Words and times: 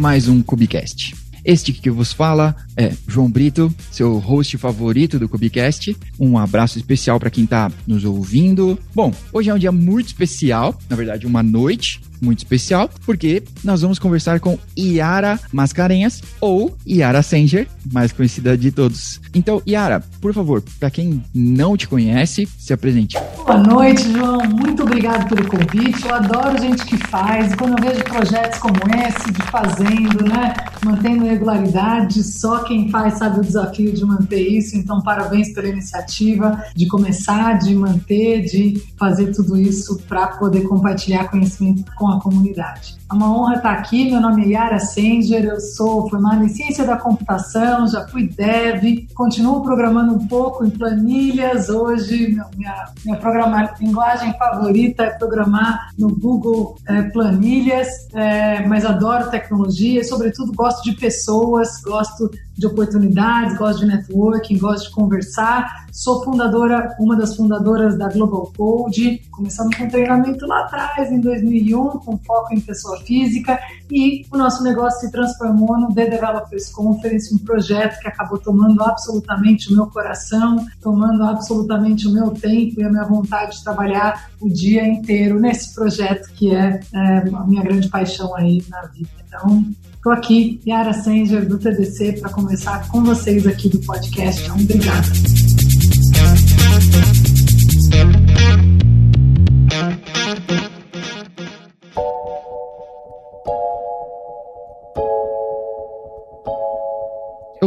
Mais 0.00 0.28
um 0.28 0.42
Cubicast. 0.42 1.14
Este 1.44 1.74
que 1.74 1.90
vos 1.90 2.10
fala 2.10 2.56
é 2.74 2.90
João 3.06 3.30
Brito, 3.30 3.70
seu 3.92 4.16
host 4.16 4.56
favorito 4.56 5.18
do 5.18 5.28
Cubicast. 5.28 5.94
Um 6.18 6.38
abraço 6.38 6.78
especial 6.78 7.20
para 7.20 7.28
quem 7.28 7.44
está 7.44 7.70
nos 7.86 8.02
ouvindo. 8.02 8.78
Bom, 8.94 9.12
hoje 9.30 9.50
é 9.50 9.54
um 9.54 9.58
dia 9.58 9.70
muito 9.70 10.06
especial, 10.06 10.74
na 10.88 10.96
verdade, 10.96 11.26
uma 11.26 11.42
noite 11.42 12.00
muito 12.20 12.38
especial, 12.38 12.90
porque 13.04 13.42
nós 13.64 13.82
vamos 13.82 13.98
conversar 13.98 14.40
com 14.40 14.58
Yara 14.78 15.38
Mascarenhas 15.52 16.22
ou 16.40 16.76
Yara 16.86 17.22
Sanger, 17.22 17.66
mais 17.92 18.12
conhecida 18.12 18.56
de 18.56 18.70
todos. 18.70 19.20
Então, 19.34 19.62
Yara, 19.66 20.02
por 20.20 20.34
favor, 20.34 20.62
para 20.78 20.90
quem 20.90 21.22
não 21.34 21.76
te 21.76 21.88
conhece, 21.88 22.48
se 22.58 22.72
apresente. 22.72 23.16
Boa 23.36 23.58
noite, 23.58 24.10
João. 24.12 24.40
Muito 24.48 24.82
obrigado 24.82 25.28
pelo 25.28 25.48
convite. 25.48 26.06
Eu 26.06 26.14
adoro 26.14 26.60
gente 26.60 26.84
que 26.84 26.96
faz. 26.96 27.52
E 27.52 27.56
quando 27.56 27.78
eu 27.78 27.90
vejo 27.90 28.04
projetos 28.04 28.58
como 28.58 28.76
esse, 28.94 29.32
de 29.32 29.42
fazendo, 29.50 30.24
né, 30.24 30.54
mantendo 30.84 31.24
regularidade, 31.24 32.22
só 32.22 32.62
quem 32.64 32.90
faz 32.90 33.14
sabe 33.14 33.40
o 33.40 33.42
desafio 33.42 33.92
de 33.92 34.04
manter 34.04 34.40
isso. 34.40 34.76
Então, 34.76 35.00
parabéns 35.00 35.52
pela 35.52 35.68
iniciativa 35.68 36.64
de 36.74 36.86
começar, 36.86 37.58
de 37.58 37.74
manter, 37.74 38.42
de 38.42 38.82
fazer 38.98 39.32
tudo 39.32 39.56
isso 39.56 39.98
para 40.08 40.28
poder 40.28 40.62
compartilhar 40.62 41.28
conhecimento 41.28 41.84
com 41.96 42.09
a 42.12 42.20
comunidade. 42.20 42.99
É 43.10 43.14
uma 43.14 43.36
honra 43.36 43.56
estar 43.56 43.72
aqui. 43.72 44.08
Meu 44.08 44.20
nome 44.20 44.44
é 44.44 44.48
Yara 44.50 44.78
Senger, 44.78 45.44
eu 45.44 45.60
sou 45.60 46.08
formada 46.08 46.44
em 46.44 46.48
Ciência 46.48 46.86
da 46.86 46.96
Computação, 46.96 47.88
já 47.88 48.06
fui 48.06 48.28
dev, 48.28 49.04
continuo 49.14 49.62
programando 49.62 50.14
um 50.14 50.28
pouco 50.28 50.64
em 50.64 50.70
planilhas. 50.70 51.68
Hoje, 51.68 52.28
minha, 52.56 52.78
minha 53.04 53.74
linguagem 53.80 54.32
favorita 54.38 55.02
é 55.02 55.10
programar 55.10 55.90
no 55.98 56.14
Google 56.14 56.76
é, 56.86 57.02
Planilhas, 57.02 57.88
é, 58.14 58.64
mas 58.68 58.84
adoro 58.84 59.28
tecnologia 59.28 60.02
e, 60.02 60.04
sobretudo, 60.04 60.52
gosto 60.52 60.84
de 60.84 60.92
pessoas, 60.92 61.80
gosto 61.82 62.30
de 62.56 62.66
oportunidades, 62.66 63.56
gosto 63.56 63.80
de 63.80 63.86
networking, 63.86 64.58
gosto 64.58 64.88
de 64.88 64.94
conversar. 64.94 65.86
Sou 65.90 66.22
fundadora, 66.22 66.94
uma 67.00 67.16
das 67.16 67.34
fundadoras 67.34 67.96
da 67.98 68.08
Global 68.08 68.52
Code, 68.56 69.22
começando 69.30 69.74
com 69.76 69.88
treinamento 69.88 70.46
lá 70.46 70.60
atrás, 70.60 71.10
em 71.10 71.20
2001, 71.20 71.98
com 72.00 72.18
foco 72.18 72.54
em 72.54 72.60
pessoa 72.60 72.99
física, 73.00 73.58
e 73.90 74.24
o 74.30 74.36
nosso 74.36 74.62
negócio 74.62 75.00
se 75.00 75.10
transformou 75.10 75.78
no 75.78 75.94
The 75.94 76.08
Developers 76.08 76.70
Conference, 76.70 77.34
um 77.34 77.38
projeto 77.38 77.98
que 78.00 78.08
acabou 78.08 78.38
tomando 78.38 78.82
absolutamente 78.82 79.72
o 79.72 79.76
meu 79.76 79.86
coração, 79.86 80.64
tomando 80.80 81.24
absolutamente 81.24 82.06
o 82.06 82.12
meu 82.12 82.30
tempo 82.30 82.80
e 82.80 82.84
a 82.84 82.90
minha 82.90 83.04
vontade 83.04 83.56
de 83.56 83.64
trabalhar 83.64 84.30
o 84.40 84.48
dia 84.48 84.86
inteiro 84.86 85.40
nesse 85.40 85.74
projeto 85.74 86.30
que 86.34 86.54
é, 86.54 86.80
é 86.94 87.18
a 87.34 87.44
minha 87.46 87.62
grande 87.62 87.88
paixão 87.88 88.34
aí 88.36 88.62
na 88.68 88.82
vida. 88.82 89.10
Então, 89.26 89.64
Estou 90.00 90.12
aqui, 90.12 90.58
Yara 90.66 90.94
Sanger, 90.94 91.46
do 91.46 91.58
TDC, 91.58 92.20
para 92.20 92.30
conversar 92.30 92.88
com 92.88 93.04
vocês 93.04 93.46
aqui 93.46 93.68
do 93.68 93.78
podcast. 93.80 94.44
Então, 94.44 94.56
obrigada. 94.56 95.39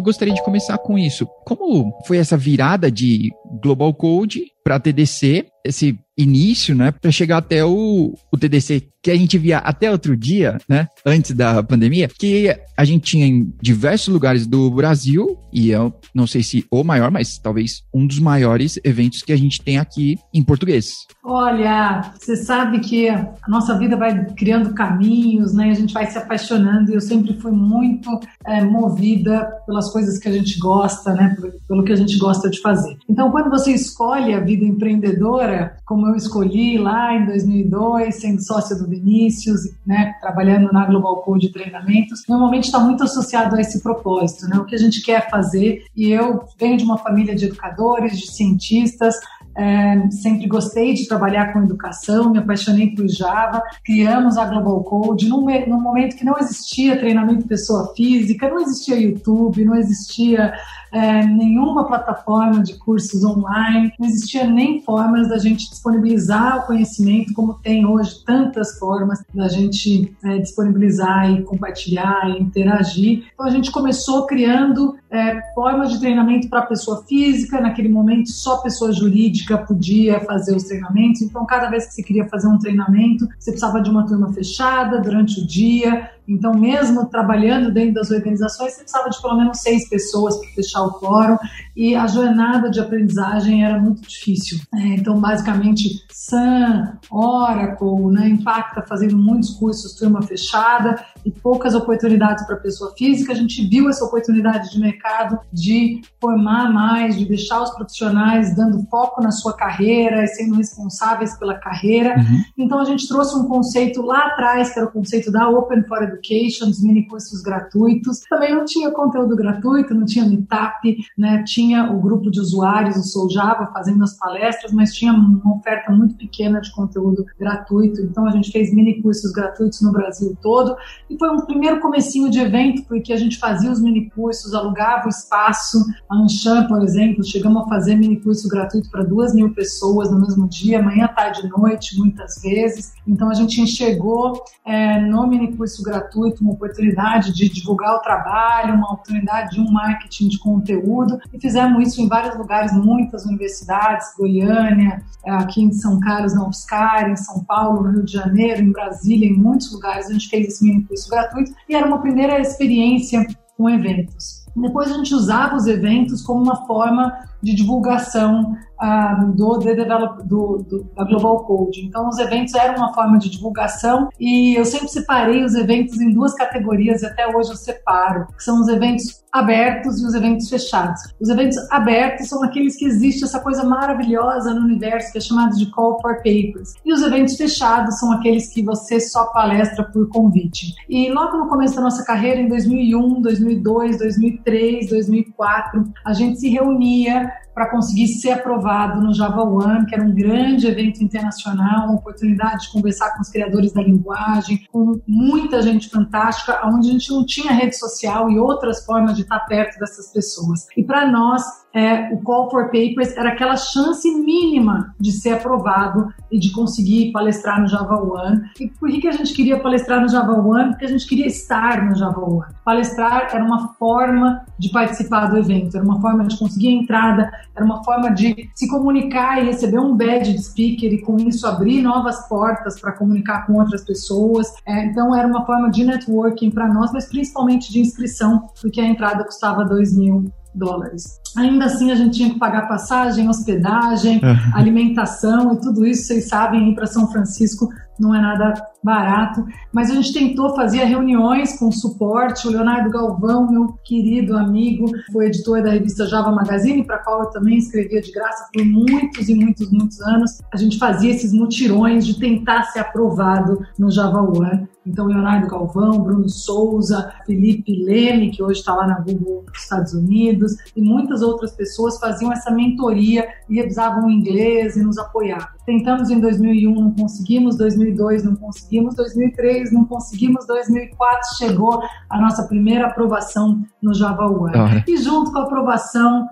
Gostaria 0.04 0.34
de 0.34 0.44
começar 0.44 0.78
com 0.78 0.98
isso. 0.98 1.26
Como 1.46 1.94
foi 2.06 2.18
essa 2.18 2.38
virada 2.38 2.92
de 2.92 3.32
Global 3.62 3.94
Code 3.94 4.46
para 4.64 4.80
TDC, 4.80 5.48
esse 5.66 5.98
início, 6.18 6.76
né, 6.76 6.92
para 6.92 7.12
chegar 7.12 7.38
até 7.38 7.66
o, 7.66 8.14
o 8.32 8.38
TDC 8.38 8.93
que 9.04 9.12
a 9.12 9.16
gente 9.18 9.38
via 9.38 9.58
até 9.58 9.92
outro 9.92 10.16
dia, 10.16 10.58
né, 10.68 10.88
antes 11.06 11.34
da 11.34 11.62
pandemia, 11.62 12.08
que 12.08 12.56
a 12.76 12.86
gente 12.86 13.04
tinha 13.04 13.28
em 13.28 13.54
diversos 13.62 14.08
lugares 14.08 14.48
do 14.48 14.72
Brasil, 14.72 15.38
e 15.52 15.70
eu 15.70 15.94
não 16.16 16.26
sei 16.26 16.42
se 16.42 16.66
o 16.72 16.84
maior, 16.84 17.12
mas 17.12 17.38
talvez 17.38 17.84
um 17.94 18.08
dos 18.08 18.18
maiores 18.18 18.80
eventos 18.84 19.22
que 19.22 19.34
a 19.34 19.38
gente 19.38 19.62
tem 19.62 19.78
aqui 19.78 20.18
em 20.34 20.42
português. 20.42 20.94
Olha, 21.24 22.14
você 22.18 22.38
sabe 22.38 22.80
que 22.80 23.10
a 23.10 23.36
nossa 23.48 23.78
vida 23.78 23.98
vai 23.98 24.26
criando 24.36 24.74
caminhos, 24.74 25.54
né, 25.54 25.72
a 25.72 25.76
gente 25.76 25.94
vai 25.94 26.10
se 26.10 26.18
apaixonando, 26.18 26.92
e 26.92 26.96
eu 26.96 27.02
sempre 27.02 27.38
fui 27.42 27.52
muito 27.52 28.10
é, 28.46 28.64
movida 28.64 29.46
pelas 29.66 29.92
coisas 29.92 30.18
que 30.18 30.30
a 30.30 30.32
gente 30.32 30.58
gosta, 30.60 31.14
né, 31.14 31.36
pelo 31.68 31.84
que 31.84 31.92
a 31.92 31.98
gente 31.98 32.18
gosta 32.18 32.50
de 32.50 32.62
fazer. 32.62 32.98
Então, 33.10 33.30
quando 33.32 33.50
você 33.50 33.74
escolhe 33.74 34.34
a 34.34 34.40
vida 34.40 34.64
empreendedora, 34.64 35.76
como 35.86 36.08
eu 36.08 36.16
escolhi 36.16 36.78
lá 36.78 37.14
em 37.14 37.26
2002, 37.26 38.16
sendo 38.16 38.42
sócia 38.42 38.78
do 38.78 38.93
Vinícius, 38.94 39.62
né, 39.86 40.14
trabalhando 40.22 40.72
na 40.72 40.86
Global 40.86 41.18
Code 41.18 41.48
de 41.48 41.54
treinamentos, 41.54 42.24
normalmente 42.28 42.66
está 42.66 42.80
muito 42.80 43.04
associado 43.04 43.56
a 43.56 43.62
esse 43.62 43.82
propósito, 43.82 44.48
né, 44.48 44.58
o 44.58 44.66
que 44.66 44.76
a 44.76 44.80
gente 44.80 45.02
quer 45.02 45.30
fazer. 45.30 45.86
E 45.96 46.12
eu 46.12 46.44
venho 46.60 46.78
de 46.78 46.84
uma 46.84 46.98
família 46.98 47.36
de 47.36 47.46
educadores, 47.46 48.18
de 48.18 48.32
cientistas, 48.32 49.16
é, 49.56 50.10
sempre 50.10 50.48
gostei 50.48 50.94
de 50.94 51.08
trabalhar 51.08 51.54
com 51.54 51.62
educação, 51.62 52.32
me 52.32 52.40
apaixonei 52.40 52.90
por 52.96 53.08
Java, 53.08 53.62
criamos 53.86 54.36
a 54.38 54.46
Global 54.46 54.84
Code 54.84 55.28
num, 55.28 55.46
num 55.68 55.82
momento 55.82 56.16
que 56.16 56.26
não 56.26 56.38
existia 56.40 56.98
treinamento 56.98 57.48
pessoa 57.48 57.94
física, 57.96 58.50
não 58.50 58.60
existia 58.60 59.00
YouTube, 59.00 59.64
não 59.64 59.76
existia 59.76 60.54
é, 60.94 61.26
nenhuma 61.26 61.86
plataforma 61.86 62.62
de 62.62 62.76
cursos 62.76 63.24
online, 63.24 63.92
não 64.00 64.08
existia 64.08 64.46
nem 64.46 64.80
formas 64.82 65.28
da 65.28 65.40
gente 65.40 65.68
disponibilizar 65.70 66.60
o 66.60 66.68
conhecimento 66.68 67.34
como 67.34 67.56
tem 67.56 67.84
hoje 67.84 68.24
tantas 68.24 68.78
formas 68.78 69.24
da 69.34 69.48
gente 69.48 70.16
é, 70.24 70.38
disponibilizar 70.38 71.32
e 71.32 71.42
compartilhar 71.42 72.30
e 72.30 72.40
interagir. 72.40 73.26
Então 73.34 73.48
a 73.48 73.50
gente 73.50 73.72
começou 73.72 74.28
criando 74.28 74.96
é, 75.10 75.42
formas 75.56 75.92
de 75.92 76.00
treinamento 76.00 76.48
para 76.48 76.62
pessoa 76.62 77.04
física, 77.06 77.60
naquele 77.60 77.90
momento 77.90 78.30
só 78.30 78.58
pessoa 78.58 78.92
jurídica 78.92 79.58
podia 79.58 80.20
fazer 80.20 80.56
os 80.56 80.64
treinamentos, 80.64 81.22
então 81.22 81.46
cada 81.46 81.70
vez 81.70 81.88
que 81.88 81.94
você 81.94 82.04
queria 82.04 82.28
fazer 82.30 82.48
um 82.48 82.60
treinamento, 82.60 83.28
você 83.40 83.52
precisava 83.52 83.82
de 83.82 83.90
uma 83.90 84.06
turma 84.06 84.32
fechada 84.32 85.00
durante 85.00 85.42
o 85.42 85.48
dia, 85.48 86.10
então, 86.28 86.54
mesmo 86.54 87.06
trabalhando 87.10 87.72
dentro 87.72 87.96
das 87.96 88.12
organizações, 88.12 88.74
você 88.74 88.82
precisava 88.82 89.10
de 89.10 89.22
pelo 89.22 89.38
menos 89.38 89.60
seis 89.60 89.90
pessoas 89.90 90.38
para 90.38 90.50
fechar 90.50 90.84
o 90.84 91.00
fórum 91.00 91.38
e 91.76 91.96
a 91.96 92.08
jornada 92.08 92.70
de 92.70 92.80
aprendizagem 92.80 93.66
era 93.66 93.80
muito 93.80 94.02
difícil. 94.08 94.60
É, 94.74 94.80
então, 94.96 95.20
basicamente, 95.20 95.90
Sun, 96.12 96.98
Oracle, 97.12 98.12
né, 98.12 98.30
Impacta 98.30 98.84
fazendo 98.88 99.18
muitos 99.18 99.52
cursos, 99.52 99.96
turma 99.96 100.22
fechada 100.22 101.04
e 101.26 101.32
poucas 101.32 101.76
oportunidades 101.76 102.46
para 102.46 102.58
pessoa 102.58 102.94
física. 102.98 103.34
A 103.34 103.36
gente 103.36 103.68
viu 103.68 103.90
essa 103.90 104.06
oportunidade 104.06 104.72
de 104.72 104.80
mercado 104.80 105.40
de 105.52 106.02
formar 106.22 106.72
mais, 106.72 107.18
de 107.18 107.26
deixar 107.26 107.62
os 107.62 107.72
profissionais 107.72 108.56
dando 108.56 108.86
foco 108.90 109.22
na 109.22 109.32
sua 109.32 109.54
carreira 109.56 110.24
e 110.24 110.28
sendo 110.28 110.56
responsáveis 110.56 111.38
pela 111.38 111.56
carreira. 111.56 112.16
Uhum. 112.18 112.44
Então, 112.58 112.80
a 112.80 112.86
gente 112.86 113.08
trouxe 113.08 113.36
um 113.36 113.48
conceito 113.48 114.02
lá 114.02 114.28
atrás, 114.28 114.74
que 114.74 114.80
era 114.80 114.88
o 114.88 114.92
conceito 114.92 115.32
da 115.32 115.50
Open 115.50 115.84
for 115.84 116.13
Education, 116.14 116.68
dos 116.68 116.82
mini 116.84 117.08
cursos 117.08 117.42
gratuitos. 117.42 118.22
Também 118.30 118.56
não 118.56 118.66
tinha 118.66 118.92
conteúdo 118.92 119.36
gratuito, 119.36 119.94
não 119.94 120.06
tinha 120.06 120.26
meetup, 120.26 120.98
né? 121.18 121.44
tinha 121.46 121.92
o 121.92 122.00
grupo 122.00 122.30
de 122.30 122.40
usuários, 122.40 122.96
o 122.96 123.04
Soul 123.04 123.30
Java, 123.30 123.72
fazendo 123.74 124.04
as 124.04 124.18
palestras, 124.18 124.72
mas 124.72 124.94
tinha 124.94 125.14
uma 125.14 125.58
oferta 125.58 125.92
muito 125.92 126.16
pequena 126.16 126.62
de 126.62 126.72
conteúdo 126.74 127.26
gratuito. 127.40 128.02
Então 128.02 128.26
a 128.26 128.32
gente 128.32 128.52
fez 128.52 128.74
mini 128.74 129.02
cursos 129.02 129.32
gratuitos 129.32 129.82
no 129.82 129.92
Brasil 129.92 130.38
todo 130.42 130.76
e 131.10 131.18
foi 131.18 131.30
um 131.30 131.46
primeiro 131.46 131.80
comecinho 131.80 132.30
de 132.30 132.40
evento, 132.40 132.84
porque 132.88 133.14
a 133.14 133.18
gente 133.18 133.38
fazia 133.38 133.72
os 133.72 133.82
mini 133.82 134.10
cursos, 134.12 134.54
alugava 134.54 135.08
o 135.08 135.10
espaço. 135.10 135.78
A 136.10 136.16
Anshan, 136.16 136.68
por 136.68 136.82
exemplo, 136.82 137.24
chegamos 137.24 137.64
a 137.64 137.68
fazer 137.68 137.96
mini 137.96 138.20
curso 138.20 138.48
gratuito 138.48 138.90
para 138.90 139.04
duas 139.04 139.34
mil 139.34 139.54
pessoas 139.54 140.12
no 140.12 140.20
mesmo 140.20 140.48
dia, 140.48 140.82
manhã, 140.82 141.08
tarde 141.08 141.42
e 141.46 141.50
noite, 141.50 141.98
muitas 141.98 142.42
vezes. 142.42 142.94
Então 143.08 143.30
a 143.30 143.34
gente 143.34 143.60
enxergou 143.62 144.34
é, 144.66 145.00
no 145.02 145.28
mini 145.28 145.56
curso 145.56 145.84
gratuito 145.84 146.03
gratuito, 146.04 146.44
uma 146.44 146.54
oportunidade 146.54 147.34
de 147.34 147.50
divulgar 147.50 147.96
o 147.96 148.00
trabalho, 148.00 148.76
uma 148.76 148.94
oportunidade 148.94 149.56
de 149.56 149.62
um 149.62 149.72
marketing 149.72 150.28
de 150.28 150.40
conteúdo. 150.40 151.20
E 151.34 151.40
fizemos 151.40 151.88
isso 151.88 152.02
em 152.02 152.08
vários 152.08 152.38
lugares, 152.38 152.74
muitas 152.74 153.26
universidades, 153.26 154.14
Goiânia, 154.18 155.02
aqui 155.26 155.64
em 155.64 155.72
São 155.72 156.00
Carlos, 156.00 156.36
na 156.36 156.48
UFSCar, 156.48 157.10
em 157.10 157.16
São 157.16 157.44
Paulo, 157.44 157.84
no 157.84 157.92
Rio 157.92 158.04
de 158.04 158.12
Janeiro, 158.12 158.62
em 158.62 158.72
Brasília, 158.72 159.28
em 159.28 159.34
muitos 159.34 159.72
lugares 159.72 160.08
a 160.08 160.14
gente 160.14 160.30
fez 160.30 160.48
esse 160.48 160.64
mini 160.64 160.84
curso 160.84 161.10
gratuito 161.10 161.54
e 161.68 161.76
era 161.76 161.88
uma 161.88 162.00
primeira 162.00 162.40
experiência 162.40 163.26
com 163.58 163.70
eventos. 163.70 164.44
Depois 164.56 164.92
a 164.92 164.96
gente 164.96 165.14
usava 165.14 165.56
os 165.56 165.66
eventos 165.66 166.22
como 166.22 166.44
uma 166.44 166.68
forma 166.68 167.14
de 167.44 167.54
divulgação 167.54 168.56
uh, 168.82 169.32
do, 169.34 169.58
develop, 169.58 170.24
do, 170.24 170.66
do, 170.68 170.84
da 170.96 171.04
Global 171.04 171.44
Code. 171.44 171.86
Então, 171.86 172.08
os 172.08 172.18
eventos 172.18 172.54
eram 172.56 172.78
uma 172.78 172.94
forma 172.94 173.20
de 173.20 173.30
divulgação 173.30 174.10
e 174.20 174.56
eu 174.56 174.66
sempre 174.66 174.88
separei 174.88 175.44
os 175.44 175.54
eventos 175.54 176.00
em 176.00 176.12
duas 176.12 176.34
categorias 176.34 177.02
e 177.02 177.06
até 177.06 177.28
hoje 177.28 177.52
eu 177.52 177.58
separo, 177.58 178.28
que 178.36 178.44
são 178.44 178.62
os 178.62 178.68
eventos 178.70 179.24
abertos 179.34 180.00
e 180.00 180.06
os 180.06 180.14
eventos 180.14 180.48
fechados. 180.48 181.02
Os 181.20 181.28
eventos 181.28 181.58
abertos 181.72 182.30
são 182.30 182.44
aqueles 182.44 182.78
que 182.78 182.86
existe 182.86 183.24
essa 183.24 183.40
coisa 183.40 183.64
maravilhosa 183.64 184.54
no 184.54 184.62
universo 184.62 185.12
que 185.12 185.18
é 185.18 185.22
chamado 185.22 185.58
de 185.58 185.72
call 185.72 186.00
for 186.02 186.18
papers. 186.18 186.74
E 186.86 186.94
os 186.94 187.02
eventos 187.02 187.36
fechados 187.36 188.00
são 188.00 188.12
aqueles 188.12 188.54
que 188.54 188.64
você 188.64 189.00
só 189.00 189.26
palestra 189.32 189.84
por 189.86 190.08
convite. 190.10 190.74
E 190.88 191.10
logo 191.12 191.38
no 191.38 191.48
começo 191.48 191.76
da 191.76 191.82
nossa 191.82 192.06
carreira, 192.06 192.40
em 192.40 192.48
2001, 192.48 193.22
2002, 193.22 193.98
2003, 193.98 194.90
2004, 194.90 195.84
a 196.06 196.14
gente 196.14 196.40
se 196.40 196.50
reunia 196.50 197.33
para 197.54 197.70
conseguir 197.70 198.08
ser 198.08 198.32
aprovado 198.32 199.02
no 199.02 199.14
Java 199.14 199.44
One, 199.44 199.86
que 199.86 199.94
era 199.94 200.04
um 200.04 200.14
grande 200.14 200.68
evento 200.68 201.04
internacional, 201.04 201.86
uma 201.86 201.96
oportunidade 201.96 202.64
de 202.64 202.72
conversar 202.72 203.14
com 203.14 203.22
os 203.22 203.30
criadores 203.30 203.72
da 203.72 203.82
linguagem, 203.82 204.66
com 204.72 205.00
muita 205.08 205.62
gente 205.62 205.90
fantástica, 205.90 206.62
onde 206.66 206.90
a 206.90 206.92
gente 206.92 207.12
não 207.12 207.26
tinha 207.26 207.52
rede 207.52 207.78
social 207.78 208.30
e 208.30 208.40
outras 208.40 208.86
formas 208.86 209.16
de 209.16 209.22
estar 209.22 209.40
perto 209.42 209.78
dessas 209.80 210.12
pessoas. 210.12 210.66
E 210.76 210.84
para 210.84 211.10
nós, 211.10 211.44
é, 211.74 212.14
o 212.14 212.22
Call 212.22 212.52
for 212.52 212.66
Papers 212.66 213.18
era 213.18 213.30
aquela 213.30 213.58
chance 213.58 214.08
mínima 214.14 214.94
de 215.00 215.12
ser 215.12 215.34
aprovado 215.34 216.14
e 216.32 216.38
de 216.38 216.52
conseguir 216.52 217.12
palestrar 217.12 217.60
no 217.60 217.68
Java 217.68 217.96
One. 217.96 218.42
E 218.60 218.68
por 218.68 218.90
que, 218.90 219.02
que 219.02 219.08
a 219.08 219.12
gente 219.12 219.34
queria 219.34 219.60
palestrar 219.60 220.00
no 220.00 220.08
Java 220.08 220.34
One? 220.34 220.70
Porque 220.70 220.86
a 220.86 220.90
gente 220.90 221.08
queria 221.08 221.26
estar 221.26 221.84
no 221.84 221.96
Java 221.96 222.22
One. 222.22 222.54
Palestrar 222.64 223.30
era 223.34 223.44
uma 223.44 223.70
forma 223.74 224.46
de 224.60 224.70
participar 224.70 225.28
do 225.28 225.38
evento, 225.38 225.76
era 225.76 225.84
uma 225.84 226.00
forma 226.00 226.24
de 226.26 226.38
conseguir 226.38 226.70
a 226.70 226.72
entrada, 226.72 227.32
era 227.56 227.66
uma 227.66 227.84
forma 227.84 228.12
de 228.12 228.50
se 228.54 228.68
comunicar 228.68 229.42
e 229.42 229.46
receber 229.46 229.80
um 229.80 229.96
badge 229.96 230.34
de 230.34 230.44
speaker 230.44 230.94
e 230.94 231.02
com 231.02 231.18
isso 231.18 231.48
abrir 231.48 231.82
novas 231.82 232.28
portas 232.28 232.80
para 232.80 232.92
comunicar 232.92 233.48
com 233.48 233.54
outras 233.54 233.84
pessoas. 233.84 234.48
É, 234.66 234.86
então 234.86 235.16
era 235.16 235.28
uma 235.28 235.44
forma 235.46 235.72
de 235.72 235.84
networking 235.84 236.52
para 236.52 236.68
nós, 236.68 236.92
mas 236.94 237.10
principalmente 237.10 237.72
de 237.72 237.80
inscrição, 237.80 238.48
porque 238.62 238.80
a 238.80 238.86
entrada 238.86 239.24
custava 239.24 239.66
2 239.66 239.98
mil 239.98 240.32
dólares. 240.54 241.23
Ainda 241.38 241.66
assim, 241.66 241.92
a 241.92 241.96
gente 241.96 242.18
tinha 242.18 242.30
que 242.30 242.40
pagar 242.40 242.68
passagem, 242.68 243.28
hospedagem, 243.28 244.22
alimentação 244.54 245.54
e 245.54 245.62
tudo 245.62 245.86
isso, 245.86 246.04
vocês 246.04 246.28
sabem, 246.28 246.72
ir 246.72 246.76
para 246.76 246.86
São 246.86 247.12
Francisco 247.12 247.70
não 248.00 248.14
é 248.14 248.20
nada 248.20 248.54
barato. 248.84 249.46
Mas 249.72 249.90
a 249.90 249.96
gente 249.96 250.14
tentou, 250.14 250.56
fazia 250.56 250.86
reuniões 250.86 251.58
com 251.58 251.72
suporte. 251.72 252.48
O 252.48 252.52
Leonardo 252.52 252.90
Galvão, 252.90 253.50
meu 253.50 253.74
querido 253.84 254.38
amigo, 254.38 254.86
foi 255.12 255.28
editor 255.28 255.64
da 255.64 255.72
revista 255.72 256.08
Java 256.08 256.32
Magazine, 256.32 256.84
para 256.84 256.98
a 256.98 257.00
qual 257.00 257.24
eu 257.24 257.30
também 257.30 257.58
escrevia 257.58 258.02
de 258.02 258.12
graça 258.12 258.48
por 258.54 258.66
muitos 258.66 259.30
e 259.30 259.36
muitos, 259.36 259.72
muitos 259.72 260.02
anos. 260.02 260.40
A 260.54 260.58
gente 260.58 260.78
fazia 260.78 261.12
esses 261.12 261.34
mutirões 261.34 262.06
de 262.06 262.20
tentar 262.20 262.64
ser 262.64 262.80
aprovado 262.80 263.60
no 263.78 263.90
Java 263.90 264.22
One. 264.22 264.68
Então, 264.86 265.06
Leonardo 265.06 265.48
Galvão, 265.48 266.00
Bruno 266.00 266.28
Souza, 266.28 267.14
Felipe 267.26 267.86
Leme, 267.86 268.32
que 268.32 268.44
hoje 268.44 268.60
está 268.60 268.76
lá 268.76 268.86
na 268.86 269.00
Google 269.00 269.46
nos 269.48 269.64
Estados 269.64 269.94
Unidos, 269.94 270.58
e 270.76 270.82
muitas 270.82 271.22
outras 271.24 271.52
pessoas 271.54 272.00
faziam 272.00 272.32
essa 272.32 272.52
mentoria 272.52 273.28
e 273.50 273.56
revisavam 273.56 274.10
inglês 274.10 274.76
e 274.76 274.84
nos 274.84 274.98
apoiavam. 274.98 275.48
Tentamos 275.66 276.10
em 276.10 276.20
2001, 276.20 276.74
não 276.74 276.92
conseguimos, 276.92 277.58
2002 277.58 278.24
não 278.24 278.36
conseguimos, 278.36 278.96
2003 278.96 279.72
não 279.72 279.86
conseguimos, 279.86 280.46
2004 280.46 281.38
chegou 281.38 281.82
a 282.10 282.20
nossa 282.20 282.44
primeira 282.48 282.88
aprovação 282.88 283.64
no 283.82 283.94
Java 283.94 284.26
One. 284.26 284.54
Ah. 284.56 284.84
E 284.88 284.98
junto 284.98 285.32
com 285.32 285.40
a 285.40 285.44
aprovação, 285.44 286.28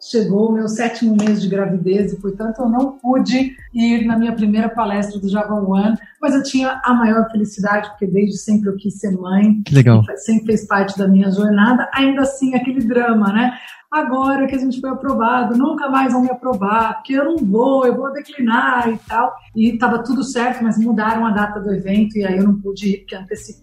chegou 0.00 0.50
o 0.50 0.52
meu 0.52 0.68
sétimo 0.68 1.16
mês 1.16 1.40
de 1.40 1.48
gravidez 1.48 2.12
e, 2.12 2.20
portanto, 2.20 2.60
eu 2.60 2.68
não 2.68 2.98
pude 2.98 3.54
ir 3.72 4.04
na 4.04 4.18
minha 4.18 4.34
primeira 4.34 4.68
palestra 4.68 5.20
do 5.20 5.28
Java 5.28 5.54
One, 5.54 5.96
mas 6.20 6.34
eu 6.34 6.42
tinha 6.42 6.80
a 6.84 6.92
maior 6.92 7.30
felicidade, 7.30 7.88
porque 7.90 8.06
desde 8.06 8.38
sempre 8.38 8.68
eu 8.68 8.76
quis 8.76 8.98
ser 8.98 9.12
mãe. 9.12 9.62
Legal. 9.70 10.02
Sempre 10.16 10.46
fez 10.46 10.66
parte 10.66 10.98
da 10.98 11.06
minha 11.06 11.30
jornada. 11.30 11.88
Ainda 11.94 12.22
assim, 12.22 12.54
aquele 12.54 12.80
drama, 12.80 13.32
né? 13.32 13.52
agora 13.92 14.46
que 14.46 14.54
a 14.54 14.58
gente 14.58 14.80
foi 14.80 14.88
aprovado, 14.88 15.56
nunca 15.56 15.90
mais 15.90 16.14
vão 16.14 16.22
me 16.22 16.30
aprovar, 16.30 16.94
porque 16.94 17.12
eu 17.12 17.24
não 17.26 17.36
vou, 17.36 17.84
eu 17.86 17.94
vou 17.94 18.10
declinar 18.10 18.71
e 18.92 18.98
tal. 19.08 19.32
E 19.54 19.74
estava 19.74 20.02
tudo 20.02 20.22
certo, 20.24 20.62
mas 20.62 20.78
mudaram 20.78 21.26
a 21.26 21.30
data 21.30 21.60
do 21.60 21.72
evento 21.72 22.16
e 22.16 22.24
aí 22.24 22.38
eu 22.38 22.44
não 22.44 22.58
pude 22.58 22.88
ir, 22.88 22.98
porque 23.00 23.16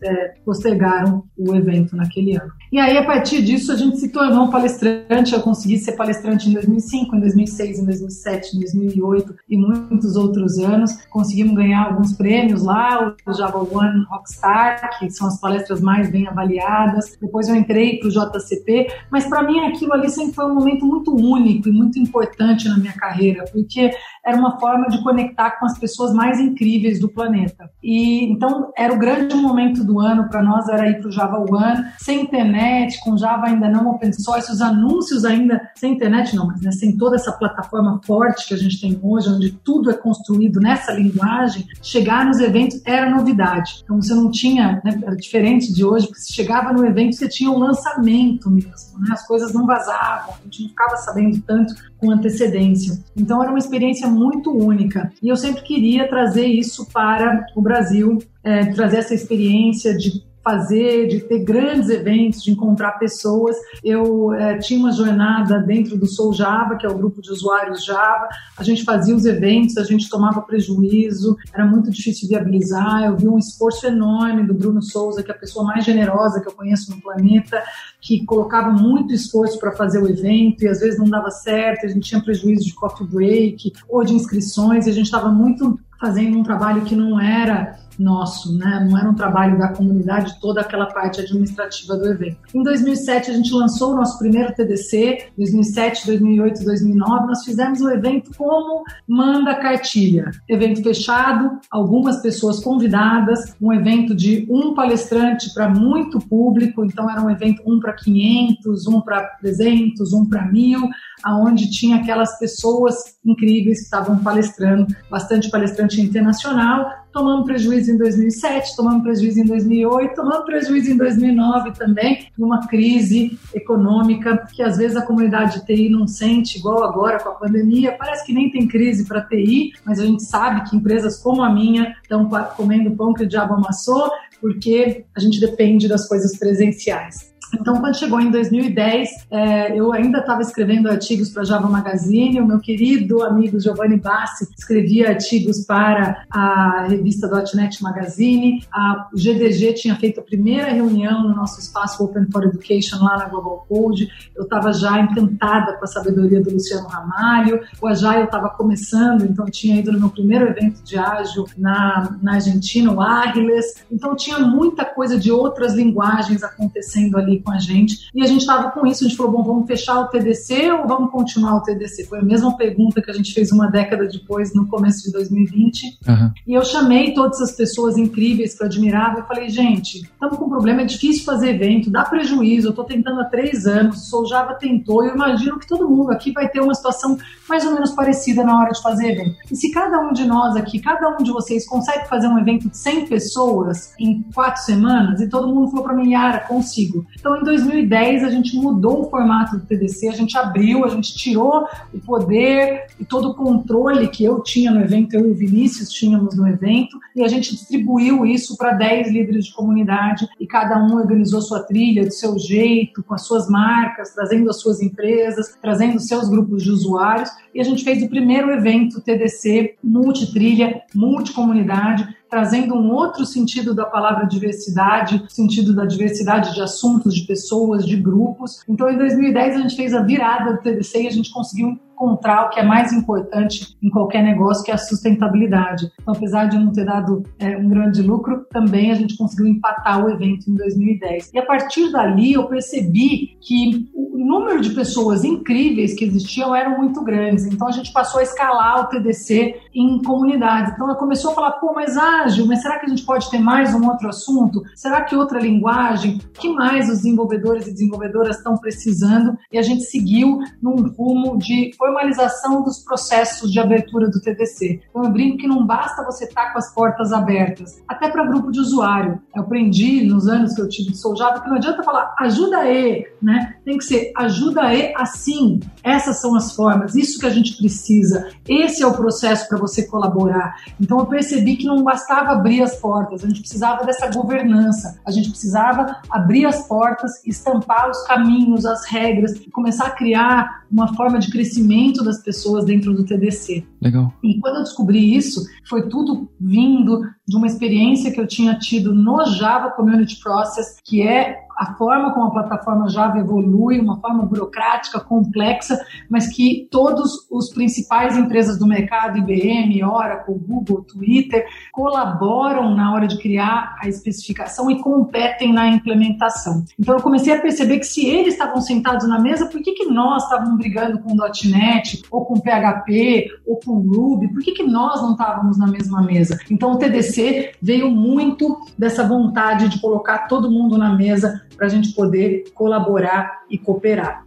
é, 0.03 0.33
postergaram 0.45 1.23
o 1.37 1.55
evento 1.55 1.95
naquele 1.95 2.35
ano. 2.35 2.51
E 2.71 2.79
aí, 2.79 2.97
a 2.97 3.05
partir 3.05 3.41
disso, 3.41 3.71
a 3.71 3.75
gente 3.75 3.97
se 3.97 4.09
tornou 4.09 4.45
um 4.45 4.51
palestrante. 4.51 5.33
Eu 5.33 5.41
consegui 5.41 5.77
ser 5.77 5.93
palestrante 5.93 6.49
em 6.49 6.53
2005, 6.53 7.15
em 7.15 7.19
2006, 7.19 7.79
em 7.79 7.85
2007, 7.85 8.55
em 8.55 8.59
2008 8.59 9.35
e 9.49 9.57
muitos 9.57 10.15
outros 10.15 10.59
anos. 10.59 10.93
Conseguimos 11.09 11.55
ganhar 11.55 11.85
alguns 11.85 12.13
prêmios 12.13 12.63
lá, 12.63 13.15
o 13.25 13.33
Java 13.33 13.57
One 13.59 14.05
Rockstar, 14.09 14.99
que 14.99 15.09
são 15.09 15.27
as 15.27 15.39
palestras 15.39 15.81
mais 15.81 16.11
bem 16.11 16.27
avaliadas. 16.27 17.17
Depois 17.19 17.47
eu 17.47 17.55
entrei 17.55 17.99
para 17.99 18.09
o 18.09 18.11
JCP, 18.11 18.87
mas 19.11 19.27
para 19.27 19.43
mim 19.43 19.59
aquilo 19.61 19.93
ali 19.93 20.09
sempre 20.09 20.33
foi 20.33 20.45
um 20.45 20.53
momento 20.53 20.85
muito 20.85 21.15
único 21.15 21.67
e 21.67 21.71
muito 21.71 21.97
importante 21.97 22.67
na 22.67 22.77
minha 22.77 22.93
carreira, 22.93 23.45
porque 23.51 23.91
era 24.29 24.37
uma 24.37 24.59
forma 24.59 24.87
de 24.87 25.01
conectar 25.03 25.51
com 25.59 25.65
as 25.65 25.77
pessoas 25.77 26.13
mais 26.13 26.39
incríveis 26.39 26.99
do 26.99 27.09
planeta. 27.09 27.69
E 27.83 28.25
então 28.31 28.71
era 28.77 28.93
o 28.93 28.97
grande 28.97 29.35
momento 29.35 29.83
do 29.83 29.99
ano 29.99 30.29
para 30.29 30.41
nós 30.41 30.67
era 30.69 30.89
ir 30.89 30.99
para 30.99 31.09
o 31.09 31.11
Java 31.11 31.37
One, 31.39 31.85
sem 31.97 32.21
internet, 32.21 32.99
com 33.01 33.17
Java 33.17 33.47
ainda 33.47 33.69
não 33.69 33.89
open 33.89 34.13
source, 34.13 34.51
os 34.51 34.61
anúncios 34.61 35.25
ainda 35.25 35.61
sem 35.75 35.93
internet 35.93 36.35
não, 36.35 36.47
mas 36.47 36.61
né, 36.61 36.71
sem 36.71 36.95
toda 36.97 37.15
essa 37.15 37.31
plataforma 37.31 37.99
forte 38.05 38.47
que 38.47 38.53
a 38.53 38.57
gente 38.57 38.79
tem 38.79 38.99
hoje, 39.01 39.29
onde 39.29 39.51
tudo 39.51 39.89
é 39.89 39.93
construído 39.93 40.59
nessa 40.59 40.91
linguagem, 40.91 41.65
chegar 41.81 42.25
nos 42.25 42.39
eventos 42.39 42.81
era 42.85 43.09
novidade. 43.09 43.81
Então 43.83 44.01
você 44.01 44.13
não 44.13 44.31
tinha, 44.31 44.81
né, 44.83 44.99
era 45.03 45.15
diferente 45.15 45.73
de 45.73 45.83
hoje, 45.83 46.07
porque 46.07 46.21
se 46.21 46.33
chegava 46.33 46.71
no 46.71 46.85
evento 46.85 47.15
você 47.15 47.27
tinha 47.27 47.49
um 47.49 47.57
lançamento 47.57 48.49
mesmo, 48.49 48.99
né, 48.99 49.09
as 49.11 49.25
coisas 49.25 49.53
não 49.53 49.65
vazavam 49.65 50.29
a 50.39 50.43
gente 50.43 50.61
não 50.61 50.69
ficava 50.69 50.95
sabendo 50.97 51.41
tanto 51.41 51.73
com 51.99 52.11
antecedência. 52.11 52.97
Então 53.15 53.41
era 53.41 53.51
uma 53.51 53.59
experiência 53.59 54.07
muito 54.07 54.51
única 54.51 55.11
e 55.21 55.29
eu 55.29 55.35
sempre 55.35 55.61
queria 55.61 56.07
trazer 56.07 56.45
isso 56.45 56.87
para 56.91 57.45
o 57.55 57.61
Brasil, 57.61 58.17
é, 58.43 58.65
trazer 58.65 58.97
essa 58.97 59.13
experiência 59.13 59.95
de 59.95 60.23
fazer, 60.49 61.07
de 61.07 61.19
ter 61.19 61.43
grandes 61.43 61.89
eventos, 61.89 62.41
de 62.41 62.49
encontrar 62.49 62.93
pessoas. 62.93 63.55
Eu 63.83 64.33
é, 64.33 64.57
tinha 64.57 64.79
uma 64.79 64.91
jornada 64.91 65.59
dentro 65.59 65.95
do 65.95 66.07
Soul 66.07 66.33
Java, 66.33 66.75
que 66.75 66.87
é 66.87 66.89
o 66.89 66.97
grupo 66.97 67.21
de 67.21 67.31
usuários 67.31 67.85
Java. 67.85 68.27
A 68.57 68.63
gente 68.63 68.83
fazia 68.83 69.15
os 69.15 69.25
eventos, 69.25 69.77
a 69.77 69.83
gente 69.83 70.09
tomava 70.09 70.41
prejuízo, 70.41 71.37
era 71.53 71.65
muito 71.65 71.91
difícil 71.91 72.27
viabilizar. 72.27 73.03
Eu 73.03 73.15
vi 73.15 73.27
um 73.27 73.37
esforço 73.37 73.85
enorme 73.85 74.43
do 74.43 74.55
Bruno 74.55 74.81
Souza, 74.81 75.21
que 75.21 75.29
é 75.29 75.35
a 75.35 75.37
pessoa 75.37 75.63
mais 75.63 75.85
generosa 75.85 76.41
que 76.41 76.47
eu 76.47 76.53
conheço 76.53 76.89
no 76.89 76.99
planeta, 76.99 77.61
que 78.01 78.25
colocava 78.25 78.71
muito 78.71 79.13
esforço 79.13 79.59
para 79.59 79.71
fazer 79.73 80.01
o 80.01 80.09
evento 80.09 80.63
e 80.63 80.67
às 80.67 80.79
vezes 80.79 80.97
não 80.97 81.07
dava 81.07 81.29
certo, 81.29 81.85
a 81.85 81.89
gente 81.89 82.09
tinha 82.09 82.21
prejuízo 82.21 82.65
de 82.65 82.73
coffee 82.73 83.05
break 83.05 83.73
ou 83.87 84.03
de 84.03 84.15
inscrições, 84.15 84.87
e 84.87 84.89
a 84.89 84.93
gente 84.93 85.05
estava 85.05 85.29
muito 85.29 85.79
fazendo 85.99 86.37
um 86.37 86.43
trabalho 86.43 86.83
que 86.83 86.95
não 86.95 87.19
era 87.19 87.77
nosso, 87.99 88.57
né? 88.57 88.85
Não 88.89 88.97
era 88.97 89.09
um 89.09 89.13
trabalho 89.13 89.57
da 89.57 89.69
comunidade, 89.69 90.39
toda 90.39 90.61
aquela 90.61 90.87
parte 90.87 91.21
administrativa 91.21 91.97
do 91.97 92.07
evento. 92.07 92.37
Em 92.53 92.63
2007 92.63 93.31
a 93.31 93.33
gente 93.33 93.53
lançou 93.53 93.93
o 93.93 93.95
nosso 93.95 94.17
primeiro 94.17 94.53
TDC, 94.53 95.31
2007, 95.37 96.07
2008, 96.07 96.63
2009, 96.63 97.27
nós 97.27 97.43
fizemos 97.43 97.81
o 97.81 97.89
evento 97.89 98.31
como 98.37 98.83
manda 99.07 99.55
cartilha. 99.55 100.31
Evento 100.47 100.81
fechado, 100.81 101.59
algumas 101.69 102.21
pessoas 102.21 102.59
convidadas, 102.59 103.55
um 103.61 103.73
evento 103.73 104.15
de 104.15 104.47
um 104.49 104.73
palestrante 104.73 105.53
para 105.53 105.69
muito 105.69 106.19
público, 106.19 106.85
então 106.85 107.09
era 107.09 107.21
um 107.21 107.29
evento 107.29 107.61
um 107.65 107.79
para 107.79 107.93
500, 107.93 108.87
um 108.87 109.01
para 109.01 109.23
300, 109.41 110.13
um 110.13 110.25
para 110.25 110.45
mil, 110.45 110.87
aonde 111.23 111.69
tinha 111.69 111.97
aquelas 111.97 112.37
pessoas 112.39 112.95
incríveis 113.25 113.79
que 113.79 113.83
estavam 113.85 114.17
palestrando, 114.19 114.87
bastante 115.09 115.49
palestrante 115.49 116.01
internacional, 116.01 116.89
tomamos 117.11 117.45
prejuízo 117.45 117.91
em 117.91 117.97
2007, 117.97 118.75
tomamos 118.75 119.03
prejuízo 119.03 119.39
em 119.39 119.45
2008, 119.45 120.15
tomamos 120.15 120.45
prejuízo 120.45 120.91
em 120.91 120.97
2009 120.97 121.71
também, 121.71 122.27
numa 122.37 122.67
crise 122.67 123.37
econômica 123.53 124.47
que 124.53 124.61
às 124.61 124.77
vezes 124.77 124.97
a 124.97 125.05
comunidade 125.05 125.59
de 125.59 125.65
TI 125.65 125.89
não 125.89 126.07
sente, 126.07 126.57
igual 126.57 126.83
agora 126.83 127.19
com 127.19 127.29
a 127.29 127.35
pandemia. 127.35 127.95
Parece 127.97 128.25
que 128.25 128.33
nem 128.33 128.51
tem 128.51 128.67
crise 128.67 129.05
para 129.05 129.21
TI, 129.21 129.71
mas 129.85 129.99
a 129.99 130.05
gente 130.05 130.23
sabe 130.23 130.69
que 130.69 130.75
empresas 130.75 131.21
como 131.21 131.41
a 131.41 131.53
minha 131.53 131.95
estão 132.01 132.29
comendo 132.55 132.91
pão 132.91 133.13
que 133.13 133.23
o 133.23 133.27
diabo 133.27 133.55
amassou, 133.55 134.09
porque 134.39 135.05
a 135.15 135.19
gente 135.19 135.39
depende 135.39 135.87
das 135.87 136.07
coisas 136.07 136.37
presenciais. 136.37 137.28
Então, 137.53 137.79
quando 137.79 137.97
chegou 137.97 138.19
em 138.19 138.29
2010, 138.29 139.09
é, 139.31 139.77
eu 139.77 139.91
ainda 139.91 140.19
estava 140.19 140.41
escrevendo 140.41 140.89
artigos 140.89 141.29
para 141.29 141.43
Java 141.43 141.67
Magazine, 141.67 142.39
o 142.39 142.45
meu 142.45 142.59
querido 142.59 143.23
amigo 143.23 143.59
Giovanni 143.59 143.97
Bassi 143.97 144.47
escrevia 144.57 145.09
artigos 145.09 145.65
para 145.65 146.25
a 146.29 146.85
revista 146.87 147.29
.NET 147.55 147.81
Magazine, 147.81 148.63
a 148.71 149.07
GDG 149.13 149.73
tinha 149.73 149.95
feito 149.95 150.19
a 150.19 150.23
primeira 150.23 150.71
reunião 150.71 151.23
no 151.23 151.35
nosso 151.35 151.59
espaço 151.59 152.03
Open 152.03 152.27
for 152.31 152.43
Education 152.43 153.03
lá 153.03 153.17
na 153.17 153.25
Global 153.25 153.65
Code, 153.67 154.09
eu 154.35 154.43
estava 154.43 154.71
já 154.73 154.99
encantada 154.99 155.73
com 155.73 155.85
a 155.85 155.87
sabedoria 155.87 156.41
do 156.41 156.51
Luciano 156.51 156.87
Ramalho, 156.87 157.61
o 157.81 157.87
Agile 157.87 158.23
estava 158.23 158.49
começando, 158.49 159.23
então 159.23 159.45
tinha 159.45 159.79
ido 159.79 159.91
no 159.91 159.99
meu 159.99 160.09
primeiro 160.09 160.47
evento 160.47 160.83
de 160.83 160.97
ágil 160.97 161.45
na, 161.57 162.17
na 162.21 162.33
Argentina, 162.35 162.91
o 162.91 163.01
Ágiles, 163.01 163.83
então 163.91 164.15
tinha 164.15 164.39
muita 164.39 164.85
coisa 164.85 165.17
de 165.17 165.31
outras 165.31 165.73
linguagens 165.73 166.43
acontecendo 166.43 167.17
ali 167.17 167.38
com 167.41 167.51
a 167.51 167.59
gente. 167.59 168.09
E 168.13 168.23
a 168.23 168.27
gente 168.27 168.41
estava 168.41 168.71
com 168.71 168.85
isso, 168.85 169.03
a 169.03 169.07
gente 169.07 169.17
falou, 169.17 169.31
bom, 169.31 169.43
vamos 169.43 169.67
fechar 169.67 169.99
o 169.99 170.07
TDC 170.07 170.71
ou 170.71 170.87
vamos 170.87 171.11
continuar 171.11 171.55
o 171.55 171.61
TDC? 171.61 172.05
Foi 172.05 172.19
a 172.19 172.23
mesma 172.23 172.55
pergunta 172.55 173.01
que 173.01 173.11
a 173.11 173.13
gente 173.13 173.33
fez 173.33 173.51
uma 173.51 173.67
década 173.67 174.07
depois, 174.07 174.53
no 174.53 174.67
começo 174.67 175.03
de 175.03 175.11
2020. 175.11 175.99
Uhum. 176.07 176.31
E 176.47 176.53
eu 176.53 176.63
chamei 176.63 177.13
todas 177.13 177.41
as 177.41 177.51
pessoas 177.51 177.97
incríveis 177.97 178.55
que 178.55 178.63
eu 178.63 178.67
admirava 178.67 179.19
e 179.19 179.23
falei, 179.23 179.49
gente, 179.49 180.01
estamos 180.01 180.37
com 180.37 180.45
um 180.45 180.49
problema, 180.49 180.81
é 180.81 180.85
difícil 180.85 181.23
fazer 181.23 181.55
evento, 181.55 181.89
dá 181.89 182.03
prejuízo, 182.03 182.67
eu 182.67 182.71
estou 182.71 182.85
tentando 182.85 183.21
há 183.21 183.25
três 183.25 183.65
anos, 183.65 183.97
o 183.97 184.05
Soul 184.09 184.27
Java 184.27 184.53
tentou, 184.55 185.03
eu 185.03 185.13
imagino 185.13 185.59
que 185.59 185.67
todo 185.67 185.89
mundo 185.89 186.11
aqui 186.11 186.31
vai 186.31 186.47
ter 186.49 186.61
uma 186.61 186.73
situação 186.73 187.17
mais 187.47 187.65
ou 187.65 187.73
menos 187.73 187.91
parecida 187.91 188.43
na 188.43 188.59
hora 188.59 188.71
de 188.71 188.81
fazer 188.81 189.11
evento. 189.11 189.35
E 189.51 189.55
se 189.55 189.71
cada 189.71 189.99
um 189.99 190.13
de 190.13 190.25
nós 190.25 190.55
aqui, 190.55 190.79
cada 190.79 191.09
um 191.09 191.23
de 191.23 191.31
vocês 191.31 191.67
consegue 191.67 192.07
fazer 192.07 192.27
um 192.27 192.37
evento 192.37 192.69
de 192.69 192.77
100 192.77 193.07
pessoas 193.07 193.93
em 193.99 194.23
quatro 194.33 194.61
semanas, 194.63 195.21
e 195.21 195.29
todo 195.29 195.47
mundo 195.47 195.69
falou 195.69 195.83
para 195.83 195.95
mim, 195.95 196.11
Yara, 196.11 196.39
consigo. 196.39 197.05
Então, 197.19 197.28
em 197.37 197.43
2010, 197.43 198.23
a 198.23 198.29
gente 198.29 198.55
mudou 198.55 199.01
o 199.01 199.09
formato 199.09 199.57
do 199.57 199.65
TDC, 199.65 200.07
a 200.07 200.13
gente 200.13 200.37
abriu, 200.37 200.85
a 200.85 200.89
gente 200.89 201.15
tirou 201.15 201.67
o 201.93 201.99
poder 201.99 202.87
e 202.99 203.05
todo 203.05 203.29
o 203.29 203.33
controle 203.35 204.07
que 204.07 204.23
eu 204.23 204.41
tinha 204.41 204.71
no 204.71 204.81
evento, 204.81 205.15
eu 205.15 205.27
e 205.27 205.31
o 205.31 205.35
Vinícius 205.35 205.89
tínhamos 205.89 206.35
no 206.35 206.47
evento, 206.47 206.97
e 207.15 207.23
a 207.23 207.27
gente 207.27 207.51
distribuiu 207.51 208.25
isso 208.25 208.57
para 208.57 208.73
10 208.73 209.11
líderes 209.11 209.45
de 209.45 209.53
comunidade, 209.53 210.27
e 210.39 210.47
cada 210.47 210.77
um 210.83 210.95
organizou 210.95 211.41
sua 211.41 211.61
trilha 211.63 212.05
do 212.05 212.13
seu 212.13 212.37
jeito, 212.37 213.03
com 213.03 213.13
as 213.13 213.23
suas 213.23 213.49
marcas, 213.49 214.13
trazendo 214.13 214.49
as 214.49 214.59
suas 214.59 214.81
empresas, 214.81 215.57
trazendo 215.61 215.99
seus 215.99 216.29
grupos 216.29 216.63
de 216.63 216.71
usuários, 216.71 217.29
e 217.53 217.59
a 217.59 217.63
gente 217.63 217.83
fez 217.83 218.03
o 218.03 218.09
primeiro 218.09 218.51
evento 218.51 219.01
TDC 219.01 219.75
multitrilha, 219.83 220.81
multicomunidade, 220.93 222.07
trazendo 222.29 222.75
um 222.75 222.91
outro 222.91 223.25
sentido 223.25 223.73
da 223.73 223.85
palavra 223.85 224.25
diversidade, 224.25 225.23
sentido 225.29 225.73
da 225.73 225.85
diversidade 225.85 226.53
de 226.53 226.61
assuntos, 226.61 227.15
de 227.15 227.25
pessoas, 227.25 227.85
de 227.85 227.97
grupos. 227.97 228.61
Então, 228.67 228.89
em 228.89 228.97
2010, 228.97 229.55
a 229.55 229.59
gente 229.61 229.75
fez 229.75 229.93
a 229.93 230.01
virada 230.01 230.53
do 230.53 230.61
TDC 230.61 231.03
e 231.03 231.07
a 231.07 231.11
gente 231.11 231.31
conseguiu 231.31 231.79
encontrar 231.99 232.45
o 232.45 232.49
que 232.49 232.59
é 232.59 232.63
mais 232.63 232.93
importante 232.93 233.75
em 233.83 233.89
qualquer 233.89 234.23
negócio, 234.23 234.63
que 234.63 234.71
é 234.71 234.73
a 234.73 234.77
sustentabilidade. 234.77 235.91
Então, 236.01 236.13
apesar 236.15 236.45
de 236.45 236.57
não 236.57 236.71
ter 236.71 236.85
dado 236.85 237.23
é, 237.37 237.57
um 237.57 237.67
grande 237.67 238.01
lucro, 238.01 238.45
também 238.49 238.91
a 238.91 238.95
gente 238.95 239.17
conseguiu 239.17 239.47
empatar 239.47 240.03
o 240.03 240.09
evento 240.09 240.49
em 240.49 240.55
2010. 240.55 241.31
E 241.33 241.37
a 241.37 241.45
partir 241.45 241.91
dali, 241.91 242.33
eu 242.33 242.47
percebi 242.47 243.37
que 243.41 243.89
o 243.93 244.25
número 244.25 244.61
de 244.61 244.71
pessoas 244.71 245.23
incríveis 245.23 245.93
que 245.93 246.05
existiam 246.05 246.55
eram 246.55 246.77
muito 246.77 247.03
grandes. 247.03 247.45
Então, 247.45 247.67
a 247.67 247.71
gente 247.71 247.91
passou 247.91 248.19
a 248.19 248.23
escalar 248.23 248.81
o 248.81 248.87
TDC 248.87 249.55
em 249.73 250.01
comunidades. 250.01 250.73
Então, 250.73 250.87
ela 250.87 250.97
começou 250.97 251.31
a 251.31 251.35
falar, 251.35 251.51
pô, 251.53 251.73
mas 251.73 251.97
ágil, 251.97 252.45
mas 252.45 252.61
será 252.61 252.79
que 252.79 252.85
a 252.85 252.89
gente 252.89 253.03
pode 253.03 253.29
ter 253.29 253.39
mais 253.39 253.73
um 253.73 253.87
outro 253.87 254.07
assunto? 254.07 254.63
Será 254.75 255.01
que 255.01 255.15
outra 255.15 255.39
linguagem? 255.39 256.19
O 256.35 256.39
que 256.39 256.49
mais 256.49 256.89
os 256.89 256.97
desenvolvedores 256.97 257.67
e 257.67 257.71
desenvolvedoras 257.71 258.37
estão 258.37 258.57
precisando? 258.57 259.37
E 259.51 259.57
a 259.57 259.61
gente 259.61 259.83
seguiu 259.83 260.39
num 260.61 260.87
rumo 260.89 261.37
de 261.37 261.71
formalização 261.89 262.61
dos 262.63 262.79
processos 262.83 263.51
de 263.51 263.59
abertura 263.59 264.09
do 264.09 264.21
TDC. 264.21 264.81
Então, 264.89 265.03
eu 265.03 265.11
brinco 265.11 265.37
que 265.37 265.47
não 265.47 265.65
basta 265.65 266.03
você 266.03 266.25
estar 266.25 266.45
tá 266.45 266.51
com 266.51 266.59
as 266.59 266.73
portas 266.73 267.11
abertas, 267.11 267.81
até 267.87 268.09
para 268.09 268.25
grupo 268.25 268.51
de 268.51 268.59
usuário. 268.59 269.19
Eu 269.35 269.41
aprendi 269.41 270.05
nos 270.05 270.27
anos 270.27 270.53
que 270.53 270.61
eu 270.61 270.69
tive 270.69 270.91
de 270.91 270.97
Soul 270.97 271.15
Java 271.15 271.41
que 271.41 271.49
não 271.49 271.55
adianta 271.55 271.83
falar 271.83 272.13
ajuda 272.19 272.59
aí, 272.59 273.05
né? 273.21 273.55
Tem 273.69 273.77
que 273.77 273.85
ser 273.85 274.11
ajuda 274.17 274.63
aí 274.63 274.91
assim. 274.97 275.59
Essas 275.83 276.19
são 276.19 276.35
as 276.35 276.55
formas, 276.55 276.95
isso 276.95 277.19
que 277.19 277.27
a 277.27 277.29
gente 277.29 277.55
precisa. 277.55 278.27
Esse 278.47 278.81
é 278.81 278.87
o 278.87 278.95
processo 278.95 279.47
para 279.47 279.59
você 279.59 279.85
colaborar. 279.85 280.55
Então, 280.81 280.97
eu 280.97 281.05
percebi 281.05 281.55
que 281.55 281.65
não 281.65 281.83
bastava 281.83 282.31
abrir 282.31 282.63
as 282.63 282.77
portas, 282.77 283.23
a 283.23 283.27
gente 283.27 283.41
precisava 283.41 283.85
dessa 283.85 284.07
governança, 284.07 284.99
a 285.05 285.11
gente 285.11 285.29
precisava 285.29 286.01
abrir 286.09 286.47
as 286.47 286.67
portas, 286.67 287.23
estampar 287.27 287.91
os 287.91 288.01
caminhos, 288.07 288.65
as 288.65 288.87
regras, 288.87 289.33
e 289.33 289.51
começar 289.51 289.85
a 289.85 289.91
criar 289.91 290.63
uma 290.71 290.95
forma 290.95 291.19
de 291.19 291.29
crescimento 291.29 292.03
das 292.03 292.23
pessoas 292.23 292.65
dentro 292.65 292.91
do 292.91 293.05
TDC. 293.05 293.63
Legal. 293.81 294.13
E 294.21 294.39
quando 294.39 294.57
eu 294.57 294.63
descobri 294.63 295.15
isso, 295.15 295.45
foi 295.67 295.87
tudo 295.87 296.29
vindo 296.39 297.01
de 297.25 297.37
uma 297.37 297.47
experiência 297.47 298.11
que 298.11 298.19
eu 298.19 298.27
tinha 298.27 298.57
tido 298.57 298.93
no 298.93 299.25
Java 299.25 299.71
Community 299.71 300.19
Process, 300.21 300.79
que 300.83 301.01
é 301.01 301.47
a 301.59 301.73
forma 301.73 302.13
como 302.13 302.27
a 302.27 302.31
plataforma 302.31 302.87
Java 302.87 303.19
evolui, 303.19 303.81
uma 303.81 303.99
forma 303.99 304.25
burocrática, 304.25 304.97
complexa, 304.97 305.77
mas 306.09 306.33
que 306.33 306.69
todos 306.71 307.27
os 307.29 307.49
principais 307.49 308.17
empresas 308.17 308.57
do 308.57 308.65
mercado, 308.65 309.17
IBM, 309.17 309.83
Oracle, 309.83 310.39
Google, 310.39 310.83
Twitter, 310.83 311.45
colaboram 311.73 312.73
na 312.73 312.93
hora 312.93 313.07
de 313.07 313.17
criar 313.17 313.75
a 313.81 313.89
especificação 313.89 314.71
e 314.71 314.81
competem 314.81 315.51
na 315.51 315.67
implementação. 315.67 316.63
Então 316.79 316.95
eu 316.95 317.01
comecei 317.01 317.33
a 317.33 317.41
perceber 317.41 317.79
que 317.79 317.85
se 317.85 318.07
eles 318.07 318.35
estavam 318.35 318.61
sentados 318.61 319.05
na 319.05 319.19
mesa, 319.19 319.47
por 319.47 319.61
que, 319.61 319.73
que 319.73 319.85
nós 319.85 320.23
estávamos 320.23 320.57
brigando 320.57 320.99
com 320.99 321.13
.NET, 321.13 322.03
ou 322.09 322.23
com 322.23 322.39
PHP, 322.39 323.27
ou 323.45 323.59
com 323.59 323.68
Ruby? 323.73 324.27
Por 324.29 324.41
que, 324.41 324.51
que 324.51 324.63
nós 324.63 325.01
não 325.01 325.11
estávamos 325.11 325.57
na 325.57 325.67
mesma 325.67 326.01
mesa? 326.01 326.39
Então 326.49 326.73
o 326.73 326.77
TDC 326.77 327.53
veio 327.61 327.89
muito 327.89 328.59
dessa 328.77 329.07
vontade 329.07 329.69
de 329.69 329.79
colocar 329.79 330.27
todo 330.27 330.51
mundo 330.51 330.77
na 330.77 330.95
mesa 330.95 331.41
para 331.59 331.67
a 331.67 331.69
gente 331.69 331.91
poder 331.91 332.45
colaborar 332.55 333.41
e 333.49 333.57
cooperar. 333.57 334.25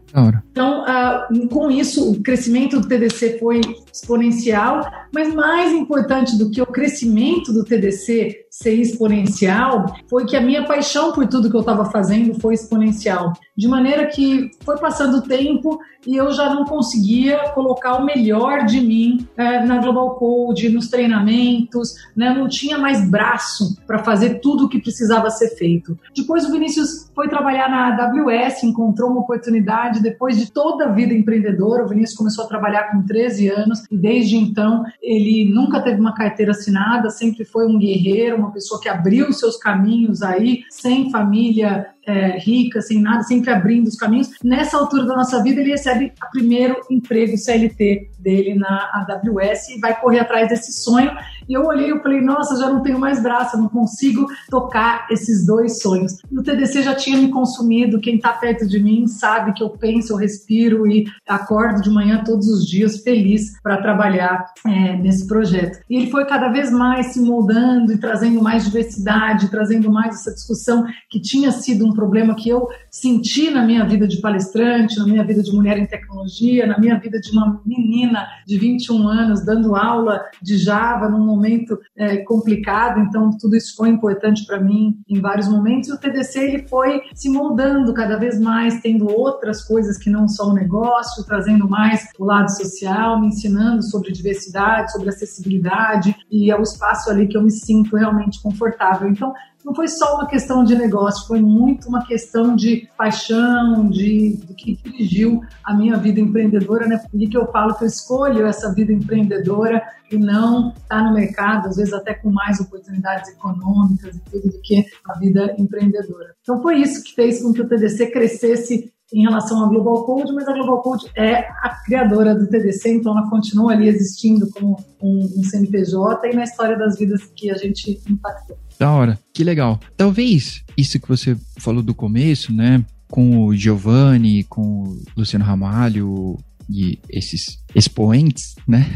Então, 0.50 0.84
uh, 0.84 1.48
com 1.48 1.70
isso, 1.70 2.12
o 2.12 2.22
crescimento 2.22 2.78
do 2.78 2.86
TDC 2.86 3.38
foi 3.38 3.62
exponencial, 3.90 4.86
mas 5.10 5.34
mais 5.34 5.72
importante 5.72 6.36
do 6.36 6.50
que 6.50 6.60
o 6.60 6.66
crescimento 6.66 7.50
do 7.50 7.64
TDC 7.64 8.42
ser 8.50 8.74
exponencial 8.74 9.96
foi 10.10 10.26
que 10.26 10.36
a 10.36 10.40
minha 10.40 10.66
paixão 10.66 11.12
por 11.12 11.26
tudo 11.26 11.48
que 11.48 11.56
eu 11.56 11.60
estava 11.60 11.86
fazendo 11.86 12.38
foi 12.38 12.52
exponencial. 12.52 13.32
De 13.56 13.66
maneira 13.66 14.06
que 14.06 14.50
foi 14.62 14.78
passando 14.78 15.18
o 15.18 15.22
tempo 15.22 15.80
e 16.06 16.16
eu 16.16 16.30
já 16.32 16.52
não 16.52 16.64
conseguia 16.64 17.38
colocar 17.54 17.94
o 17.94 18.04
melhor 18.04 18.66
de 18.66 18.80
mim 18.80 19.26
é, 19.36 19.64
na 19.64 19.78
Global 19.78 20.16
Code, 20.16 20.68
nos 20.68 20.88
treinamentos, 20.88 21.94
né? 22.14 22.34
não 22.34 22.48
tinha 22.48 22.76
mais 22.76 23.08
braço 23.08 23.76
para 23.86 24.04
fazer 24.04 24.40
tudo 24.40 24.66
o 24.66 24.68
que 24.68 24.80
precisava 24.80 25.30
ser 25.30 25.56
feito. 25.56 25.98
Depois 26.14 26.44
o 26.44 26.52
Vinícius 26.52 27.10
foi 27.14 27.28
trabalhar 27.28 27.68
na 27.68 27.96
AWS, 27.96 28.64
encontrou 28.64 29.10
uma 29.10 29.20
oportunidade 29.20 30.02
depois 30.02 30.38
de 30.38 30.50
toda 30.50 30.86
a 30.86 30.92
vida 30.92 31.12
empreendedora. 31.12 31.84
O 31.84 31.88
Vinícius 31.88 32.16
começou 32.16 32.44
a 32.44 32.48
trabalhar 32.48 32.90
com 32.90 33.02
13 33.02 33.48
anos 33.48 33.84
e 33.90 33.96
desde 33.96 34.36
então 34.36 34.84
ele 35.02 35.52
nunca 35.52 35.80
teve 35.80 36.00
uma 36.00 36.14
carteira 36.14 36.52
assinada, 36.52 37.10
sempre 37.10 37.44
foi 37.44 37.66
um 37.66 37.78
guerreiro, 37.78 38.36
uma 38.36 38.50
pessoa 38.50 38.80
que 38.80 38.88
abriu 38.88 39.32
seus 39.32 39.56
caminhos 39.56 40.22
aí, 40.22 40.62
sem 40.70 41.10
família 41.10 41.86
é, 42.06 42.38
rica, 42.38 42.80
sem 42.80 43.00
nada, 43.00 43.22
sempre 43.22 43.50
abrindo 43.50 43.86
os 43.86 43.96
caminhos. 43.96 44.30
Nessa 44.42 44.76
altura 44.76 45.04
da 45.04 45.16
nossa 45.16 45.42
vida, 45.42 45.60
ele 45.60 45.70
recebe 45.70 46.12
o 46.26 46.30
primeiro 46.30 46.76
emprego 46.90 47.36
CLT 47.36 48.10
dele 48.18 48.54
na 48.54 49.06
AWS 49.08 49.70
e 49.70 49.80
vai 49.80 49.98
correr 50.00 50.20
atrás 50.20 50.48
desse 50.48 50.72
sonho. 50.72 51.10
E 51.48 51.52
eu 51.54 51.64
olhei 51.64 51.92
e 51.92 52.00
falei, 52.00 52.20
nossa, 52.20 52.56
já 52.56 52.68
não 52.68 52.82
tenho 52.82 52.98
mais 52.98 53.22
braço, 53.22 53.58
não 53.58 53.68
consigo 53.68 54.26
tocar 54.48 55.06
esses 55.10 55.44
dois 55.44 55.80
sonhos. 55.80 56.18
O 56.30 56.42
TDC 56.42 56.82
já 56.82 56.94
tinha 56.94 57.18
me 57.18 57.28
consumido, 57.28 58.00
quem 58.00 58.16
está 58.16 58.32
perto 58.32 58.66
de 58.66 58.78
mim 58.78 59.06
sabe 59.06 59.52
que 59.52 59.62
eu 59.62 59.70
penso, 59.70 60.12
eu 60.12 60.16
respiro 60.16 60.86
e 60.86 61.06
acordo 61.28 61.82
de 61.82 61.90
manhã 61.90 62.22
todos 62.24 62.48
os 62.48 62.64
dias 62.64 63.02
feliz 63.02 63.60
para 63.60 63.82
trabalhar 63.82 64.44
é, 64.66 64.96
nesse 64.96 65.26
projeto. 65.26 65.80
E 65.90 65.96
ele 65.96 66.10
foi 66.10 66.24
cada 66.24 66.48
vez 66.48 66.70
mais 66.70 67.06
se 67.06 67.20
moldando 67.20 67.92
e 67.92 67.98
trazendo 67.98 68.40
mais 68.40 68.64
diversidade, 68.64 69.50
trazendo 69.50 69.90
mais 69.90 70.14
essa 70.14 70.32
discussão 70.32 70.86
que 71.10 71.20
tinha 71.20 71.50
sido 71.50 71.86
um 71.86 71.91
um 71.92 71.94
problema 71.94 72.34
que 72.34 72.48
eu 72.48 72.66
senti 72.90 73.50
na 73.50 73.64
minha 73.64 73.84
vida 73.84 74.08
de 74.08 74.20
palestrante, 74.20 74.98
na 74.98 75.06
minha 75.06 75.24
vida 75.24 75.42
de 75.42 75.52
mulher 75.52 75.78
em 75.78 75.86
tecnologia, 75.86 76.66
na 76.66 76.78
minha 76.78 76.98
vida 76.98 77.20
de 77.20 77.30
uma 77.30 77.60
menina 77.64 78.26
de 78.46 78.58
21 78.58 79.06
anos 79.06 79.44
dando 79.44 79.76
aula 79.76 80.22
de 80.40 80.56
Java 80.58 81.08
num 81.08 81.24
momento 81.24 81.78
é, 81.96 82.18
complicado. 82.18 83.00
Então, 83.00 83.30
tudo 83.38 83.56
isso 83.56 83.76
foi 83.76 83.90
importante 83.90 84.44
para 84.46 84.60
mim 84.60 84.98
em 85.08 85.20
vários 85.20 85.48
momentos. 85.48 85.88
E 85.88 85.92
o 85.92 85.98
TDC 85.98 86.38
ele 86.40 86.68
foi 86.68 87.02
se 87.14 87.28
moldando 87.28 87.92
cada 87.92 88.16
vez 88.16 88.40
mais, 88.40 88.80
tendo 88.80 89.08
outras 89.08 89.62
coisas 89.62 89.98
que 89.98 90.10
não 90.10 90.26
só 90.26 90.48
o 90.48 90.54
negócio, 90.54 91.24
trazendo 91.24 91.68
mais 91.68 92.08
o 92.18 92.24
lado 92.24 92.50
social, 92.50 93.20
me 93.20 93.28
ensinando 93.28 93.82
sobre 93.82 94.12
diversidade, 94.12 94.92
sobre 94.92 95.08
acessibilidade, 95.08 96.16
e 96.30 96.50
é 96.50 96.58
o 96.58 96.62
espaço 96.62 97.10
ali 97.10 97.28
que 97.28 97.36
eu 97.36 97.42
me 97.42 97.50
sinto 97.50 97.96
realmente 97.96 98.42
confortável. 98.42 99.08
Então, 99.08 99.32
não 99.64 99.74
foi 99.74 99.88
só 99.88 100.16
uma 100.16 100.26
questão 100.26 100.64
de 100.64 100.74
negócio, 100.74 101.26
foi 101.26 101.40
muito 101.40 101.88
uma 101.88 102.04
questão 102.04 102.54
de 102.56 102.88
paixão, 102.96 103.88
de, 103.88 104.36
de 104.36 104.54
que 104.54 104.76
dirigiu 104.76 105.40
a 105.64 105.74
minha 105.74 105.96
vida 105.96 106.20
empreendedora, 106.20 106.86
né? 106.86 106.98
Por 106.98 107.18
que 107.18 107.36
eu 107.36 107.50
falo 107.50 107.74
que 107.74 107.84
eu 107.84 107.88
escolho 107.88 108.46
essa 108.46 108.72
vida 108.74 108.92
empreendedora 108.92 109.82
e 110.10 110.18
não 110.18 110.70
estar 110.70 110.88
tá 110.88 111.02
no 111.02 111.14
mercado, 111.14 111.68
às 111.68 111.76
vezes 111.76 111.92
até 111.92 112.14
com 112.14 112.30
mais 112.30 112.60
oportunidades 112.60 113.30
econômicas 113.30 114.16
e 114.16 114.20
tudo 114.30 114.50
do 114.50 114.60
que 114.60 114.84
a 115.08 115.18
vida 115.18 115.54
empreendedora. 115.58 116.34
Então 116.42 116.60
foi 116.60 116.76
isso 116.76 117.02
que 117.02 117.14
fez 117.14 117.42
com 117.42 117.52
que 117.52 117.62
o 117.62 117.68
TDC 117.68 118.10
crescesse 118.10 118.91
em 119.12 119.22
relação 119.22 119.64
à 119.64 119.68
Global 119.68 120.04
Code, 120.04 120.32
mas 120.32 120.48
a 120.48 120.52
Global 120.52 120.80
Code 120.82 121.06
é 121.16 121.38
a 121.62 121.80
criadora 121.84 122.34
do 122.34 122.46
TDC, 122.46 122.94
então 122.94 123.16
ela 123.16 123.28
continua 123.28 123.72
ali 123.72 123.88
existindo 123.88 124.48
como 124.50 124.82
um, 125.02 125.30
um 125.36 125.44
CNPJ 125.44 126.28
e 126.28 126.34
na 126.34 126.44
história 126.44 126.76
das 126.76 126.98
vidas 126.98 127.24
que 127.36 127.50
a 127.50 127.56
gente 127.56 128.00
impactou. 128.08 128.56
Da 128.78 128.90
hora, 128.90 129.18
que 129.32 129.44
legal. 129.44 129.78
Talvez 129.96 130.64
isso 130.76 130.98
que 130.98 131.08
você 131.08 131.36
falou 131.58 131.82
do 131.82 131.94
começo, 131.94 132.52
né? 132.52 132.84
Com 133.08 133.44
o 133.44 133.54
Giovanni, 133.54 134.44
com 134.44 134.84
o 134.84 135.02
Luciano 135.16 135.44
Ramalho, 135.44 136.38
e 136.70 136.98
esses 137.08 137.58
expoentes, 137.74 138.54
né? 138.66 138.86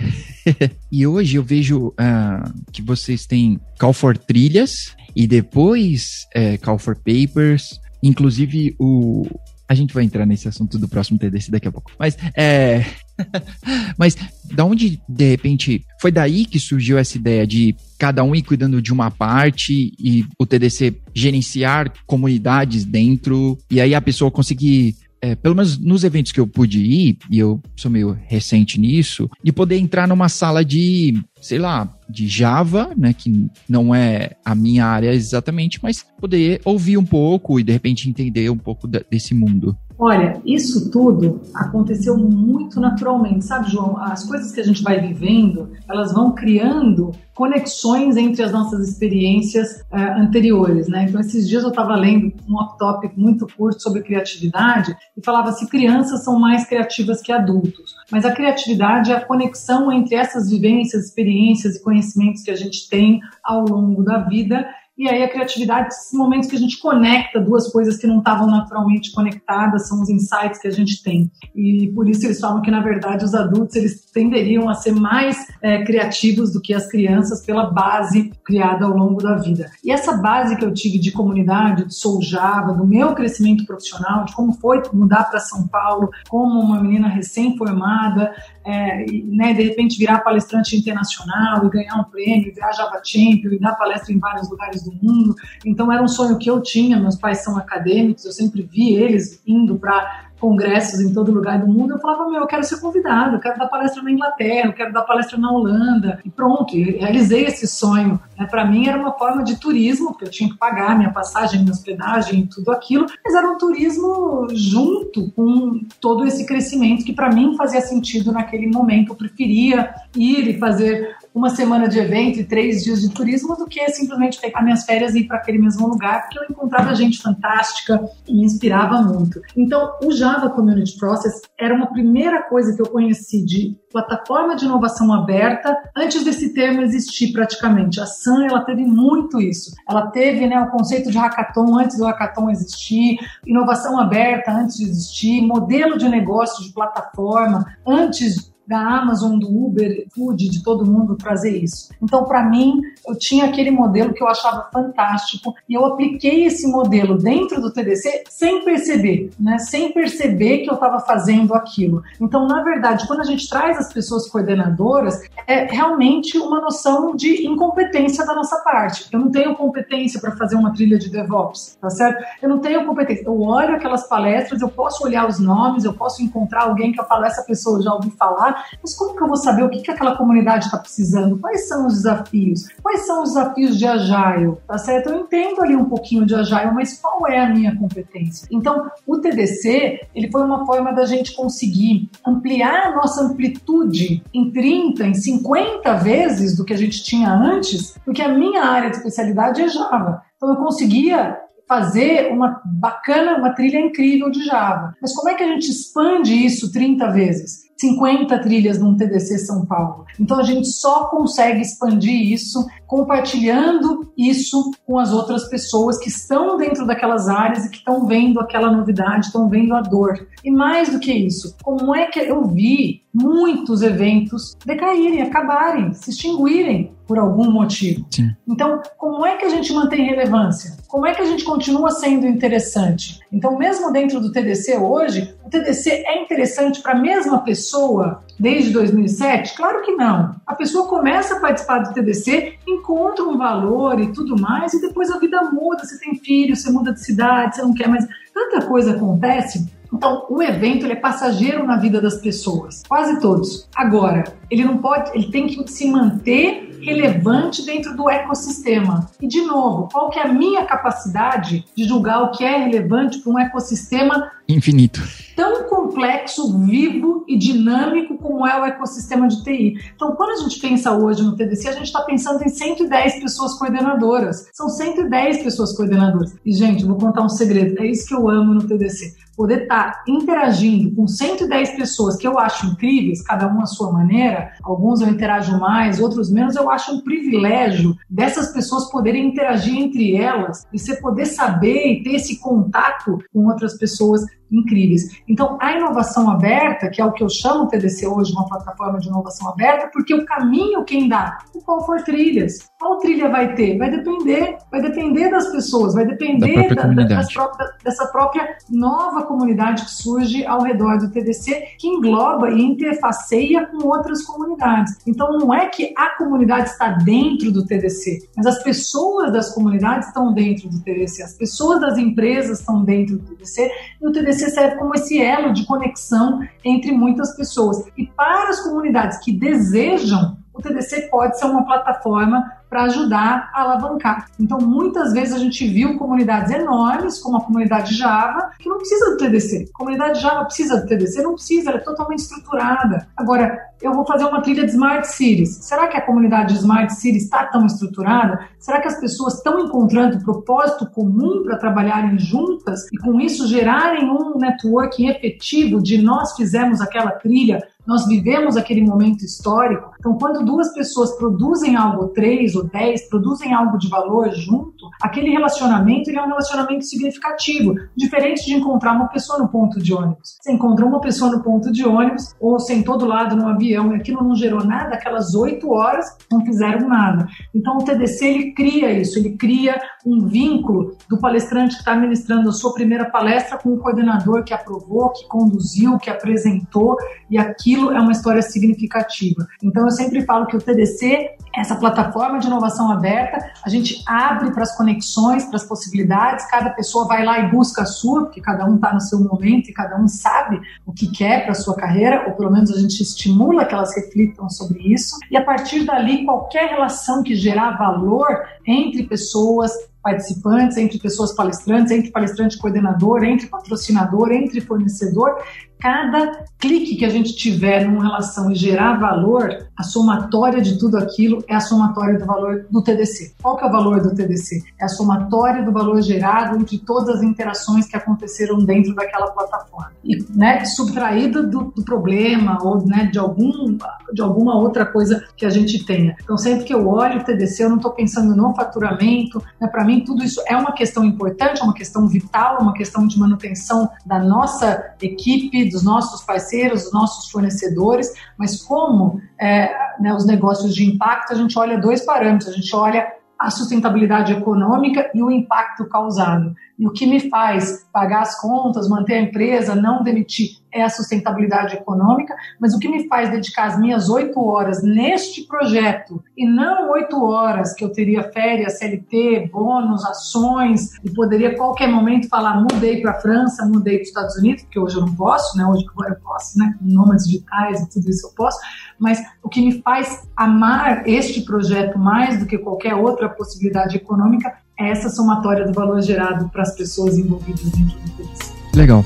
e 0.91 1.07
hoje 1.07 1.37
eu 1.37 1.43
vejo 1.43 1.89
uh, 1.89 2.63
que 2.73 2.81
vocês 2.83 3.27
têm 3.27 3.61
Call 3.79 3.93
for 3.93 4.17
Trilhas 4.17 4.95
e 5.15 5.27
depois 5.27 6.27
uh, 6.35 6.61
Call 6.65 6.79
for 6.79 6.97
Papers, 6.97 7.79
inclusive 8.03 8.75
o, 8.79 9.27
a 9.69 9.75
gente 9.75 9.93
vai 9.93 10.05
entrar 10.05 10.25
nesse 10.25 10.49
assunto 10.49 10.79
do 10.79 10.89
próximo 10.89 11.19
TDC 11.19 11.51
daqui 11.51 11.69
a 11.69 11.73
pouco. 11.73 11.91
Mas 11.99 12.17
é. 12.37 12.85
Mas 13.99 14.17
da 14.53 14.65
onde, 14.65 15.01
de 15.09 15.31
repente, 15.31 15.85
foi 16.01 16.13
daí 16.13 16.45
que 16.45 16.61
surgiu 16.61 16.99
essa 16.99 17.17
ideia 17.17 17.47
de 17.47 17.75
cada 17.99 18.23
um 18.23 18.35
ir 18.35 18.43
cuidando 18.43 18.81
de 18.81 18.93
uma 18.93 19.11
parte 19.11 19.93
e 19.99 20.25
o 20.39 20.47
TDC 20.47 20.95
gerenciar 21.15 21.93
comunidades 22.07 22.85
dentro, 22.85 23.59
e 23.71 23.81
aí 23.81 23.95
a 23.95 24.01
pessoa 24.01 24.31
conseguir 24.31 24.95
é, 25.21 25.35
pelo 25.35 25.55
menos 25.55 25.79
nos 25.79 26.05
eventos 26.05 26.33
que 26.33 26.41
eu 26.41 26.47
pude 26.47 26.81
ir, 26.81 27.19
e 27.31 27.39
eu 27.39 27.61
sou 27.77 27.91
meio 27.91 28.17
recente 28.27 28.79
nisso, 28.79 29.29
de 29.43 29.53
poder 29.53 29.79
entrar 29.79 30.07
numa 30.07 30.29
sala 30.29 30.65
de, 30.65 31.19
sei 31.41 31.59
lá, 31.59 31.93
de 32.09 32.29
Java, 32.29 32.93
né, 32.97 33.13
que 33.13 33.49
não 33.69 33.95
é 33.95 34.37
a 34.45 34.55
minha 34.55 34.87
área 34.87 35.13
exatamente, 35.13 35.81
mas 35.83 36.05
poder 36.21 36.61
ouvir 36.65 36.97
um 36.97 37.05
pouco 37.05 37.59
e 37.59 37.63
de 37.65 37.73
repente 37.73 38.09
entender 38.09 38.51
um 38.51 38.59
pouco 38.59 38.87
desse 38.87 39.35
mundo. 39.35 39.77
Olha, 39.99 40.41
isso 40.45 40.91
tudo 40.91 41.41
aconteceu 41.55 42.19
muito 42.19 42.79
naturalmente, 42.79 43.45
sabe, 43.45 43.71
João? 43.71 43.97
As 43.99 44.25
coisas 44.25 44.53
que 44.53 44.61
a 44.61 44.65
gente 44.65 44.83
vai 44.83 45.01
vivendo, 45.01 45.71
elas 45.89 46.13
vão 46.13 46.33
criando 46.33 47.13
conexões 47.35 48.17
entre 48.17 48.43
as 48.43 48.53
nossas 48.53 48.87
experiências 48.89 49.83
uh, 49.93 50.21
anteriores, 50.21 50.89
né? 50.89 51.07
Então, 51.09 51.21
esses 51.21 51.49
dias 51.49 51.63
eu 51.63 51.71
estava 51.71 51.95
lendo 51.95 52.33
um 52.49 52.57
off-topic 52.57 53.13
muito 53.17 53.47
curto 53.57 53.83
sobre 53.83 54.03
criatividade 54.03 54.97
e 55.17 55.25
falava 55.25 55.53
se 55.53 55.69
crianças 55.69 56.25
são 56.25 56.39
mais 56.39 56.67
criativas 56.67 57.21
que 57.23 57.33
adultos. 57.33 57.95
Mas 58.11 58.25
a 58.25 58.33
criatividade 58.33 59.13
é 59.13 59.17
a 59.17 59.25
conexão 59.25 59.91
entre 59.93 60.15
essas 60.15 60.51
vivências, 60.51 61.07
experiências 61.07 61.77
e 61.77 61.83
conhecimentos 61.83 62.43
que 62.43 62.51
a 62.51 62.57
gente 62.57 62.89
tem 62.89 63.21
ao 63.43 63.65
longo 63.67 64.03
da 64.03 64.19
vida 64.19 64.67
e 64.99 65.09
aí 65.09 65.23
a 65.23 65.29
criatividade, 65.29 65.89
esses 65.89 66.13
momentos 66.13 66.49
que 66.49 66.57
a 66.57 66.59
gente 66.59 66.79
conecta 66.79 67.39
duas 67.39 67.71
coisas 67.71 67.99
que 67.99 68.07
não 68.07 68.19
estavam 68.19 68.47
naturalmente 68.47 69.13
conectadas, 69.13 69.89
são 69.89 70.01
os 70.01 70.09
insights 70.09 70.59
que 70.59 70.69
a 70.69 70.71
gente 70.71 71.03
tem. 71.03 71.31
E 71.55 71.93
por 71.95 72.09
isso 72.09 72.25
eles 72.25 72.41
falam 72.41 72.63
que, 72.63 72.71
na 72.71 72.81
verdade, 72.81 73.25
os 73.25 73.35
adultos 73.35 73.77
eles 73.77 74.07
tenderiam 74.11 74.69
a 74.69 74.75
ser 74.75 74.93
mais 74.93 75.37
é, 75.61 75.85
criativos 75.85 76.53
do 76.53 76.63
que 76.63 76.73
as 76.73 76.87
crianças 76.89 77.45
pela 77.45 77.71
base 77.71 78.33
criada 78.45 78.87
ao 78.87 78.97
longo 78.97 79.23
da 79.23 79.37
vida. 79.37 79.71
E 79.85 79.93
essa 79.93 80.17
base 80.17 80.57
que 80.57 80.65
eu 80.65 80.73
tive 80.73 80.99
de 80.99 81.13
comunidade, 81.13 81.87
de 81.87 81.95
Sou 81.95 82.23
Java, 82.23 82.73
do 82.73 82.87
meu 82.87 83.15
crescimento 83.15 83.67
profissional, 83.67 84.25
de 84.25 84.35
como 84.35 84.55
foi 84.55 84.83
mudar 84.93 85.25
para 85.25 85.41
São 85.41 85.69
Paulo 85.69 86.09
como 86.29 86.59
uma 86.59 86.83
menina 86.83 87.09
recém-formada, 87.09 88.35
é, 88.67 89.07
e, 89.07 89.23
né, 89.23 89.55
de 89.55 89.63
repente 89.63 89.97
virar 89.97 90.19
palestrante 90.19 90.77
internacional 90.77 91.65
e 91.65 91.71
ganhar 91.71 91.95
um 92.01 92.05
prêmio, 92.05 92.53
virar 92.53 92.73
Java 92.73 93.01
Champion 93.05 93.53
e 93.53 93.61
dar 93.61 93.77
palestra 93.77 94.13
em 94.13 94.19
vários 94.19 94.51
lugares 94.51 94.83
do 94.83 94.93
mundo. 94.93 95.37
Então 95.65 95.93
era 95.93 96.03
um 96.03 96.09
sonho 96.09 96.37
que 96.37 96.51
eu 96.51 96.61
tinha, 96.61 96.99
meus 96.99 97.17
pais 97.17 97.45
são 97.45 97.57
acadêmicos, 97.57 98.25
eu 98.25 98.33
sempre 98.33 98.63
vi 98.63 98.95
eles 98.95 99.41
indo 99.47 99.79
para 99.79 100.26
congressos 100.41 101.01
em 101.01 101.13
todo 101.13 101.33
lugar 101.33 101.59
do 101.59 101.67
mundo, 101.67 101.95
eu 101.95 101.99
falava, 101.99 102.29
meu, 102.29 102.41
eu 102.41 102.47
quero 102.47 102.65
ser 102.65 102.81
convidado, 102.81 103.37
eu 103.37 103.41
quero 103.41 103.59
dar 103.59 103.69
palestra 103.69 104.03
na 104.03 104.11
Inglaterra, 104.11 104.69
eu 104.69 104.73
quero 104.73 104.93
dar 104.93 105.03
palestra 105.03 105.39
na 105.39 105.51
Holanda, 105.51 106.21
e 106.25 106.31
pronto, 106.31 106.75
realizei 106.75 107.45
esse 107.45 107.67
sonho. 107.67 108.21
Né? 108.39 108.47
Para 108.47 108.65
mim 108.65 108.87
era 108.87 108.99
uma 108.99 109.13
forma 109.13 109.43
de 109.43 109.57
turismo, 109.57 110.09
porque 110.09 110.25
eu 110.25 110.31
tinha 110.31 110.51
que 110.51 110.57
pagar 110.57 110.97
minha 110.97 111.13
passagem, 111.13 111.61
minha 111.61 111.73
hospedagem 111.73 112.47
tudo 112.47 112.71
aquilo, 112.71 113.07
mas 113.25 113.35
era 113.35 113.49
um 113.49 113.59
turismo 113.59 114.47
junto 114.53 115.31
com 115.33 115.81
todo 116.01 116.27
esse 116.27 116.47
crescimento 116.47 117.05
que 117.05 117.13
para 117.13 117.31
mim 117.31 117.57
fazia 117.57 117.81
sentido 117.81 118.33
naquele 118.33 118.67
momento. 118.67 119.13
Eu 119.13 119.17
preferia 119.17 119.95
ir 120.15 120.49
e 120.49 120.59
fazer 120.59 121.17
uma 121.37 121.51
semana 121.51 121.87
de 121.87 121.99
evento 121.99 122.41
e 122.41 122.45
três 122.45 122.83
dias 122.83 123.03
de 123.03 123.11
turismo 123.11 123.55
do 123.55 123.67
que 123.67 123.87
simplesmente 123.91 124.41
pegar 124.41 124.63
minhas 124.63 124.85
férias 124.85 125.15
e 125.15 125.19
ir 125.19 125.25
para 125.25 125.37
aquele 125.37 125.59
mesmo 125.59 125.87
lugar, 125.87 126.23
porque 126.23 126.39
eu 126.39 126.45
encontrava 126.49 126.95
gente 126.95 127.21
fantástica 127.21 128.03
e 128.27 128.33
me 128.33 128.43
inspirava 128.43 129.03
muito. 129.03 129.43
Então, 129.55 129.99
o 130.03 130.13
Java 130.13 130.49
Community 130.49 130.97
Process 130.99 131.43
era 131.61 131.75
uma 131.75 131.89
primeira 131.89 132.43
coisa 132.45 132.75
que 132.75 132.81
eu 132.81 132.89
conheci 132.89 133.45
de 133.45 133.77
plataforma 133.93 134.57
de 134.57 134.65
inovação 134.65 135.13
aberta 135.13 135.77
antes 135.95 136.25
desse 136.25 136.55
termo 136.55 136.81
existir 136.81 137.35
praticamente. 137.35 138.01
A 138.01 138.07
Sun 138.07 138.43
ela 138.43 138.65
teve 138.65 138.87
muito 138.87 139.39
isso. 139.39 139.75
Ela 139.87 140.07
teve 140.11 140.47
né, 140.47 140.59
o 140.59 140.71
conceito 140.71 141.11
de 141.11 141.19
hackathon 141.19 141.79
antes 141.79 141.99
do 141.99 142.07
hackathon 142.07 142.49
existir, 142.49 143.19
inovação 143.47 144.01
aberta 144.01 144.53
antes 144.53 144.79
de 144.79 144.85
existir, 144.85 145.43
modelo 145.43 145.99
de 145.99 146.09
negócio 146.09 146.65
de 146.65 146.73
plataforma 146.73 147.67
antes 147.87 148.56
da 148.67 148.79
Amazon, 148.79 149.39
do 149.39 149.49
Uber, 149.49 150.07
Food, 150.15 150.49
de 150.49 150.63
todo 150.63 150.87
mundo 150.87 151.17
trazer 151.17 151.57
isso. 151.57 151.91
Então, 152.03 152.25
para 152.25 152.43
mim, 152.45 152.81
eu 153.07 153.17
tinha 153.17 153.47
aquele 153.47 153.71
modelo 153.71 154.13
que 154.13 154.23
eu 154.23 154.29
achava 154.29 154.69
fantástico 154.73 155.55
e 155.69 155.75
eu 155.75 155.85
apliquei 155.85 156.45
esse 156.45 156.67
modelo 156.67 157.17
dentro 157.17 157.61
do 157.61 157.73
TDC 157.73 158.25
sem 158.29 158.65
perceber, 158.65 159.31
né? 159.39 159.59
Sem 159.59 159.93
perceber 159.93 160.59
que 160.59 160.71
eu 160.71 160.75
estava 160.75 161.01
fazendo 161.01 161.55
aquilo. 161.55 162.03
Então, 162.21 162.47
na 162.47 162.63
verdade, 162.63 163.07
quando 163.07 163.21
a 163.21 163.25
gente 163.25 163.49
traz 163.49 163.79
as 163.79 163.93
pessoas 163.93 164.29
coordenadoras, 164.29 165.23
é 165.47 165.65
realmente 165.65 166.39
uma 166.39 166.61
noção 166.61 167.15
de 167.15 167.47
incompetência 167.47 168.25
da 168.27 168.35
nossa 168.35 168.57
parte. 168.59 169.09
Eu 169.13 169.21
não 169.21 169.31
tenho 169.31 169.55
competência 169.55 170.21
para 170.21 170.33
fazer 170.33 170.57
uma 170.57 170.73
trilha 170.73 170.99
de 170.99 171.11
DevOps, 171.11 171.77
tá 171.81 171.91
certo? 171.91 172.25
Eu 172.43 172.49
não 172.49 172.59
tenho 172.59 172.85
competência. 172.85 173.25
Eu 173.25 173.41
olho 173.41 173.75
aquelas 173.75 174.09
palestras, 174.09 174.61
eu 174.61 174.69
posso 174.69 175.05
olhar 175.05 175.29
os 175.29 175.39
nomes, 175.39 175.85
eu 175.85 175.93
posso 175.93 176.23
encontrar 176.23 176.65
alguém 176.65 176.93
que 176.93 177.01
eu 177.01 177.05
falo, 177.05 177.25
essa 177.25 177.43
pessoa 177.43 177.81
já 177.83 177.93
ouvi 177.93 178.11
falar, 178.11 178.56
mas 178.83 178.95
como 178.95 179.17
que 179.17 179.23
eu 179.23 179.29
vou 179.29 179.37
saber 179.37 179.63
o 179.65 179.71
que, 179.71 179.81
que 179.81 179.91
aquela 179.91 180.17
comunidade 180.17 180.67
está 180.67 180.79
precisando? 180.79 181.39
Quais 181.39 181.69
são 181.69 181.87
os 181.87 181.95
desafios? 181.95 182.69
Quais 182.83 183.07
são 183.07 183.23
os 183.23 183.31
desafios 183.31 183.79
de 183.79 183.87
Agile? 183.87 184.57
Tá 184.67 184.79
certo? 184.79 185.11
Eu 185.11 185.21
entendo 185.21 185.63
ali 185.63 185.77
um 185.77 185.87
pouquinho 185.87 186.27
de 186.27 186.35
Agile, 186.35 186.73
mas 186.75 186.99
qual 187.01 187.27
é 187.27 187.39
a 187.39 187.49
minha 187.49 187.77
competência? 187.77 188.47
Então, 188.51 188.91
o 189.07 189.19
TDC, 189.19 190.09
ele 190.15 190.31
foi 190.31 190.43
uma 190.43 190.65
forma 190.67 190.93
da 190.93 191.05
gente 191.05 191.35
conseguir 191.35 192.09
ampliar 192.27 192.89
a 192.89 192.97
nossa 192.97 193.23
amplitude 193.23 194.23
em 194.33 194.51
30, 194.51 195.07
em 195.07 195.15
50 195.15 195.95
vezes 195.97 196.57
do 196.57 196.65
que 196.65 196.73
a 196.73 196.79
gente 196.79 197.03
tinha 197.03 197.33
antes, 197.33 197.97
porque 198.05 198.23
a 198.23 198.29
minha 198.29 198.65
área 198.65 198.91
de 198.91 198.97
especialidade 198.97 199.63
é 199.63 199.69
Java. 199.69 200.23
Então, 200.37 200.51
eu 200.51 200.57
conseguia 200.57 201.46
fazer 201.69 202.33
uma 202.33 202.61
bacana, 202.65 203.39
uma 203.39 203.55
trilha 203.55 203.79
incrível 203.79 204.31
de 204.31 204.45
Java. 204.45 204.95
Mas 205.01 205.15
como 205.15 205.29
é 205.29 205.35
que 205.35 205.43
a 205.43 205.49
gente 205.49 205.71
expande 205.71 206.33
isso 206.33 206.73
30 206.73 207.11
vezes? 207.13 207.67
50 207.79 208.39
trilhas 208.39 208.79
num 208.79 208.97
TDC 208.97 209.39
São 209.39 209.67
Paulo. 209.67 210.07
Então 210.19 210.39
a 210.39 210.43
gente 210.43 210.67
só 210.69 211.09
consegue 211.09 211.61
expandir 211.61 212.33
isso 212.33 212.67
compartilhando 212.87 214.11
isso 214.17 214.71
com 214.87 214.99
as 214.99 215.13
outras 215.13 215.49
pessoas 215.49 215.99
que 215.99 216.09
estão 216.09 216.57
dentro 216.57 216.87
daquelas 216.87 217.29
áreas 217.29 217.67
e 217.67 217.71
que 217.71 217.79
estão 217.79 218.07
vendo 218.07 218.41
aquela 218.41 218.71
novidade, 218.71 219.27
estão 219.27 219.49
vendo 219.49 219.75
a 219.75 219.83
dor. 219.83 220.27
E 220.43 220.51
mais 220.51 220.91
do 220.91 220.99
que 220.99 221.13
isso, 221.13 221.55
como 221.63 221.95
é 221.95 222.07
que 222.07 222.21
eu 222.21 222.47
vi 222.47 223.03
muitos 223.13 223.83
eventos 223.83 224.57
decaírem, 224.65 225.23
acabarem, 225.23 225.93
se 225.93 226.11
extinguirem 226.11 226.96
por 227.07 227.19
algum 227.19 227.51
motivo. 227.51 228.07
Sim. 228.11 228.35
Então, 228.49 228.83
como 228.99 229.25
é 229.25 229.37
que 229.37 229.45
a 229.45 229.49
gente 229.49 229.73
mantém 229.73 230.05
relevância? 230.05 230.77
Como 230.89 231.07
é 231.07 231.15
que 231.15 231.23
a 231.23 231.27
gente 231.27 231.45
continua 231.45 231.91
sendo 231.91 232.27
interessante? 232.27 233.21
Então, 233.33 233.57
mesmo 233.57 233.93
dentro 233.93 234.21
do 234.21 234.33
TDC 234.33 234.77
hoje, 234.79 235.35
o 235.45 235.49
TDC 235.49 236.05
é 236.07 236.23
interessante 236.23 236.81
para 236.83 236.93
a 236.93 236.99
mesma 236.99 237.39
pessoa 237.39 238.25
desde 238.39 238.71
2007? 238.71 239.57
Claro 239.57 239.83
que 239.83 239.93
não. 239.93 240.37
A 240.47 240.55
pessoa 240.55 240.89
começa 240.89 241.37
a 241.37 241.41
participar 241.41 241.81
do 241.81 241.95
TDC, 241.95 242.55
encontra 242.67 243.25
um 243.25 243.37
valor 243.37 244.01
e 244.01 244.13
tudo 244.13 244.41
mais, 244.41 244.75
e 244.75 244.81
depois 244.81 245.11
a 245.11 245.19
vida 245.19 245.43
muda. 245.53 245.85
Você 245.85 245.99
tem 245.99 246.17
filho, 246.17 246.57
você 246.57 246.71
muda 246.71 246.93
de 246.93 247.05
cidade, 247.05 247.57
você 247.57 247.63
não 247.63 247.75
quer 247.75 247.89
mais. 247.89 248.07
Tanta 248.35 248.67
coisa 248.67 248.93
acontece 248.93 249.67
então, 249.93 250.27
o 250.29 250.43
evento 250.43 250.85
ele 250.85 250.95
é 250.95 250.97
passageiro 250.97 251.67
na 251.67 251.77
vida 251.77 252.01
das 252.01 252.19
pessoas, 252.19 252.83
quase 252.89 253.21
todos. 253.21 253.69
Agora, 253.75 254.25
ele 254.51 254.65
não 254.65 254.79
pode, 254.79 255.11
ele 255.15 255.31
tem 255.31 255.47
que 255.47 255.71
se 255.71 255.91
manter 255.91 256.79
relevante 256.81 257.65
dentro 257.65 257.97
do 257.97 258.09
ecossistema. 258.09 259.11
E, 259.21 259.27
de 259.27 259.43
novo, 259.43 259.89
qual 259.93 260.11
que 260.11 260.19
é 260.19 260.23
a 260.23 260.33
minha 260.33 260.65
capacidade 260.65 261.65
de 261.77 261.85
julgar 261.85 262.23
o 262.23 262.31
que 262.31 262.45
é 262.45 262.57
relevante 262.59 263.19
para 263.19 263.33
um 263.33 263.39
ecossistema 263.39 264.31
infinito. 264.49 265.03
Tão 265.35 265.65
complexo, 265.65 266.57
vivo 266.61 267.25
e 267.29 267.37
dinâmico 267.37 268.17
como 268.17 268.47
é 268.47 268.61
o 268.61 268.65
ecossistema 268.65 269.27
de 269.29 269.43
TI. 269.43 269.75
Então, 269.95 270.15
quando 270.15 270.31
a 270.31 270.43
gente 270.43 270.61
pensa 270.61 270.93
hoje 270.93 271.23
no 271.23 271.37
TDC, 271.37 271.69
a 271.69 271.73
gente 271.73 271.87
está 271.87 272.03
pensando 272.03 272.43
em 272.43 272.49
110 272.49 273.21
pessoas 273.21 273.55
coordenadoras. 273.59 274.49
São 274.53 274.69
110 274.69 275.43
pessoas 275.43 275.77
coordenadoras. 275.77 276.37
E, 276.45 276.53
gente, 276.53 276.85
vou 276.85 276.97
contar 276.97 277.23
um 277.23 277.29
segredo. 277.29 277.81
É 277.81 277.87
isso 277.87 278.07
que 278.07 278.15
eu 278.15 278.29
amo 278.29 278.55
no 278.55 278.67
TDC. 278.67 279.17
Poder 279.37 279.63
estar 279.63 279.93
tá 279.93 280.05
interagindo 280.09 280.95
com 280.95 281.07
110 281.07 281.77
pessoas 281.77 282.17
que 282.17 282.27
eu 282.27 282.39
acho 282.39 282.67
incríveis, 282.67 283.23
cada 283.23 283.47
uma 283.47 283.65
à 283.65 283.67
sua 283.67 283.93
maneira, 283.93 284.53
alguns 284.63 285.01
eu 285.01 285.09
interajo 285.09 285.59
mais, 285.59 286.01
outros 286.01 286.31
menos, 286.31 286.57
eu 286.57 286.71
acho 286.71 286.95
um 286.95 287.01
privilégio 287.01 287.97
dessas 288.09 288.53
pessoas 288.53 288.91
poderem 288.91 289.27
interagir 289.27 289.77
entre 289.77 290.17
elas 290.17 290.67
e 290.73 290.79
você 290.79 290.97
poder 290.97 291.27
saber 291.27 291.87
e 291.87 292.03
ter 292.03 292.15
esse 292.15 292.41
contato 292.41 293.19
com 293.33 293.47
outras 293.47 293.77
pessoas 293.77 294.23
incríveis. 294.51 295.21
Então, 295.29 295.59
a 295.61 295.73
inovação 295.73 296.31
aberta, 296.31 296.89
que 296.89 297.01
é 297.01 297.05
o 297.05 297.13
que 297.13 297.23
eu 297.23 297.29
chamo 297.29 297.65
o 297.65 297.69
TDC 297.69 298.07
hoje, 298.07 298.33
uma 298.33 298.49
plataforma 298.49 298.99
de 298.99 299.09
inovação 299.09 299.49
aberta, 299.51 299.91
porque 299.93 300.15
o 300.15 300.25
caminho 300.25 300.85
quem 300.85 301.09
dá, 301.09 301.39
o 301.55 301.61
qual 301.61 301.85
for 301.85 302.03
trilhas. 302.03 302.71
Qual 302.79 302.99
trilha 302.99 303.29
vai 303.29 303.55
ter? 303.55 303.77
Vai 303.79 303.91
depender, 303.91 304.57
vai 304.71 304.81
depender 304.81 305.31
das 305.31 305.51
pessoas, 305.51 305.95
vai 305.95 306.07
depender 306.07 306.75
da 306.75 306.87
da, 306.87 307.05
das 307.05 307.33
próprias, 307.33 307.71
dessa 307.83 308.07
própria 308.07 308.57
nova 308.71 309.23
comunidade 309.27 309.85
que 309.85 309.91
surge 309.91 310.45
ao 310.47 310.63
redor 310.63 310.99
do 310.99 311.11
TDC, 311.11 311.75
que 311.79 311.87
engloba 311.87 312.51
e 312.51 312.63
interfaceia 312.63 313.67
com 313.67 313.87
outras 313.87 314.23
comunidades. 314.23 314.97
Então, 315.07 315.39
não 315.39 315.53
é 315.53 315.67
que 315.67 315.93
a 315.97 316.17
comunidade 316.17 316.71
está 316.71 316.89
dentro 316.89 317.53
do 317.53 317.67
TDC, 317.67 318.29
mas 318.37 318.47
as 318.47 318.63
pessoas 318.63 319.33
das 319.33 319.55
comunidades 319.55 320.09
estão 320.09 320.33
dentro 320.33 320.69
do 320.69 320.81
TDC, 320.81 321.23
as 321.23 321.35
pessoas 321.35 321.81
das 321.81 321.99
empresas 321.99 322.61
estão 322.61 322.85
dentro 322.85 323.17
do 323.19 323.25
TDC, 323.25 323.71
e 324.01 324.07
o 324.07 324.13
TDC 324.13 324.51
serve 324.51 324.77
como 324.77 324.95
esse 324.95 325.21
elo 325.21 325.53
de 325.53 325.67
conexão 325.67 326.41
entre 326.65 326.93
muitas 326.93 327.37
pessoas. 327.37 327.85
E 327.97 328.07
para 328.07 328.51
as 328.51 328.61
comunidades 328.61 329.19
que 329.19 329.33
desejam, 329.33 330.37
o 330.57 330.63
TDC 330.63 331.09
pode 331.11 331.39
ser 331.39 331.47
uma 331.47 331.65
plataforma 331.65 332.51
para 332.69 332.85
ajudar 332.85 333.51
a 333.55 333.63
alavancar. 333.63 334.27
Então, 334.41 334.59
muitas 334.59 335.13
vezes 335.13 335.35
a 335.35 335.39
gente 335.39 335.67
viu 335.69 335.97
comunidades 335.97 336.51
enormes, 336.53 337.19
como 337.19 337.37
a 337.37 337.45
comunidade 337.45 337.95
Java, 337.95 338.51
que 338.59 338.69
não 338.69 338.77
precisa 338.77 339.11
do 339.11 339.17
TDC. 339.17 339.71
A 339.73 339.79
comunidade 339.79 340.21
Java 340.21 340.45
precisa 340.45 340.81
do 340.81 340.87
TDC? 340.87 341.23
Não 341.23 341.35
precisa, 341.35 341.71
ela 341.71 341.79
é 341.79 341.83
totalmente 341.83 342.21
estruturada. 342.21 343.07
Agora, 343.17 343.59
eu 343.81 343.93
vou 343.93 344.05
fazer 344.05 344.25
uma 344.25 344.43
trilha 344.43 344.65
de 344.65 344.73
Smart 344.73 345.07
Cities. 345.07 345.59
Será 345.63 345.87
que 345.87 345.97
a 345.97 346.01
comunidade 346.01 346.55
de 346.55 346.61
Smart 346.61 346.93
Cities 346.95 347.25
está 347.25 347.45
tão 347.45 347.67
estruturada? 347.67 348.41
Será 348.59 348.81
que 348.81 348.89
as 348.89 348.99
pessoas 348.99 349.35
estão 349.35 349.61
encontrando 349.61 350.25
propósito 350.25 350.87
comum 350.87 351.45
para 351.45 351.59
trabalharem 351.59 352.19
juntas 352.19 352.87
e 352.93 352.99
com 352.99 353.21
isso 353.21 353.47
gerarem 353.47 354.11
um 354.11 354.39
networking 354.39 355.09
efetivo 355.09 355.81
de 355.81 356.03
nós 356.03 356.35
fizemos 356.35 356.81
aquela 356.81 357.13
trilha 357.13 357.63
nós 357.87 358.07
vivemos 358.07 358.57
aquele 358.57 358.83
momento 358.83 359.25
histórico. 359.25 359.93
Então, 359.99 360.19
quando 360.19 360.45
duas 360.45 360.73
pessoas 360.75 361.13
produzem 361.17 361.77
algo, 361.77 362.09
três 362.09 362.55
ou 362.55 362.65
dez, 362.65 363.09
produzem 363.09 363.55
algo 363.55 363.79
de 363.79 363.89
valor 363.89 364.31
junto, 364.33 364.76
aquele 365.01 365.31
relacionamento 365.31 366.11
ele 366.11 366.19
é 366.19 366.23
um 366.23 366.29
relacionamento 366.29 366.85
significativo, 366.85 367.75
diferente 367.97 368.45
de 368.45 368.55
encontrar 368.55 368.93
uma 368.93 369.09
pessoa 369.09 369.39
no 369.39 369.49
ponto 369.49 369.81
de 369.81 369.93
ônibus. 369.93 370.37
Você 370.41 370.53
encontrou 370.53 370.89
uma 370.89 371.01
pessoa 371.01 371.31
no 371.31 371.43
ponto 371.43 371.73
de 371.73 371.87
ônibus 371.87 372.35
ou 372.41 372.59
sentou 372.59 372.99
do 372.99 373.07
lado 373.07 373.37
no 373.37 373.49
avião 373.49 373.93
e 373.93 373.97
aquilo 373.97 374.23
não 374.23 374.35
gerou 374.35 374.65
nada, 374.65 374.95
aquelas 374.95 375.35
oito 375.35 375.71
horas 375.71 376.07
não 376.31 376.45
fizeram 376.45 376.89
nada. 376.89 377.27
Então, 377.55 377.79
o 377.79 377.85
TDC 377.85 378.27
ele 378.27 378.53
cria 378.53 378.93
isso, 378.93 379.19
ele 379.19 379.37
cria 379.37 379.81
um 380.05 380.27
vínculo 380.27 380.97
do 381.09 381.19
palestrante 381.19 381.75
que 381.75 381.81
está 381.81 381.95
ministrando 381.95 382.49
a 382.49 382.53
sua 382.53 382.73
primeira 382.73 383.11
palestra 383.11 383.59
com 383.59 383.71
o 383.71 383.79
coordenador 383.79 384.45
que 384.45 384.55
aprovou, 384.55 385.11
que 385.11 385.27
conduziu, 385.29 385.99
que 385.99 386.11
apresentou 386.11 386.97
e 387.31 387.39
aquilo 387.39 387.93
é 387.93 388.01
uma 388.01 388.13
história 388.13 388.43
significativa. 388.43 389.47
Então, 389.63 389.85
eu 389.85 389.91
sempre 389.91 390.25
falo 390.25 390.47
que 390.47 390.57
o 390.57 390.61
TDC, 390.61 391.31
essa 391.55 391.77
plataforma 391.77 392.39
de 392.39 392.47
inovação 392.47 392.91
aberta, 392.91 393.39
a 393.65 393.69
gente 393.69 394.03
abre 394.07 394.53
para 394.53 394.63
as 394.63 394.76
conexões, 394.77 395.45
para 395.45 395.57
as 395.57 395.65
possibilidades, 395.65 396.49
cada 396.51 396.71
pessoa 396.71 397.07
vai 397.07 397.25
lá 397.25 397.41
e 397.41 397.51
busca 397.51 397.83
a 397.83 397.87
sua, 397.87 398.25
porque 398.25 398.41
cada 398.41 398.65
um 398.67 398.77
está 398.77 398.93
no 398.93 399.01
seu 399.01 399.19
momento 399.21 399.69
e 399.69 399.73
cada 399.73 399.97
um 399.99 400.07
sabe 400.07 400.61
o 400.85 400.93
que 400.93 401.11
quer 401.11 401.43
para 401.43 401.53
a 401.53 401.55
sua 401.55 401.75
carreira, 401.75 402.25
ou 402.29 402.35
pelo 402.35 402.51
menos 402.51 402.71
a 402.71 402.79
gente 402.79 403.03
estimula 403.03 403.65
que 403.65 403.75
elas 403.75 403.95
reflitam 403.95 404.49
sobre 404.51 404.81
isso. 404.93 405.17
E 405.31 405.37
a 405.37 405.45
partir 405.45 405.85
dali, 405.85 406.25
qualquer 406.25 406.71
relação 406.71 407.23
que 407.23 407.35
gerar 407.35 407.79
valor 407.79 408.27
entre 408.67 409.05
pessoas, 409.05 409.73
participantes, 410.03 410.77
entre 410.77 410.99
pessoas 410.99 411.33
palestrantes, 411.33 411.91
entre 411.91 412.13
palestrante 412.13 412.57
coordenador, 412.59 413.25
entre 413.25 413.49
patrocinador, 413.49 414.31
entre 414.31 414.61
fornecedor, 414.61 415.43
cada 415.79 416.45
clique 416.59 416.97
que 416.97 417.05
a 417.05 417.09
gente 417.09 417.35
tiver 417.35 417.87
numa 417.87 418.03
relação 418.03 418.51
e 418.51 418.55
gerar 418.55 418.99
valor, 418.99 419.67
a 419.77 419.83
somatória 419.83 420.61
de 420.61 420.79
tudo 420.79 420.97
aquilo 420.97 421.45
é 421.47 421.55
a 421.55 421.61
somatória 421.61 422.19
do 422.19 422.25
valor 422.25 422.67
do 422.71 422.83
TDC. 422.83 423.35
Qual 423.43 423.57
que 423.57 423.65
é 423.65 423.69
o 423.69 423.71
valor 423.73 424.01
do 424.01 424.15
TDC? 424.15 424.63
É 424.81 424.85
a 424.87 424.89
somatória 424.89 425.63
do 425.63 425.71
valor 425.71 426.01
gerado 426.01 426.57
entre 426.57 426.79
todas 426.79 427.17
as 427.17 427.23
interações 427.23 427.87
que 427.87 427.97
aconteceram 427.97 428.65
dentro 428.65 428.95
daquela 428.95 429.31
plataforma. 429.31 429.93
E, 430.03 430.25
né, 430.35 430.65
subtraído 430.65 431.49
do, 431.49 431.73
do 431.77 431.85
problema 431.85 432.59
ou 432.63 432.85
né, 432.87 433.07
de, 433.13 433.19
algum, 433.19 433.77
de 434.13 434.23
alguma 434.23 434.57
outra 434.57 434.87
coisa 434.87 435.25
que 435.37 435.45
a 435.45 435.51
gente 435.51 435.85
tenha. 435.85 436.17
Então, 436.23 436.39
sempre 436.39 436.65
que 436.65 436.75
eu 436.75 436.89
olho 436.89 437.21
o 437.21 437.25
TDC, 437.25 437.65
eu 437.65 437.69
não 437.69 437.77
estou 437.77 437.91
pensando 437.93 438.35
no 438.35 438.55
faturamento. 438.55 439.43
Né, 439.61 439.69
Para 439.69 439.85
mim, 439.85 440.01
tudo 440.01 440.25
isso 440.25 440.41
é 440.47 440.57
uma 440.57 440.73
questão 440.73 441.05
importante, 441.05 441.61
é 441.61 441.65
uma 441.65 441.75
questão 441.75 442.07
vital, 442.09 442.57
é 442.59 442.63
uma 442.63 442.73
questão 442.73 443.07
de 443.07 443.19
manutenção 443.19 443.89
da 444.07 444.19
nossa 444.19 444.95
equipe, 445.03 445.66
dos 445.69 445.85
nossos 445.85 446.23
parceiros, 446.23 446.85
dos 446.85 446.93
nossos 446.93 447.31
fornecedores, 447.31 448.13
mas 448.39 448.63
como 448.63 449.21
é, 449.41 449.73
né, 450.01 450.15
os 450.15 450.27
negócios 450.27 450.75
de 450.75 450.85
impacto, 450.85 451.33
a 451.33 451.37
gente 451.37 451.59
olha 451.59 451.79
dois 451.79 452.05
parâmetros, 452.05 452.51
a 452.51 452.53
gente 452.53 452.75
olha 452.75 453.07
a 453.39 453.51
sustentabilidade 453.51 454.33
econômica 454.33 455.11
e 455.15 455.23
o 455.23 455.31
impacto 455.31 455.87
causado. 455.89 456.55
E 456.79 456.87
o 456.87 456.91
que 456.91 457.07
me 457.07 457.31
faz 457.31 457.87
pagar 457.93 458.23
as 458.23 458.41
contas, 458.41 458.89
manter 458.89 459.15
a 459.15 459.23
empresa, 459.23 459.75
não 459.75 460.03
demitir, 460.03 460.59
é 460.71 460.83
a 460.83 460.91
sustentabilidade 460.91 461.75
econômica, 461.75 462.35
mas 462.61 462.75
o 462.75 462.79
que 462.79 462.89
me 462.89 463.09
faz 463.09 463.31
dedicar 463.31 463.65
as 463.65 463.79
minhas 463.81 464.11
oito 464.11 464.39
horas 464.45 464.83
neste 464.83 465.45
projeto 465.45 466.23
e 466.37 466.47
não 466.47 466.91
oito 466.91 467.25
horas 467.25 467.73
que 467.73 467.83
eu 467.83 467.91
teria 467.91 468.31
férias, 468.31 468.79
CLT, 468.79 469.49
bônus, 469.51 470.05
ações 470.05 470.95
e 471.03 471.11
poderia 471.11 471.51
a 471.51 471.57
qualquer 471.57 471.89
momento 471.89 472.29
falar 472.29 472.61
mudei 472.61 473.01
para 473.01 473.13
a 473.13 473.21
França, 473.21 473.65
mudei 473.65 473.97
para 473.97 474.03
os 474.03 474.09
Estados 474.09 474.37
Unidos, 474.37 474.65
porque 474.65 474.79
hoje 474.79 474.97
eu 474.97 475.07
não 475.07 475.15
posso, 475.15 475.57
né? 475.57 475.65
Hoje 475.67 475.85
eu 475.87 476.17
posso, 476.17 476.59
né? 476.59 476.75
Nômades 476.83 477.27
digitais 477.27 477.81
e 477.81 477.89
tudo 477.89 478.11
isso 478.11 478.27
eu 478.27 478.33
posso, 478.35 478.59
mas 478.99 479.23
o 479.43 479.49
que 479.49 479.63
me 479.63 479.81
faz 479.81 480.29
amar 480.37 481.09
este 481.09 481.41
projeto 481.43 481.99
mais 481.99 482.39
do 482.39 482.45
que 482.45 482.59
qualquer 482.59 482.95
outra 482.95 483.29
possibilidade 483.29 483.97
econômica 483.97 484.66
essa 484.79 485.09
somatória 485.09 485.67
do 485.67 485.73
valor 485.73 486.01
gerado 486.03 486.49
para 486.51 486.63
as 486.63 486.75
pessoas 486.77 487.17
envolvidas 487.17 487.65
dentro 487.71 487.99
do 487.99 488.11
TDC. 488.11 488.53
Legal. 488.75 489.03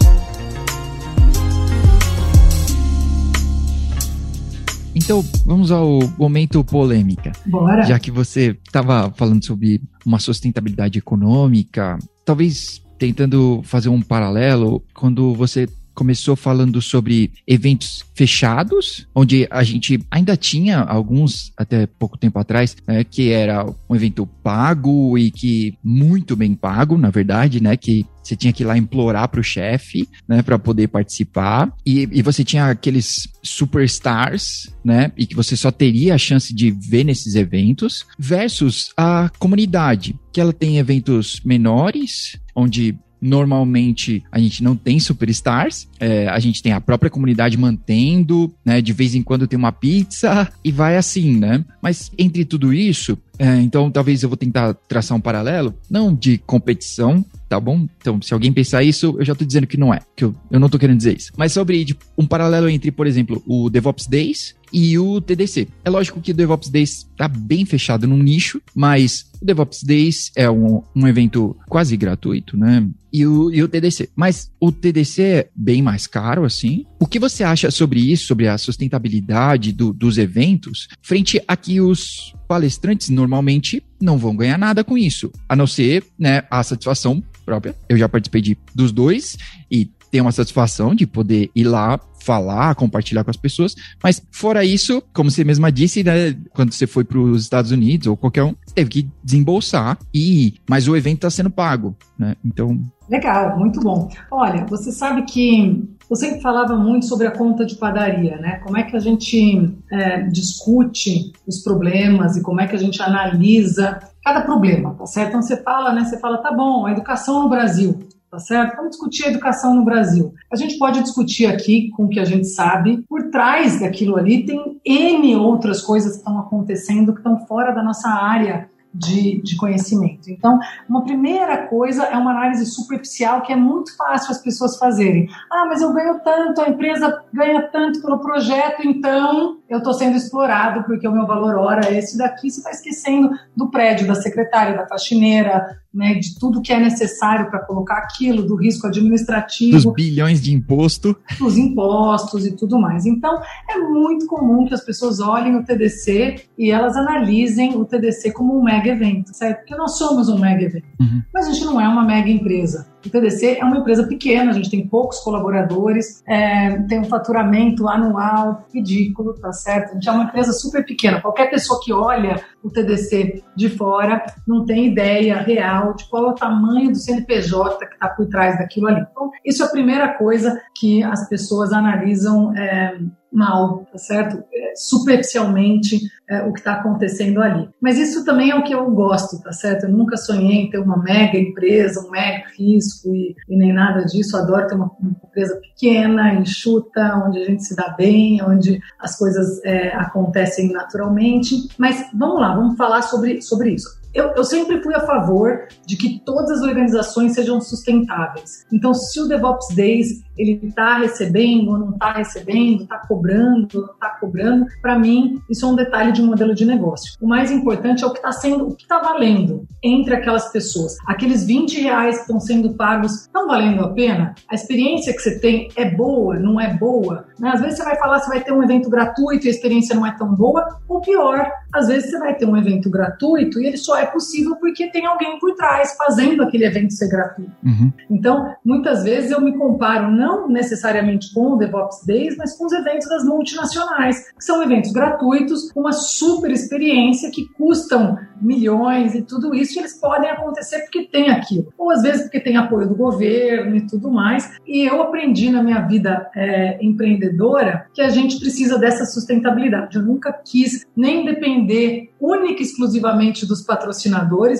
Então, 4.94 5.24
vamos 5.46 5.70
ao 5.70 6.00
momento 6.18 6.64
polêmica. 6.64 7.32
Bora. 7.46 7.82
Já 7.82 7.98
que 7.98 8.10
você 8.10 8.58
estava 8.66 9.12
falando 9.16 9.44
sobre 9.44 9.80
uma 10.04 10.18
sustentabilidade 10.18 10.98
econômica, 10.98 11.98
talvez 12.24 12.82
tentando 12.98 13.62
fazer 13.64 13.88
um 13.88 14.02
paralelo, 14.02 14.84
quando 14.92 15.32
você 15.34 15.68
começou 15.94 16.36
falando 16.36 16.80
sobre 16.80 17.32
eventos 17.46 18.04
fechados, 18.14 19.06
onde 19.14 19.46
a 19.50 19.62
gente 19.62 20.00
ainda 20.10 20.36
tinha 20.36 20.80
alguns 20.80 21.52
até 21.56 21.86
pouco 21.86 22.18
tempo 22.18 22.38
atrás, 22.38 22.76
né, 22.86 23.04
que 23.04 23.30
era 23.30 23.64
um 23.88 23.96
evento 23.96 24.26
pago 24.26 25.16
e 25.16 25.30
que 25.30 25.74
muito 25.82 26.36
bem 26.36 26.54
pago, 26.54 26.98
na 26.98 27.10
verdade, 27.10 27.62
né, 27.62 27.76
que 27.76 28.04
você 28.22 28.36
tinha 28.36 28.52
que 28.52 28.62
ir 28.62 28.66
lá 28.66 28.76
implorar 28.76 29.28
para 29.28 29.40
o 29.40 29.44
chefe, 29.44 30.08
né, 30.28 30.42
para 30.42 30.58
poder 30.58 30.88
participar. 30.88 31.72
E, 31.84 32.08
e 32.12 32.22
você 32.22 32.44
tinha 32.44 32.66
aqueles 32.66 33.28
superstars, 33.42 34.72
né, 34.84 35.10
e 35.16 35.26
que 35.26 35.34
você 35.34 35.56
só 35.56 35.70
teria 35.70 36.14
a 36.14 36.18
chance 36.18 36.54
de 36.54 36.70
ver 36.70 37.04
nesses 37.04 37.34
eventos, 37.34 38.06
versus 38.18 38.90
a 38.96 39.30
comunidade, 39.38 40.14
que 40.32 40.40
ela 40.40 40.52
tem 40.52 40.78
eventos 40.78 41.40
menores, 41.44 42.38
onde 42.54 42.96
Normalmente 43.20 44.22
a 44.30 44.38
gente 44.38 44.62
não 44.62 44.74
tem 44.74 44.98
superstars, 44.98 45.88
é, 45.98 46.28
a 46.28 46.38
gente 46.38 46.62
tem 46.62 46.72
a 46.72 46.80
própria 46.80 47.10
comunidade 47.10 47.56
mantendo, 47.56 48.52
né? 48.64 48.80
De 48.80 48.92
vez 48.92 49.14
em 49.14 49.22
quando 49.22 49.46
tem 49.46 49.58
uma 49.58 49.72
pizza 49.72 50.50
e 50.64 50.72
vai 50.72 50.96
assim, 50.96 51.36
né? 51.36 51.64
Mas 51.82 52.10
entre 52.18 52.44
tudo 52.44 52.72
isso, 52.72 53.18
É, 53.40 53.56
então, 53.62 53.90
talvez 53.90 54.22
eu 54.22 54.28
vou 54.28 54.36
tentar 54.36 54.74
traçar 54.74 55.16
um 55.16 55.20
paralelo, 55.20 55.74
não 55.90 56.14
de 56.14 56.36
competição, 56.36 57.24
tá 57.48 57.58
bom? 57.58 57.88
Então, 57.98 58.20
se 58.20 58.34
alguém 58.34 58.52
pensar 58.52 58.82
isso, 58.82 59.16
eu 59.18 59.24
já 59.24 59.34
tô 59.34 59.46
dizendo 59.46 59.66
que 59.66 59.78
não 59.78 59.94
é, 59.94 60.00
que 60.14 60.26
eu, 60.26 60.34
eu 60.50 60.60
não 60.60 60.68
tô 60.68 60.78
querendo 60.78 60.98
dizer 60.98 61.16
isso. 61.16 61.32
Mas 61.38 61.52
sobre 61.52 61.82
tipo, 61.82 62.04
um 62.18 62.26
paralelo 62.26 62.68
entre, 62.68 62.90
por 62.92 63.06
exemplo, 63.06 63.42
o 63.46 63.70
DevOps 63.70 64.06
Days 64.06 64.54
e 64.70 64.98
o 64.98 65.22
TDC. 65.22 65.68
É 65.82 65.88
lógico 65.88 66.20
que 66.20 66.32
o 66.32 66.34
DevOps 66.34 66.68
Days 66.68 67.08
tá 67.16 67.28
bem 67.28 67.64
fechado 67.64 68.06
num 68.06 68.18
nicho, 68.18 68.60
mas 68.74 69.24
o 69.40 69.44
DevOps 69.46 69.82
Days 69.82 70.30
é 70.36 70.50
um, 70.50 70.82
um 70.94 71.08
evento 71.08 71.56
quase 71.66 71.96
gratuito, 71.96 72.58
né? 72.58 72.86
E 73.10 73.26
o, 73.26 73.50
e 73.50 73.62
o 73.62 73.68
TDC. 73.68 74.10
Mas 74.14 74.52
o 74.60 74.70
TDC 74.70 75.22
é 75.22 75.48
bem 75.56 75.80
mais 75.80 76.06
caro, 76.06 76.44
assim. 76.44 76.84
O 77.00 77.06
que 77.06 77.18
você 77.18 77.42
acha 77.42 77.70
sobre 77.70 77.98
isso, 77.98 78.26
sobre 78.26 78.46
a 78.46 78.58
sustentabilidade 78.58 79.72
do, 79.72 79.90
dos 79.90 80.18
eventos, 80.18 80.86
frente 81.00 81.42
a 81.48 81.56
que 81.56 81.80
os 81.80 82.34
palestrantes 82.46 83.08
normalmente 83.08 83.82
não 83.98 84.18
vão 84.18 84.36
ganhar 84.36 84.58
nada 84.58 84.84
com 84.84 84.98
isso, 84.98 85.32
a 85.48 85.56
não 85.56 85.66
ser 85.66 86.04
né, 86.18 86.42
a 86.50 86.62
satisfação 86.62 87.22
própria. 87.42 87.74
Eu 87.88 87.96
já 87.96 88.06
participei 88.06 88.42
de, 88.42 88.58
dos 88.74 88.92
dois 88.92 89.38
e 89.70 89.90
tenho 90.10 90.24
uma 90.24 90.32
satisfação 90.32 90.94
de 90.94 91.06
poder 91.06 91.50
ir 91.54 91.64
lá 91.64 91.98
falar, 92.22 92.74
compartilhar 92.74 93.24
com 93.24 93.30
as 93.30 93.36
pessoas. 93.36 93.74
Mas 94.02 94.22
fora 94.30 94.62
isso, 94.62 95.02
como 95.14 95.30
você 95.30 95.42
mesma 95.42 95.72
disse, 95.72 96.04
né, 96.04 96.36
quando 96.52 96.72
você 96.72 96.86
foi 96.86 97.02
para 97.02 97.18
os 97.18 97.42
Estados 97.42 97.70
Unidos 97.70 98.08
ou 98.08 98.16
qualquer 98.16 98.42
um, 98.44 98.54
você 98.66 98.74
teve 98.74 98.90
que 98.90 99.08
desembolsar 99.24 99.98
e 100.12 100.54
mas 100.68 100.86
o 100.86 100.94
evento 100.94 101.18
está 101.18 101.30
sendo 101.30 101.50
pago, 101.50 101.96
né? 102.18 102.36
Então 102.44 102.78
legal, 103.08 103.58
muito 103.58 103.80
bom. 103.80 104.08
Olha, 104.30 104.66
você 104.66 104.92
sabe 104.92 105.22
que 105.22 105.82
sempre 106.16 106.40
falava 106.40 106.76
muito 106.76 107.06
sobre 107.06 107.26
a 107.26 107.30
conta 107.30 107.64
de 107.64 107.76
padaria, 107.76 108.36
né? 108.36 108.60
Como 108.64 108.76
é 108.76 108.82
que 108.82 108.96
a 108.96 109.00
gente 109.00 109.72
é, 109.90 110.22
discute 110.22 111.32
os 111.46 111.62
problemas 111.62 112.36
e 112.36 112.42
como 112.42 112.60
é 112.60 112.66
que 112.66 112.74
a 112.74 112.78
gente 112.78 113.00
analisa 113.00 114.00
cada 114.24 114.42
problema, 114.42 114.94
tá 114.94 115.06
certo? 115.06 115.28
Então 115.28 115.42
você 115.42 115.56
fala, 115.62 115.92
né? 115.92 116.04
Você 116.04 116.18
fala, 116.18 116.38
tá 116.38 116.52
bom, 116.52 116.86
a 116.86 116.92
educação 116.92 117.42
no 117.42 117.48
Brasil 117.48 117.98
tá 118.30 118.38
certo? 118.38 118.76
Vamos 118.76 118.92
discutir 118.92 119.24
a 119.24 119.28
educação 119.28 119.74
no 119.74 119.84
Brasil. 119.84 120.32
A 120.52 120.56
gente 120.56 120.78
pode 120.78 121.02
discutir 121.02 121.46
aqui 121.46 121.90
com 121.90 122.04
o 122.04 122.08
que 122.08 122.20
a 122.20 122.24
gente 122.24 122.46
sabe. 122.46 123.04
Por 123.08 123.28
trás 123.30 123.80
daquilo 123.80 124.16
ali 124.16 124.46
tem 124.46 124.80
N 124.84 125.34
outras 125.36 125.82
coisas 125.82 126.12
que 126.12 126.18
estão 126.18 126.38
acontecendo 126.38 127.12
que 127.12 127.18
estão 127.18 127.44
fora 127.46 127.72
da 127.72 127.82
nossa 127.82 128.08
área 128.08 128.70
de, 128.92 129.40
de, 129.42 129.56
conhecimento. 129.56 130.28
Então, 130.30 130.58
uma 130.88 131.04
primeira 131.04 131.66
coisa 131.68 132.04
é 132.04 132.16
uma 132.16 132.32
análise 132.32 132.66
superficial 132.66 133.42
que 133.42 133.52
é 133.52 133.56
muito 133.56 133.96
fácil 133.96 134.32
as 134.32 134.42
pessoas 134.42 134.76
fazerem. 134.76 135.28
Ah, 135.50 135.64
mas 135.66 135.80
eu 135.80 135.92
ganho 135.92 136.18
tanto, 136.24 136.60
a 136.60 136.68
empresa 136.68 137.22
ganha 137.32 137.62
tanto 137.68 138.02
pelo 138.02 138.18
projeto, 138.18 138.82
então 138.86 139.59
eu 139.70 139.78
estou 139.78 139.94
sendo 139.94 140.16
explorado 140.16 140.82
porque 140.82 141.06
o 141.06 141.12
meu 141.12 141.28
valor 141.28 141.54
hora 141.54 141.86
é 141.86 141.96
esse 141.96 142.18
daqui. 142.18 142.50
Você 142.50 142.58
está 142.58 142.72
esquecendo 142.72 143.30
do 143.56 143.70
prédio, 143.70 144.04
da 144.04 144.16
secretária, 144.16 144.76
da 144.76 144.84
faxineira, 144.88 145.64
né, 145.94 146.14
de 146.14 146.36
tudo 146.40 146.60
que 146.60 146.72
é 146.72 146.80
necessário 146.80 147.48
para 147.48 147.60
colocar 147.60 147.98
aquilo, 147.98 148.42
do 148.42 148.56
risco 148.56 148.88
administrativo. 148.88 149.76
Dos 149.76 149.94
bilhões 149.94 150.42
de 150.42 150.52
imposto. 150.52 151.16
Dos 151.38 151.56
impostos 151.56 152.44
e 152.44 152.56
tudo 152.56 152.80
mais. 152.80 153.06
Então, 153.06 153.40
é 153.68 153.78
muito 153.78 154.26
comum 154.26 154.66
que 154.66 154.74
as 154.74 154.84
pessoas 154.84 155.20
olhem 155.20 155.54
o 155.56 155.64
TDC 155.64 156.46
e 156.58 156.70
elas 156.72 156.96
analisem 156.96 157.76
o 157.76 157.84
TDC 157.84 158.32
como 158.32 158.58
um 158.58 158.64
mega 158.64 158.90
evento, 158.90 159.32
certo? 159.32 159.58
Porque 159.58 159.76
nós 159.76 159.96
somos 159.96 160.28
um 160.28 160.38
mega 160.38 160.64
evento. 160.64 160.88
Uhum. 160.98 161.22
Mas 161.32 161.46
a 161.46 161.52
gente 161.52 161.64
não 161.64 161.80
é 161.80 161.88
uma 161.88 162.04
mega 162.04 162.28
empresa. 162.28 162.88
O 163.04 163.08
TDC 163.08 163.58
é 163.58 163.64
uma 163.64 163.78
empresa 163.78 164.06
pequena, 164.06 164.50
a 164.50 164.54
gente 164.54 164.70
tem 164.70 164.86
poucos 164.86 165.20
colaboradores, 165.20 166.22
é, 166.26 166.78
tem 166.82 167.00
um 167.00 167.04
faturamento 167.04 167.88
anual 167.88 168.66
ridículo, 168.72 169.34
tá 169.34 169.52
certo? 169.52 169.92
A 169.92 169.94
gente 169.94 170.08
é 170.08 170.12
uma 170.12 170.24
empresa 170.24 170.52
super 170.52 170.84
pequena. 170.84 171.20
Qualquer 171.20 171.48
pessoa 171.48 171.80
que 171.82 171.92
olha 171.92 172.44
o 172.62 172.70
TDC 172.70 173.42
de 173.56 173.68
fora 173.68 174.24
não 174.46 174.64
tem 174.64 174.86
ideia 174.86 175.36
real 175.38 175.94
de 175.94 176.04
qual 176.08 176.26
é 176.26 176.30
o 176.30 176.34
tamanho 176.34 176.90
do 176.90 176.96
CNPJ 176.96 177.86
que 177.86 177.94
está 177.94 178.08
por 178.08 178.26
trás 178.26 178.58
daquilo 178.58 178.88
ali. 178.88 179.04
Então, 179.10 179.30
isso 179.44 179.62
é 179.62 179.66
a 179.66 179.70
primeira 179.70 180.14
coisa 180.14 180.60
que 180.76 181.02
as 181.02 181.28
pessoas 181.28 181.72
analisam 181.72 182.54
é, 182.56 182.98
mal, 183.32 183.86
tá 183.90 183.98
certo? 183.98 184.42
É, 184.52 184.72
superficialmente 184.74 186.00
é, 186.28 186.42
o 186.42 186.52
que 186.52 186.60
está 186.60 186.74
acontecendo 186.74 187.40
ali. 187.40 187.68
Mas 187.80 187.98
isso 187.98 188.24
também 188.24 188.50
é 188.50 188.56
o 188.56 188.62
que 188.62 188.74
eu 188.74 188.90
gosto, 188.90 189.40
tá 189.42 189.52
certo? 189.52 189.84
Eu 189.84 189.90
nunca 189.90 190.16
sonhei 190.16 190.62
em 190.62 190.70
ter 190.70 190.78
uma 190.78 190.96
mega 190.96 191.38
empresa, 191.38 192.04
um 192.06 192.10
mega 192.10 192.44
risco 192.58 193.14
e, 193.14 193.34
e 193.48 193.56
nem 193.56 193.72
nada 193.72 194.04
disso. 194.04 194.36
Eu 194.36 194.42
adoro 194.42 194.66
ter 194.66 194.74
uma, 194.74 194.90
uma, 195.00 195.16
empresa 195.24 195.60
pequena, 195.60 196.34
enxuta, 196.34 197.22
onde 197.26 197.40
a 197.40 197.44
gente 197.44 197.64
se 197.64 197.76
dá 197.76 197.90
bem, 197.90 198.42
onde 198.42 198.80
as 198.98 199.16
coisas 199.16 199.62
é, 199.64 199.94
acontecem 199.94 200.72
naturalmente. 200.72 201.68
Mas 201.78 202.04
vamos 202.14 202.40
lá, 202.40 202.49
vamos 202.54 202.76
falar 202.76 203.02
sobre, 203.02 203.42
sobre 203.42 203.70
isso. 203.70 203.99
Eu, 204.12 204.32
eu, 204.34 204.44
sempre 204.44 204.82
fui 204.82 204.94
a 204.94 205.00
favor 205.00 205.68
de 205.86 205.96
que 205.96 206.20
todas 206.24 206.50
as 206.50 206.62
organizações 206.62 207.34
sejam 207.34 207.60
sustentáveis. 207.60 208.66
Então, 208.72 208.92
se 208.92 209.20
o 209.20 209.28
DevOps 209.28 209.74
Days 209.74 210.22
ele 210.36 210.58
está 210.64 210.98
recebendo 210.98 211.70
ou 211.70 211.78
não 211.78 211.90
está 211.90 212.12
recebendo, 212.12 212.82
está 212.82 212.98
cobrando 213.06 213.68
ou 213.74 213.82
não 213.82 213.92
está 213.92 214.10
cobrando, 214.20 214.66
para 214.80 214.98
mim 214.98 215.40
isso 215.50 215.66
é 215.66 215.68
um 215.68 215.74
detalhe 215.74 216.12
de 216.12 216.22
um 216.22 216.26
modelo 216.26 216.54
de 216.54 216.64
negócio. 216.64 217.12
O 217.20 217.28
mais 217.28 217.50
importante 217.50 218.02
é 218.02 218.06
o 218.06 218.10
que 218.10 218.18
está 218.18 218.32
sendo, 218.32 218.68
o 218.68 218.74
que 218.74 218.82
está 218.82 219.00
valendo 219.00 219.66
entre 219.82 220.14
aquelas 220.14 220.50
pessoas. 220.50 220.96
Aqueles 221.06 221.44
20 221.44 221.80
reais 221.80 222.16
que 222.16 222.22
estão 222.22 222.40
sendo 222.40 222.74
pagos 222.74 223.22
estão 223.22 223.46
valendo 223.46 223.84
a 223.84 223.90
pena? 223.90 224.34
A 224.50 224.54
experiência 224.54 225.12
que 225.12 225.20
você 225.20 225.38
tem 225.38 225.68
é 225.76 225.90
boa, 225.90 226.38
não 226.38 226.60
é 226.60 226.72
boa? 226.74 227.26
Né? 227.38 227.50
Às 227.52 227.60
vezes 227.60 227.78
você 227.78 227.84
vai 227.84 227.96
falar, 227.96 228.20
você 228.20 228.28
vai 228.28 228.42
ter 228.42 228.52
um 228.52 228.62
evento 228.62 228.88
gratuito 228.88 229.46
e 229.46 229.48
a 229.48 229.52
experiência 229.52 229.94
não 229.94 230.06
é 230.06 230.16
tão 230.16 230.34
boa, 230.34 230.80
ou 230.88 231.00
pior, 231.00 231.50
às 231.72 231.88
vezes 231.88 232.10
você 232.10 232.18
vai 232.18 232.34
ter 232.34 232.46
um 232.46 232.56
evento 232.56 232.90
gratuito 232.90 233.60
e 233.60 233.66
ele 233.66 233.76
só 233.76 233.98
é 234.00 234.06
possível 234.06 234.56
porque 234.56 234.90
tem 234.90 235.06
alguém 235.06 235.38
por 235.38 235.54
trás 235.54 235.94
fazendo 235.96 236.42
aquele 236.42 236.64
evento 236.64 236.92
ser 236.92 237.08
gratuito. 237.08 237.52
Uhum. 237.64 237.92
Então, 238.10 238.54
muitas 238.64 239.04
vezes 239.04 239.30
eu 239.30 239.40
me 239.40 239.56
comparo 239.56 240.10
não 240.10 240.48
necessariamente 240.48 241.32
com 241.32 241.52
o 241.52 241.56
DevOps 241.56 242.04
Days, 242.06 242.36
mas 242.36 242.56
com 242.56 242.66
os 242.66 242.72
eventos 242.72 243.08
das 243.08 243.24
multinacionais, 243.24 244.30
que 244.32 244.44
são 244.44 244.62
eventos 244.62 244.92
gratuitos, 244.92 245.70
com 245.72 245.80
uma 245.80 245.92
super 245.92 246.50
experiência 246.50 247.30
que 247.30 247.48
custam 247.54 248.18
milhões 248.40 249.14
e 249.14 249.22
tudo 249.22 249.54
isso, 249.54 249.76
e 249.76 249.80
eles 249.80 250.00
podem 250.00 250.30
acontecer 250.30 250.80
porque 250.80 251.04
tem 251.04 251.30
aquilo. 251.30 251.72
Ou 251.76 251.90
às 251.90 252.02
vezes 252.02 252.22
porque 252.22 252.40
tem 252.40 252.56
apoio 252.56 252.88
do 252.88 252.94
governo 252.94 253.76
e 253.76 253.86
tudo 253.86 254.10
mais. 254.10 254.56
E 254.66 254.88
eu 254.88 255.02
aprendi 255.02 255.50
na 255.50 255.62
minha 255.62 255.80
vida 255.80 256.30
é, 256.34 256.78
empreendedora 256.84 257.86
que 257.92 258.00
a 258.00 258.08
gente 258.08 258.38
precisa 258.38 258.78
dessa 258.78 259.04
sustentabilidade. 259.04 259.96
Eu 259.96 260.02
nunca 260.02 260.32
quis 260.32 260.86
nem 260.96 261.24
depender 261.24 262.10
única 262.20 262.60
e 262.60 262.64
exclusivamente 262.64 263.46
dos 263.46 263.62
patrocinadores, 263.62 263.89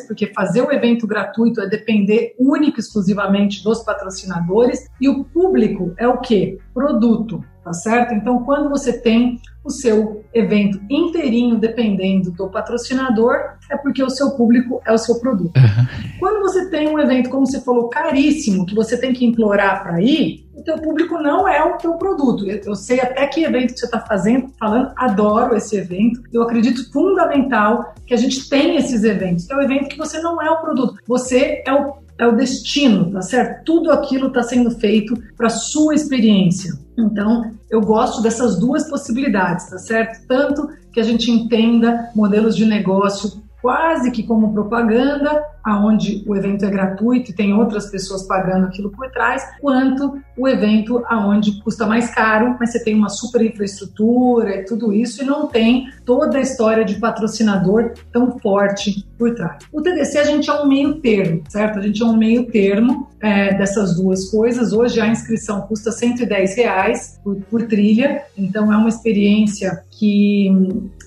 porque 0.07 0.33
fazer 0.35 0.63
o 0.63 0.73
evento 0.73 1.07
gratuito 1.07 1.61
é 1.61 1.69
depender 1.69 2.35
única 2.39 2.79
e 2.79 2.81
exclusivamente 2.81 3.63
dos 3.63 3.83
patrocinadores, 3.83 4.89
e 5.01 5.09
o 5.09 5.25
público 5.25 5.95
é 5.97 6.09
o 6.09 6.19
que? 6.19 6.59
Produto 6.73 7.45
tá 7.63 7.73
certo? 7.73 8.15
Então, 8.15 8.43
quando 8.45 8.69
você 8.69 8.93
tem 9.01 9.41
o 9.65 9.71
seu 9.71 10.25
evento 10.33 10.81
inteirinho 10.89 11.59
dependendo 11.59 12.31
do 12.31 12.49
patrocinador, 12.49 13.37
é 13.71 13.77
porque 13.77 14.03
o 14.03 14.11
seu 14.11 14.33
público 14.33 14.81
é 14.87 14.93
o 14.93 14.99
seu 14.99 15.21
produto. 15.21 15.57
Uhum. 15.57 16.19
Quando 16.19 16.41
você 16.41 16.69
tem 16.71 16.89
um 16.89 16.99
evento, 16.99 17.31
como 17.31 17.47
você 17.47 17.61
falou, 17.61 17.89
caríssimo, 17.89 18.67
que 18.67 18.75
você 18.75 18.99
tem 18.99 19.13
que 19.13 19.25
implorar 19.25 19.83
para 19.83 20.01
ir, 20.01 20.49
o 20.55 20.63
teu 20.63 20.77
público 20.79 21.19
não 21.19 21.49
é 21.49 21.63
o 21.63 21.79
teu 21.79 21.95
produto. 21.95 22.47
Eu 22.47 22.75
sei 22.75 23.01
até 23.01 23.27
que 23.27 23.43
evento 23.43 23.73
que 23.73 23.81
você 23.81 23.87
está 23.87 24.01
fazendo, 24.01 24.51
falando, 24.59 24.93
adoro 24.97 25.57
esse 25.57 25.77
evento. 25.77 26.21
Eu 26.33 26.43
acredito 26.43 26.91
fundamental 26.93 27.95
que 28.07 28.13
a 28.13 28.17
gente 28.17 28.49
tenha 28.49 28.79
esses 28.79 29.03
eventos. 29.05 29.49
É 29.49 29.57
o 29.57 29.63
evento 29.63 29.89
que 29.89 29.97
você 29.97 30.21
não 30.21 30.41
é 30.43 30.51
o 30.51 30.61
produto, 30.61 30.97
você 31.07 31.63
é 31.67 31.73
o 31.73 31.95
é 32.21 32.27
o 32.27 32.37
destino, 32.37 33.11
tá 33.11 33.23
certo? 33.23 33.65
Tudo 33.65 33.91
aquilo 33.91 34.29
está 34.29 34.43
sendo 34.43 34.71
feito 34.71 35.15
para 35.39 35.49
sua 35.49 35.95
experiência. 35.95 36.75
Então, 36.99 37.51
eu 37.71 37.81
gosto 37.81 38.21
dessas 38.21 38.59
duas 38.61 38.87
possibilidades, 38.91 39.71
tá 39.71 39.79
certo? 39.79 40.27
Tanto 40.29 40.69
que 40.93 41.01
a 41.01 41.03
gente 41.03 41.31
entenda 41.31 42.11
modelos 42.15 42.55
de 42.55 42.67
negócio 42.67 43.43
quase 43.61 44.11
que 44.11 44.23
como 44.23 44.53
propaganda, 44.53 45.45
aonde 45.63 46.25
o 46.27 46.35
evento 46.35 46.65
é 46.65 46.71
gratuito 46.71 47.31
e 47.31 47.35
tem 47.35 47.53
outras 47.53 47.91
pessoas 47.91 48.27
pagando 48.27 48.67
aquilo 48.67 48.91
por 48.91 49.11
trás, 49.11 49.45
quanto 49.61 50.19
o 50.37 50.49
evento 50.49 51.03
aonde 51.07 51.61
custa 51.63 51.87
mais 51.87 52.13
caro, 52.15 52.57
mas 52.59 52.73
você 52.73 52.83
tem 52.83 52.95
uma 52.95 53.09
super 53.09 53.43
infraestrutura 53.43 54.57
e 54.57 54.65
tudo 54.65 54.93
isso 54.93 55.23
e 55.23 55.27
não 55.27 55.47
tem 55.47 55.89
toda 56.05 56.39
a 56.39 56.41
história 56.41 56.85
de 56.85 56.99
patrocinador 56.99 57.93
tão 58.13 58.39
forte 58.39 59.07
por 59.19 59.35
trás. 59.35 59.59
O 59.73 59.83
TDC 59.83 60.19
a 60.19 60.25
gente 60.25 60.49
é 60.49 60.55
um 60.55 60.67
meio 60.67 61.01
termo, 61.01 61.43
certo? 61.49 61.79
A 61.79 61.83
gente 61.83 62.03
é 62.03 62.07
um 62.07 62.17
meio 62.17 62.47
termo 62.51 63.09
é, 63.21 63.55
dessas 63.55 63.97
duas 63.97 64.31
coisas. 64.31 64.73
Hoje 64.73 65.01
a 65.01 65.07
inscrição 65.07 65.61
custa 65.63 65.93
110 65.93 66.57
reais 66.57 67.21
por, 67.23 67.37
por 67.51 67.63
trilha, 67.65 68.23
então 68.37 68.73
é 68.73 68.77
uma 68.77 68.89
experiência 68.89 69.83
que, 69.91 70.49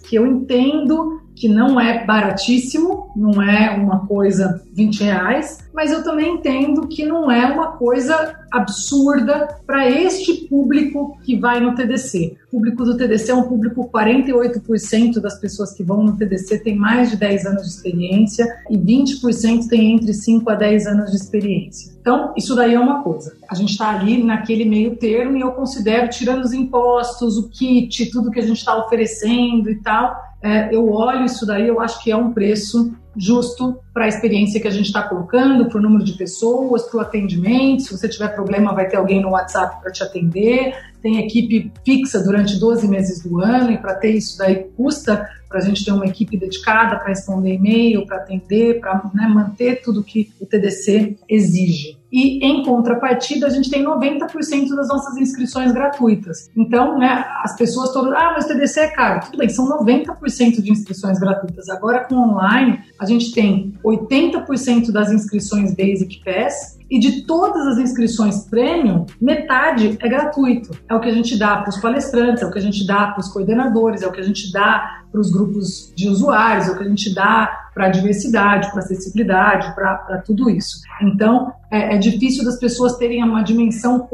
que 0.08 0.16
eu 0.16 0.28
entendo 0.28 1.23
que 1.36 1.48
não 1.48 1.80
é 1.80 2.06
baratíssimo, 2.06 3.12
não 3.16 3.42
é 3.42 3.72
uma 3.72 4.06
coisa 4.06 4.64
20 4.74 5.04
reais, 5.04 5.63
mas 5.74 5.92
eu 5.92 6.04
também 6.04 6.36
entendo 6.36 6.88
que 6.88 7.06
não 7.06 7.32
é 7.32 7.46
uma 7.46 7.74
coisa 7.74 8.36
absurda 8.52 9.58
para 9.66 9.90
este 9.90 10.48
público 10.48 11.18
que 11.24 11.36
vai 11.36 11.60
no 11.60 11.74
TDC. 11.74 12.38
O 12.48 12.58
público 12.58 12.86
do 12.86 12.96
TDC 12.96 13.32
é 13.32 13.36
um 13.36 13.44
público 13.44 13.90
48% 13.92 15.20
das 15.20 15.40
pessoas 15.40 15.74
que 15.74 15.84
vão 15.84 16.04
no 16.04 16.16
TDC 16.16 16.60
tem 16.60 16.76
mais 16.76 17.10
de 17.10 17.18
10 17.18 17.46
anos 17.48 17.64
de 17.64 17.70
experiência 17.70 18.46
e 18.70 18.78
20% 18.78 19.68
tem 19.68 19.94
entre 19.94 20.14
5 20.14 20.48
a 20.50 20.56
10 20.56 20.88
anos 20.88 21.12
de 21.12 21.18
experiência. 21.18 21.92
Então, 22.00 22.34
isso 22.38 22.54
daí 22.54 22.76
é 22.76 22.80
uma 22.80 23.02
coisa. 23.02 23.36
A 23.50 23.56
gente 23.56 23.72
está 23.72 23.90
ali 23.90 24.24
naquele 24.24 24.66
meio 24.66 24.96
termo 24.98 25.38
e 25.38 25.42
eu 25.42 25.52
considero, 25.54 26.10
tirando 26.10 26.44
os 26.44 26.54
impostos, 26.54 27.38
o 27.38 27.50
kit, 27.50 28.12
tudo 28.12 28.30
que 28.30 28.40
a 28.40 28.46
gente 28.46 28.58
está 28.58 28.78
oferecendo 28.78 29.70
e 29.70 29.76
tal, 29.82 30.16
é, 30.44 30.76
eu 30.76 30.92
olho 30.92 31.24
isso 31.24 31.46
daí, 31.46 31.68
eu 31.68 31.80
acho 31.80 32.04
que 32.04 32.12
é 32.12 32.18
um 32.18 32.34
preço 32.34 32.94
justo 33.16 33.80
para 33.94 34.06
a 34.06 34.08
experiência 34.08 34.60
que 34.60 34.68
a 34.68 34.72
gente 34.72 34.88
está 34.88 35.04
colocando, 35.04 35.70
para 35.70 35.80
o 35.80 35.82
número 35.82 36.04
de 36.04 36.14
pessoas, 36.14 36.84
para 36.84 36.98
o 36.98 37.02
atendimento. 37.02 37.84
Se 37.84 37.98
você 37.98 38.10
tiver 38.10 38.30
problema, 38.30 38.74
vai 38.74 38.88
ter 38.88 38.98
alguém 38.98 39.22
no 39.22 39.32
WhatsApp 39.32 39.82
para 39.82 39.92
te 39.92 40.04
atender. 40.04 40.74
Tem 41.02 41.20
equipe 41.26 41.72
fixa 41.86 42.24
durante 42.24 42.60
12 42.60 42.88
meses 42.88 43.22
do 43.24 43.40
ano, 43.40 43.72
e 43.72 43.78
para 43.78 43.96
ter 43.96 44.12
isso 44.12 44.38
daí 44.38 44.68
custa 44.76 45.30
para 45.50 45.60
a 45.60 45.62
gente 45.62 45.86
ter 45.86 45.92
uma 45.92 46.06
equipe 46.06 46.36
dedicada 46.38 46.98
para 46.98 47.10
responder 47.10 47.54
e-mail, 47.54 48.06
para 48.08 48.18
atender, 48.18 48.80
para 48.80 49.10
né, 49.14 49.28
manter 49.28 49.82
tudo 49.84 50.04
que 50.04 50.32
o 50.42 50.46
TDC 50.46 51.18
exige. 51.30 51.98
E 52.14 52.46
em 52.46 52.64
contrapartida, 52.64 53.48
a 53.48 53.50
gente 53.50 53.72
tem 53.72 53.84
90% 53.84 54.70
das 54.76 54.88
nossas 54.88 55.18
inscrições 55.18 55.72
gratuitas. 55.72 56.52
Então, 56.56 57.00
né, 57.00 57.26
as 57.44 57.56
pessoas 57.58 57.92
todas, 57.92 58.14
ah, 58.14 58.34
mas 58.36 58.46
o 58.46 58.50
TDC 58.50 58.82
é 58.82 58.88
caro. 58.90 59.22
Tudo 59.26 59.40
bem, 59.40 59.50
são 59.50 59.68
90% 59.68 60.62
de 60.62 60.72
inscrições 60.72 61.18
gratuitas. 61.18 61.68
Agora, 61.70 62.02
com 62.02 62.16
online, 62.16 62.80
a 63.00 63.06
gente 63.08 63.32
tem 63.32 63.74
80% 63.84 64.92
das 64.92 65.12
inscrições 65.12 65.76
Basic 65.76 66.24
Pass 66.24 66.78
e 66.88 67.00
de 67.00 67.26
todas 67.26 67.66
as 67.66 67.80
inscrições 67.80 68.46
premium, 68.46 69.08
metade 69.20 69.98
é 70.00 70.08
gratuito. 70.08 70.78
É 70.88 70.94
o 70.94 71.00
que 71.00 71.10
a 71.10 71.14
gente 71.14 71.36
dá 71.40 71.58
para 71.58 71.70
os 71.70 71.78
palestrantes, 71.78 72.44
é 72.44 72.46
o 72.46 72.52
que 72.52 72.60
a 72.60 72.62
gente 72.62 72.86
dá 72.86 73.08
para 73.08 73.22
os 73.22 73.30
coordenadores, 73.30 74.04
é 74.04 74.08
o 74.08 74.12
que 74.12 74.22
a 74.22 74.24
gente 74.24 74.52
dá 74.52 75.03
para 75.14 75.22
os 75.22 75.32
grupos 75.32 75.94
de 75.96 76.10
usuários, 76.10 76.68
é 76.68 76.72
o 76.72 76.78
que 76.78 76.84
a 76.84 76.90
gente 76.90 77.14
dá 77.14 77.70
para 77.72 77.86
a 77.86 77.90
diversidade, 77.90 78.70
para 78.72 78.82
a 78.82 78.84
acessibilidade, 78.84 79.74
para 79.76 80.24
tudo 80.26 80.50
isso. 80.50 80.82
Então, 81.04 81.54
é, 81.70 81.96
é, 81.96 81.98
difícil 82.00 82.44
das 82.44 82.60
pessoas 82.60 82.98
terem 82.98 83.24
uma 83.24 83.44
dimensão 83.44 84.08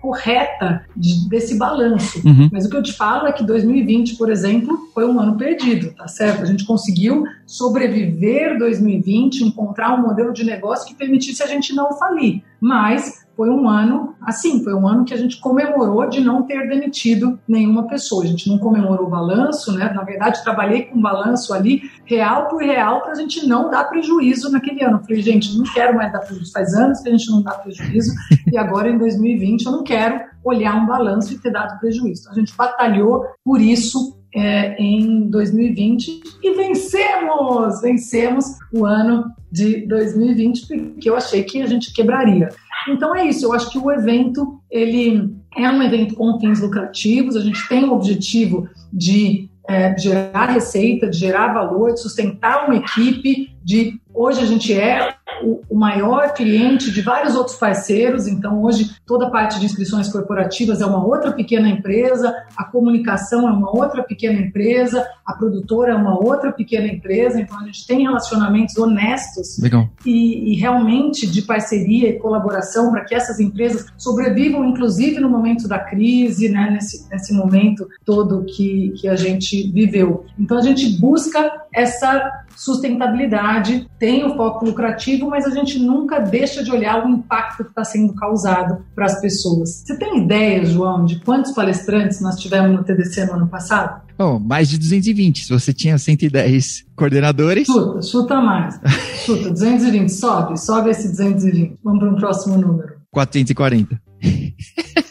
correta 0.00 0.84
de, 0.96 1.28
desse 1.28 1.56
balanço. 1.56 2.20
Uhum. 2.26 2.48
Mas 2.52 2.66
o 2.66 2.70
que 2.70 2.76
eu 2.76 2.82
te 2.82 2.92
falo 2.92 3.28
é 3.28 3.32
que 3.32 3.44
2020, 3.44 4.16
por 4.16 4.28
exemplo, 4.28 4.76
foi 4.92 5.06
um 5.06 5.20
ano 5.20 5.36
perdido, 5.36 5.92
tá 5.94 6.08
certo? 6.08 6.42
A 6.42 6.46
gente 6.46 6.64
conseguiu 6.64 7.24
sobreviver 7.46 8.58
2020, 8.58 9.42
encontrar 9.42 9.94
um 9.94 10.02
modelo 10.02 10.32
de 10.32 10.44
negócio 10.44 10.86
que 10.86 10.94
permitisse 10.94 11.42
a 11.42 11.46
gente 11.46 11.74
não 11.74 11.96
falir. 11.96 12.42
Mas 12.60 13.19
foi 13.40 13.48
um 13.48 13.66
ano, 13.66 14.14
assim, 14.20 14.62
foi 14.62 14.74
um 14.74 14.86
ano 14.86 15.02
que 15.02 15.14
a 15.14 15.16
gente 15.16 15.40
comemorou 15.40 16.06
de 16.10 16.20
não 16.20 16.42
ter 16.42 16.68
demitido 16.68 17.38
nenhuma 17.48 17.88
pessoa. 17.88 18.22
A 18.22 18.26
gente 18.26 18.46
não 18.50 18.58
comemorou 18.58 19.06
o 19.06 19.10
balanço, 19.10 19.72
né? 19.72 19.90
Na 19.94 20.02
verdade, 20.04 20.44
trabalhei 20.44 20.82
com 20.82 21.00
balanço 21.00 21.54
ali, 21.54 21.80
real 22.04 22.48
por 22.48 22.62
real, 22.62 23.00
para 23.00 23.12
a 23.12 23.14
gente 23.14 23.46
não 23.46 23.70
dar 23.70 23.84
prejuízo 23.84 24.52
naquele 24.52 24.84
ano. 24.84 25.00
falei, 25.00 25.22
gente, 25.22 25.56
não 25.56 25.64
quero 25.72 25.96
mais 25.96 26.12
dar 26.12 26.18
prejuízo. 26.18 26.52
Faz 26.52 26.74
anos 26.74 27.00
que 27.00 27.08
a 27.08 27.12
gente 27.12 27.30
não 27.30 27.42
dá 27.42 27.52
prejuízo 27.52 28.12
e 28.52 28.58
agora 28.58 28.90
em 28.90 28.98
2020 28.98 29.64
eu 29.64 29.72
não 29.72 29.84
quero 29.84 30.20
olhar 30.44 30.76
um 30.76 30.84
balanço 30.84 31.32
e 31.32 31.38
ter 31.38 31.50
dado 31.50 31.80
prejuízo. 31.80 32.20
Então, 32.20 32.32
a 32.34 32.36
gente 32.40 32.54
batalhou 32.54 33.24
por 33.42 33.58
isso 33.58 34.20
é, 34.34 34.76
em 34.80 35.28
2020 35.28 36.20
e 36.42 36.54
vencemos! 36.54 37.80
Vencemos 37.80 38.44
o 38.70 38.84
ano 38.84 39.24
de 39.50 39.86
2020 39.86 40.66
porque 40.66 41.08
eu 41.10 41.16
achei 41.16 41.42
que 41.42 41.62
a 41.62 41.66
gente 41.66 41.92
quebraria. 41.92 42.50
Então 42.88 43.14
é 43.14 43.26
isso, 43.26 43.44
eu 43.44 43.52
acho 43.52 43.70
que 43.70 43.78
o 43.78 43.90
evento 43.90 44.60
ele 44.70 45.34
é 45.56 45.68
um 45.70 45.82
evento 45.82 46.14
com 46.14 46.38
fins 46.40 46.60
lucrativos, 46.60 47.36
a 47.36 47.40
gente 47.40 47.68
tem 47.68 47.84
o 47.84 47.92
objetivo 47.92 48.68
de 48.92 49.48
é, 49.68 49.96
gerar 49.96 50.46
receita, 50.46 51.08
de 51.08 51.18
gerar 51.18 51.52
valor, 51.52 51.92
de 51.92 52.00
sustentar 52.00 52.66
uma 52.66 52.76
equipe, 52.76 53.54
de 53.62 53.99
hoje 54.14 54.40
a 54.40 54.46
gente 54.46 54.72
é 54.72 55.14
o, 55.42 55.60
maior 55.74 56.34
cliente 56.34 56.90
de 56.90 57.00
vários 57.00 57.34
outros 57.34 57.56
parceiros, 57.56 58.26
então 58.26 58.62
hoje 58.62 58.90
toda 59.06 59.26
a 59.26 59.30
parte 59.30 59.58
de 59.58 59.64
inscrições 59.64 60.08
corporativas 60.08 60.80
é 60.80 60.86
uma 60.86 61.04
outra 61.04 61.32
pequena 61.32 61.68
empresa, 61.68 62.34
a 62.56 62.64
comunicação 62.64 63.48
é 63.48 63.52
uma 63.52 63.74
outra 63.74 64.02
pequena 64.02 64.38
empresa, 64.38 65.06
a 65.24 65.32
produtora 65.32 65.92
é 65.92 65.94
uma 65.94 66.18
outra 66.18 66.52
pequena 66.52 66.86
empresa, 66.86 67.40
então 67.40 67.58
a 67.58 67.64
gente 67.64 67.86
tem 67.86 68.02
relacionamentos 68.02 68.76
honestos 68.76 69.58
e, 70.04 70.52
e, 70.52 70.56
realmente 70.56 71.26
de 71.26 71.42
parceria 71.42 72.10
e 72.10 72.18
colaboração 72.18 72.90
para 72.90 73.04
que 73.04 73.14
essas 73.14 73.40
empresas 73.40 73.86
sobrevivam, 73.96 74.64
inclusive 74.64 75.18
no 75.20 75.30
momento 75.30 75.66
da 75.66 75.78
crise, 75.78 76.48
né, 76.50 76.70
nesse, 76.70 77.08
nesse 77.08 77.32
momento 77.32 77.88
todo 78.04 78.44
que, 78.44 78.92
que 79.00 79.08
a 79.08 79.16
gente 79.16 79.70
viveu. 79.72 80.26
Então 80.38 80.58
a 80.58 80.62
gente 80.62 81.00
busca 81.00 81.50
essa 81.72 82.44
sustentabilidade, 82.56 83.88
tem 84.00 84.24
o 84.24 84.34
foco 84.34 84.64
lucrativo, 84.64 85.28
mas 85.28 85.44
a 85.44 85.50
gente 85.50 85.78
nunca 85.78 86.18
deixa 86.20 86.64
de 86.64 86.72
olhar 86.72 87.04
o 87.04 87.08
impacto 87.10 87.62
que 87.62 87.68
está 87.68 87.84
sendo 87.84 88.14
causado 88.14 88.82
para 88.94 89.04
as 89.04 89.20
pessoas. 89.20 89.84
Você 89.84 89.94
tem 89.98 90.24
ideia, 90.24 90.64
João, 90.64 91.04
de 91.04 91.20
quantos 91.20 91.52
palestrantes 91.52 92.18
nós 92.22 92.36
tivemos 92.40 92.74
no 92.74 92.82
TDC 92.82 93.26
no 93.26 93.34
ano 93.34 93.48
passado? 93.48 94.00
Oh, 94.18 94.38
mais 94.38 94.70
de 94.70 94.78
220. 94.78 95.44
Se 95.44 95.52
você 95.52 95.74
tinha 95.74 95.98
110 95.98 96.86
coordenadores. 96.96 97.66
Chuta, 97.66 98.00
chuta 98.00 98.40
mais. 98.40 98.80
Chuta, 99.26 99.50
220. 99.52 100.08
Sobe, 100.08 100.58
sobe 100.58 100.90
esse 100.90 101.06
220. 101.08 101.78
Vamos 101.84 102.00
para 102.00 102.10
um 102.10 102.16
próximo 102.16 102.56
número. 102.56 102.94
440. 103.10 104.00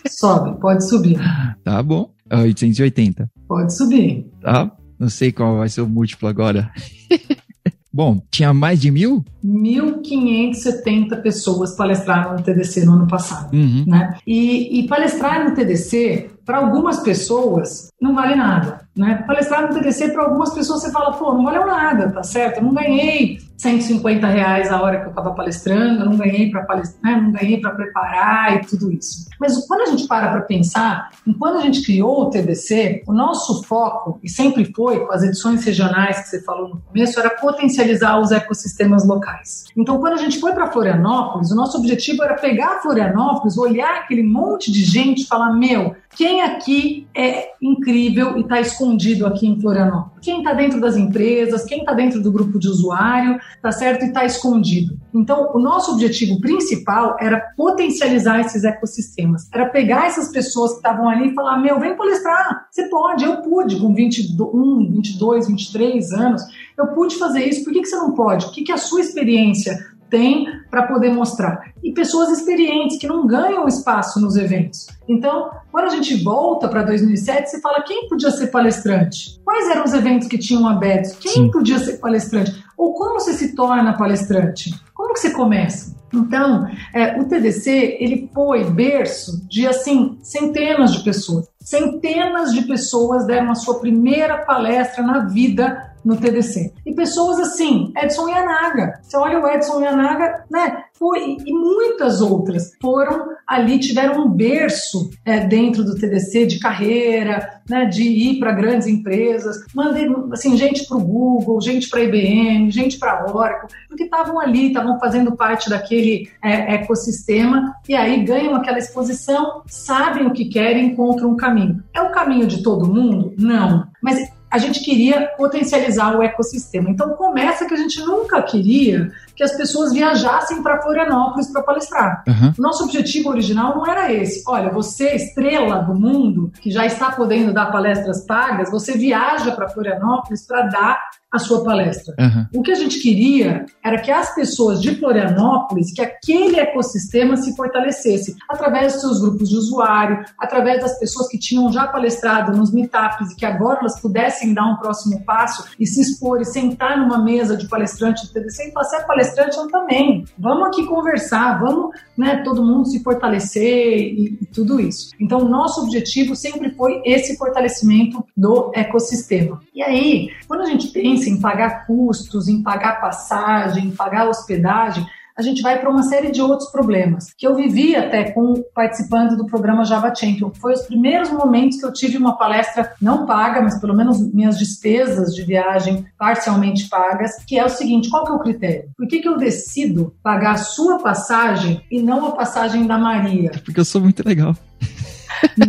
Sobe, 0.09 0.59
pode 0.59 0.87
subir. 0.89 1.19
Tá 1.63 1.83
bom. 1.83 2.11
880. 2.31 3.29
Pode 3.47 3.75
subir. 3.75 4.25
Tá. 4.41 4.71
Não 4.97 5.09
sei 5.09 5.31
qual 5.31 5.57
vai 5.57 5.69
ser 5.69 5.81
o 5.81 5.87
múltiplo 5.87 6.27
agora. 6.27 6.71
Bom, 7.91 8.21
tinha 8.29 8.53
mais 8.53 8.79
de 8.79 8.91
mil? 8.91 9.25
1.570 9.43 11.21
pessoas 11.21 11.75
palestraram 11.75 12.37
no 12.37 12.43
TDC 12.43 12.85
no 12.85 12.93
ano 12.93 13.07
passado. 13.07 13.53
Uhum. 13.53 13.83
Né? 13.87 14.15
E, 14.25 14.79
e 14.79 14.87
palestrar 14.87 15.49
no 15.49 15.55
TDC, 15.55 16.29
para 16.45 16.59
algumas 16.59 16.99
pessoas, 17.01 17.89
não 17.99 18.13
vale 18.13 18.35
nada. 18.35 18.87
Né? 18.95 19.23
Palestrar 19.25 19.67
no 19.67 19.73
TDC, 19.73 20.09
para 20.09 20.23
algumas 20.23 20.53
pessoas, 20.53 20.81
você 20.81 20.91
fala, 20.91 21.13
pô, 21.13 21.33
não 21.33 21.43
valeu 21.43 21.65
nada, 21.65 22.11
tá 22.11 22.21
certo? 22.23 22.57
Eu 22.57 22.63
não 22.63 22.73
ganhei 22.73 23.39
150 23.59 24.25
reais 24.25 24.71
a 24.71 24.81
hora 24.81 25.01
que 25.01 25.05
eu 25.07 25.09
estava 25.09 25.31
palestrando, 25.31 26.01
eu 26.01 26.09
não 26.09 26.15
ganhei 26.15 26.49
para 26.49 26.63
palestrar, 26.63 27.15
né? 27.15 27.21
não 27.21 27.31
ganhei 27.33 27.59
para 27.59 27.71
preparar 27.71 28.55
e 28.55 28.65
tudo 28.65 28.91
isso. 28.91 29.27
Mas 29.37 29.67
quando 29.67 29.81
a 29.81 29.85
gente 29.87 30.07
para 30.07 30.29
para 30.29 30.41
pensar, 30.41 31.09
quando 31.37 31.57
a 31.57 31.61
gente 31.61 31.83
criou 31.83 32.23
o 32.23 32.29
TDC, 32.29 33.03
o 33.05 33.13
nosso 33.13 33.61
foco, 33.63 34.17
e 34.23 34.29
sempre 34.29 34.71
foi 34.73 35.05
com 35.05 35.11
as 35.11 35.23
edições 35.23 35.63
regionais 35.65 36.21
que 36.21 36.29
você 36.29 36.41
falou 36.41 36.69
no 36.69 36.81
começo, 36.81 37.19
era 37.19 37.29
potencializar 37.31 38.17
os 38.19 38.31
ecossistemas 38.31 39.05
locais. 39.05 39.65
Então, 39.75 39.99
quando 39.99 40.13
a 40.13 40.17
gente 40.17 40.39
foi 40.39 40.53
para 40.53 40.71
Florianópolis, 40.71 41.51
o 41.51 41.55
nosso 41.55 41.77
objetivo 41.77 42.23
era 42.23 42.35
pegar 42.35 42.81
Florianópolis, 42.81 43.57
olhar 43.57 43.99
aquele 43.99 44.23
monte 44.23 44.71
de 44.71 44.85
gente 44.85 45.23
e 45.23 45.27
falar: 45.27 45.51
meu, 45.53 45.95
quem 46.15 46.41
aqui 46.41 47.07
é 47.15 47.49
incrível 47.61 48.37
e 48.37 48.41
está 48.41 48.59
escondido 48.59 49.25
aqui 49.25 49.47
em 49.47 49.59
Florianópolis? 49.59 50.19
Quem 50.21 50.39
está 50.39 50.53
dentro 50.53 50.81
das 50.81 50.97
empresas, 50.97 51.65
quem 51.65 51.79
está 51.79 51.93
dentro 51.93 52.21
do 52.21 52.31
grupo 52.31 52.59
de 52.59 52.67
usuário, 52.67 53.39
tá 53.61 53.71
certo? 53.71 54.03
E 54.03 54.07
está 54.07 54.25
escondido. 54.25 54.99
Então, 55.13 55.51
o 55.53 55.59
nosso 55.59 55.93
objetivo 55.93 56.39
principal 56.39 57.17
era 57.19 57.39
potencializar 57.55 58.39
esses 58.39 58.63
ecossistemas. 58.63 59.49
Era 59.53 59.69
pegar 59.69 60.07
essas 60.07 60.31
pessoas 60.31 60.71
que 60.71 60.77
estavam 60.77 61.09
ali 61.09 61.29
e 61.29 61.33
falar: 61.33 61.57
meu, 61.57 61.79
vem 61.79 61.95
palestrar. 61.95 62.67
Você 62.69 62.87
pode, 62.89 63.25
eu 63.25 63.41
pude, 63.41 63.79
com 63.79 63.93
21, 63.93 64.91
22, 64.91 65.47
23 65.47 66.11
anos, 66.13 66.41
eu 66.77 66.87
pude 66.87 67.17
fazer 67.17 67.43
isso. 67.43 67.63
Por 67.63 67.73
que, 67.73 67.81
que 67.81 67.87
você 67.87 67.97
não 67.97 68.13
pode? 68.13 68.45
O 68.45 68.51
que, 68.51 68.63
que 68.63 68.71
a 68.71 68.77
sua 68.77 69.01
experiência 69.01 69.77
tem 70.09 70.47
para 70.69 70.83
poder 70.83 71.13
mostrar. 71.13 71.71
E 71.83 71.93
pessoas 71.93 72.29
experientes 72.29 72.97
que 72.97 73.07
não 73.07 73.25
ganham 73.25 73.67
espaço 73.67 74.19
nos 74.19 74.35
eventos. 74.35 74.87
Então, 75.07 75.49
quando 75.71 75.85
a 75.85 75.89
gente 75.89 76.23
volta 76.23 76.67
para 76.67 76.83
2007, 76.83 77.49
você 77.49 77.61
fala 77.61 77.83
quem 77.83 78.07
podia 78.07 78.31
ser 78.31 78.47
palestrante? 78.47 79.39
Quais 79.43 79.69
eram 79.69 79.83
os 79.83 79.93
eventos 79.93 80.27
que 80.27 80.37
tinham 80.37 80.67
abertos? 80.67 81.13
Quem 81.13 81.31
Sim. 81.31 81.51
podia 81.51 81.79
ser 81.79 81.97
palestrante? 81.97 82.63
Ou 82.79 82.93
como 82.93 83.15
você 83.15 83.33
se 83.33 83.53
torna 83.55 83.97
palestrante? 83.97 84.73
Como 84.93 85.13
que 85.13 85.19
você 85.19 85.31
começa? 85.31 85.93
Então, 86.13 86.65
é, 86.93 87.19
o 87.19 87.25
TDC 87.25 87.97
ele 87.99 88.31
foi 88.33 88.63
berço 88.63 89.45
de 89.49 89.67
assim 89.67 90.17
centenas 90.23 90.93
de 90.93 91.03
pessoas. 91.03 91.49
Centenas 91.59 92.53
de 92.53 92.61
pessoas 92.61 93.27
deram 93.27 93.51
a 93.51 93.55
sua 93.55 93.81
primeira 93.81 94.37
palestra 94.37 95.03
na 95.03 95.25
vida 95.25 95.88
no 96.03 96.17
TDC. 96.17 96.73
E 96.85 96.93
pessoas 96.93 97.39
assim, 97.39 97.91
Edson 97.97 98.27
Yanaga. 98.27 98.99
Você 99.01 99.17
olha 99.17 99.39
o 99.39 99.47
Edson 99.47 99.81
Yanaga, 99.81 100.45
né? 100.49 100.83
Foi, 100.93 101.37
e 101.45 101.53
muitas 101.53 102.19
outras 102.19 102.71
foram 102.81 103.29
ali, 103.47 103.79
tiveram 103.79 104.25
um 104.25 104.29
berço 104.29 105.09
é, 105.23 105.39
dentro 105.39 105.83
do 105.83 105.95
TDC 105.95 106.45
de 106.45 106.59
carreira, 106.59 107.61
né, 107.69 107.85
de 107.85 108.03
ir 108.03 108.39
para 108.39 108.51
grandes 108.51 108.85
empresas. 108.85 109.57
Mandei 109.73 110.07
assim, 110.33 110.57
gente 110.57 110.85
para 110.85 110.97
o 110.97 111.03
Google, 111.03 111.61
gente 111.61 111.89
para 111.89 112.01
a 112.01 112.03
IBM, 112.03 112.69
gente 112.69 112.99
para 112.99 113.13
a 113.13 113.33
Oracle, 113.33 113.69
porque 113.87 114.03
estavam 114.03 114.39
ali, 114.41 114.67
estavam 114.67 114.99
fazendo 114.99 115.35
parte 115.37 115.69
daquele 115.69 116.29
é, 116.43 116.75
ecossistema 116.75 117.73
e 117.87 117.95
aí 117.95 118.21
ganham 118.23 118.55
aquela 118.55 118.77
exposição, 118.77 119.63
sabem 119.67 120.27
o 120.27 120.33
que 120.33 120.45
querem, 120.45 120.87
encontram 120.87 121.31
um 121.31 121.37
caminho. 121.37 121.81
É 121.93 122.01
o 122.01 122.11
caminho 122.11 122.45
de 122.45 122.61
todo 122.61 122.93
mundo? 122.93 123.33
Não. 123.37 123.87
Mas 124.01 124.29
a 124.49 124.57
gente 124.57 124.83
queria 124.83 125.27
potencializar 125.37 126.17
o 126.17 126.23
ecossistema. 126.23 126.89
Então 126.89 127.09
começa 127.11 127.67
que 127.67 127.73
a 127.73 127.77
gente 127.77 127.99
nunca 128.01 128.41
queria 128.41 129.11
que 129.39 129.43
as 129.45 129.55
pessoas 129.55 129.93
viajassem 129.93 130.61
para 130.61 130.81
Florianópolis 130.81 131.49
para 131.49 131.63
palestrar. 131.63 132.25
Uhum. 132.27 132.51
Nosso 132.59 132.83
objetivo 132.83 133.29
original 133.29 133.73
não 133.73 133.87
era 133.87 134.11
esse. 134.11 134.43
Olha, 134.45 134.69
você, 134.69 135.15
estrela 135.15 135.77
do 135.77 135.97
mundo, 135.97 136.51
que 136.59 136.69
já 136.69 136.85
está 136.85 137.13
podendo 137.13 137.53
dar 137.53 137.71
palestras 137.71 138.25
pagas, 138.25 138.69
você 138.69 138.97
viaja 138.97 139.53
para 139.53 139.69
Florianópolis 139.69 140.45
para 140.45 140.63
dar 140.63 141.01
a 141.31 141.37
sua 141.37 141.63
palestra. 141.63 142.15
Uhum. 142.19 142.59
O 142.59 142.63
que 142.63 142.71
a 142.71 142.75
gente 142.75 142.99
queria 142.99 143.65
era 143.83 144.01
que 144.01 144.11
as 144.11 144.33
pessoas 144.33 144.81
de 144.81 144.95
Florianópolis, 144.95 145.93
que 145.93 146.01
aquele 146.01 146.59
ecossistema 146.59 147.37
se 147.37 147.55
fortalecesse 147.55 148.35
através 148.49 148.93
dos 148.93 149.01
seus 149.01 149.21
grupos 149.21 149.49
de 149.49 149.55
usuário, 149.55 150.25
através 150.39 150.81
das 150.81 150.97
pessoas 150.99 151.27
que 151.29 151.37
tinham 151.37 151.71
já 151.71 151.87
palestrado 151.87 152.57
nos 152.57 152.73
meetups 152.73 153.31
e 153.31 153.35
que 153.35 153.45
agora 153.45 153.79
elas 153.81 153.99
pudessem 154.01 154.53
dar 154.53 154.65
um 154.65 154.77
próximo 154.77 155.23
passo 155.23 155.63
e 155.79 155.85
se 155.85 156.01
expor 156.01 156.41
e 156.41 156.45
sentar 156.45 156.97
numa 156.97 157.23
mesa 157.23 157.55
de 157.55 157.67
palestrante 157.67 158.25
de 158.25 158.33
TDC 158.33 158.63
e 158.63 158.69
é 158.69 159.03
palestrante, 159.29 159.57
eu 159.57 159.67
também. 159.67 160.25
Vamos 160.37 160.67
aqui 160.67 160.85
conversar, 160.85 161.59
vamos 161.59 161.95
né, 162.17 162.41
todo 162.43 162.63
mundo 162.63 162.87
se 162.87 163.03
fortalecer 163.03 163.63
e, 163.63 164.37
e 164.41 164.45
tudo 164.47 164.79
isso. 164.79 165.11
Então, 165.19 165.47
nosso 165.47 165.81
objetivo 165.81 166.35
sempre 166.35 166.71
foi 166.71 167.01
esse 167.05 167.37
fortalecimento 167.37 168.25
do 168.35 168.71
ecossistema. 168.73 169.61
E 169.73 169.81
aí, 169.81 170.29
quando 170.47 170.61
a 170.61 170.65
gente 170.65 170.87
pensa 170.89 171.29
em 171.29 171.39
pagar 171.39 171.85
custos, 171.85 172.47
em 172.47 172.61
pagar 172.61 172.99
passagem, 172.99 173.85
em 173.85 173.91
pagar 173.91 174.27
hospedagem, 174.27 175.05
a 175.39 175.41
gente 175.41 175.61
vai 175.61 175.79
para 175.79 175.89
uma 175.89 176.03
série 176.03 176.31
de 176.31 176.41
outros 176.41 176.69
problemas, 176.69 177.33
que 177.37 177.47
eu 177.47 177.55
vivi 177.55 177.95
até 177.95 178.29
com 178.31 178.61
participando 178.75 179.37
do 179.37 179.45
programa 179.45 179.85
Java 179.85 180.13
Champion. 180.13 180.51
Foi 180.53 180.73
os 180.73 180.81
primeiros 180.81 181.31
momentos 181.31 181.79
que 181.79 181.85
eu 181.85 181.93
tive 181.93 182.17
uma 182.17 182.37
palestra 182.37 182.91
não 183.01 183.25
paga, 183.25 183.61
mas 183.61 183.79
pelo 183.79 183.95
menos 183.95 184.19
minhas 184.33 184.59
despesas 184.59 185.33
de 185.33 185.43
viagem 185.43 186.05
parcialmente 186.17 186.89
pagas, 186.89 187.41
que 187.47 187.57
é 187.57 187.63
o 187.63 187.69
seguinte, 187.69 188.09
qual 188.09 188.25
que 188.25 188.31
é 188.31 188.35
o 188.35 188.39
critério? 188.39 188.89
Por 188.97 189.07
que, 189.07 189.19
que 189.19 189.29
eu 189.29 189.37
decido 189.37 190.13
pagar 190.21 190.55
a 190.55 190.57
sua 190.57 190.99
passagem 190.99 191.81
e 191.89 192.01
não 192.01 192.25
a 192.25 192.31
passagem 192.33 192.85
da 192.85 192.97
Maria? 192.97 193.51
Porque 193.63 193.79
eu 193.79 193.85
sou 193.85 194.01
muito 194.01 194.21
legal. 194.27 194.53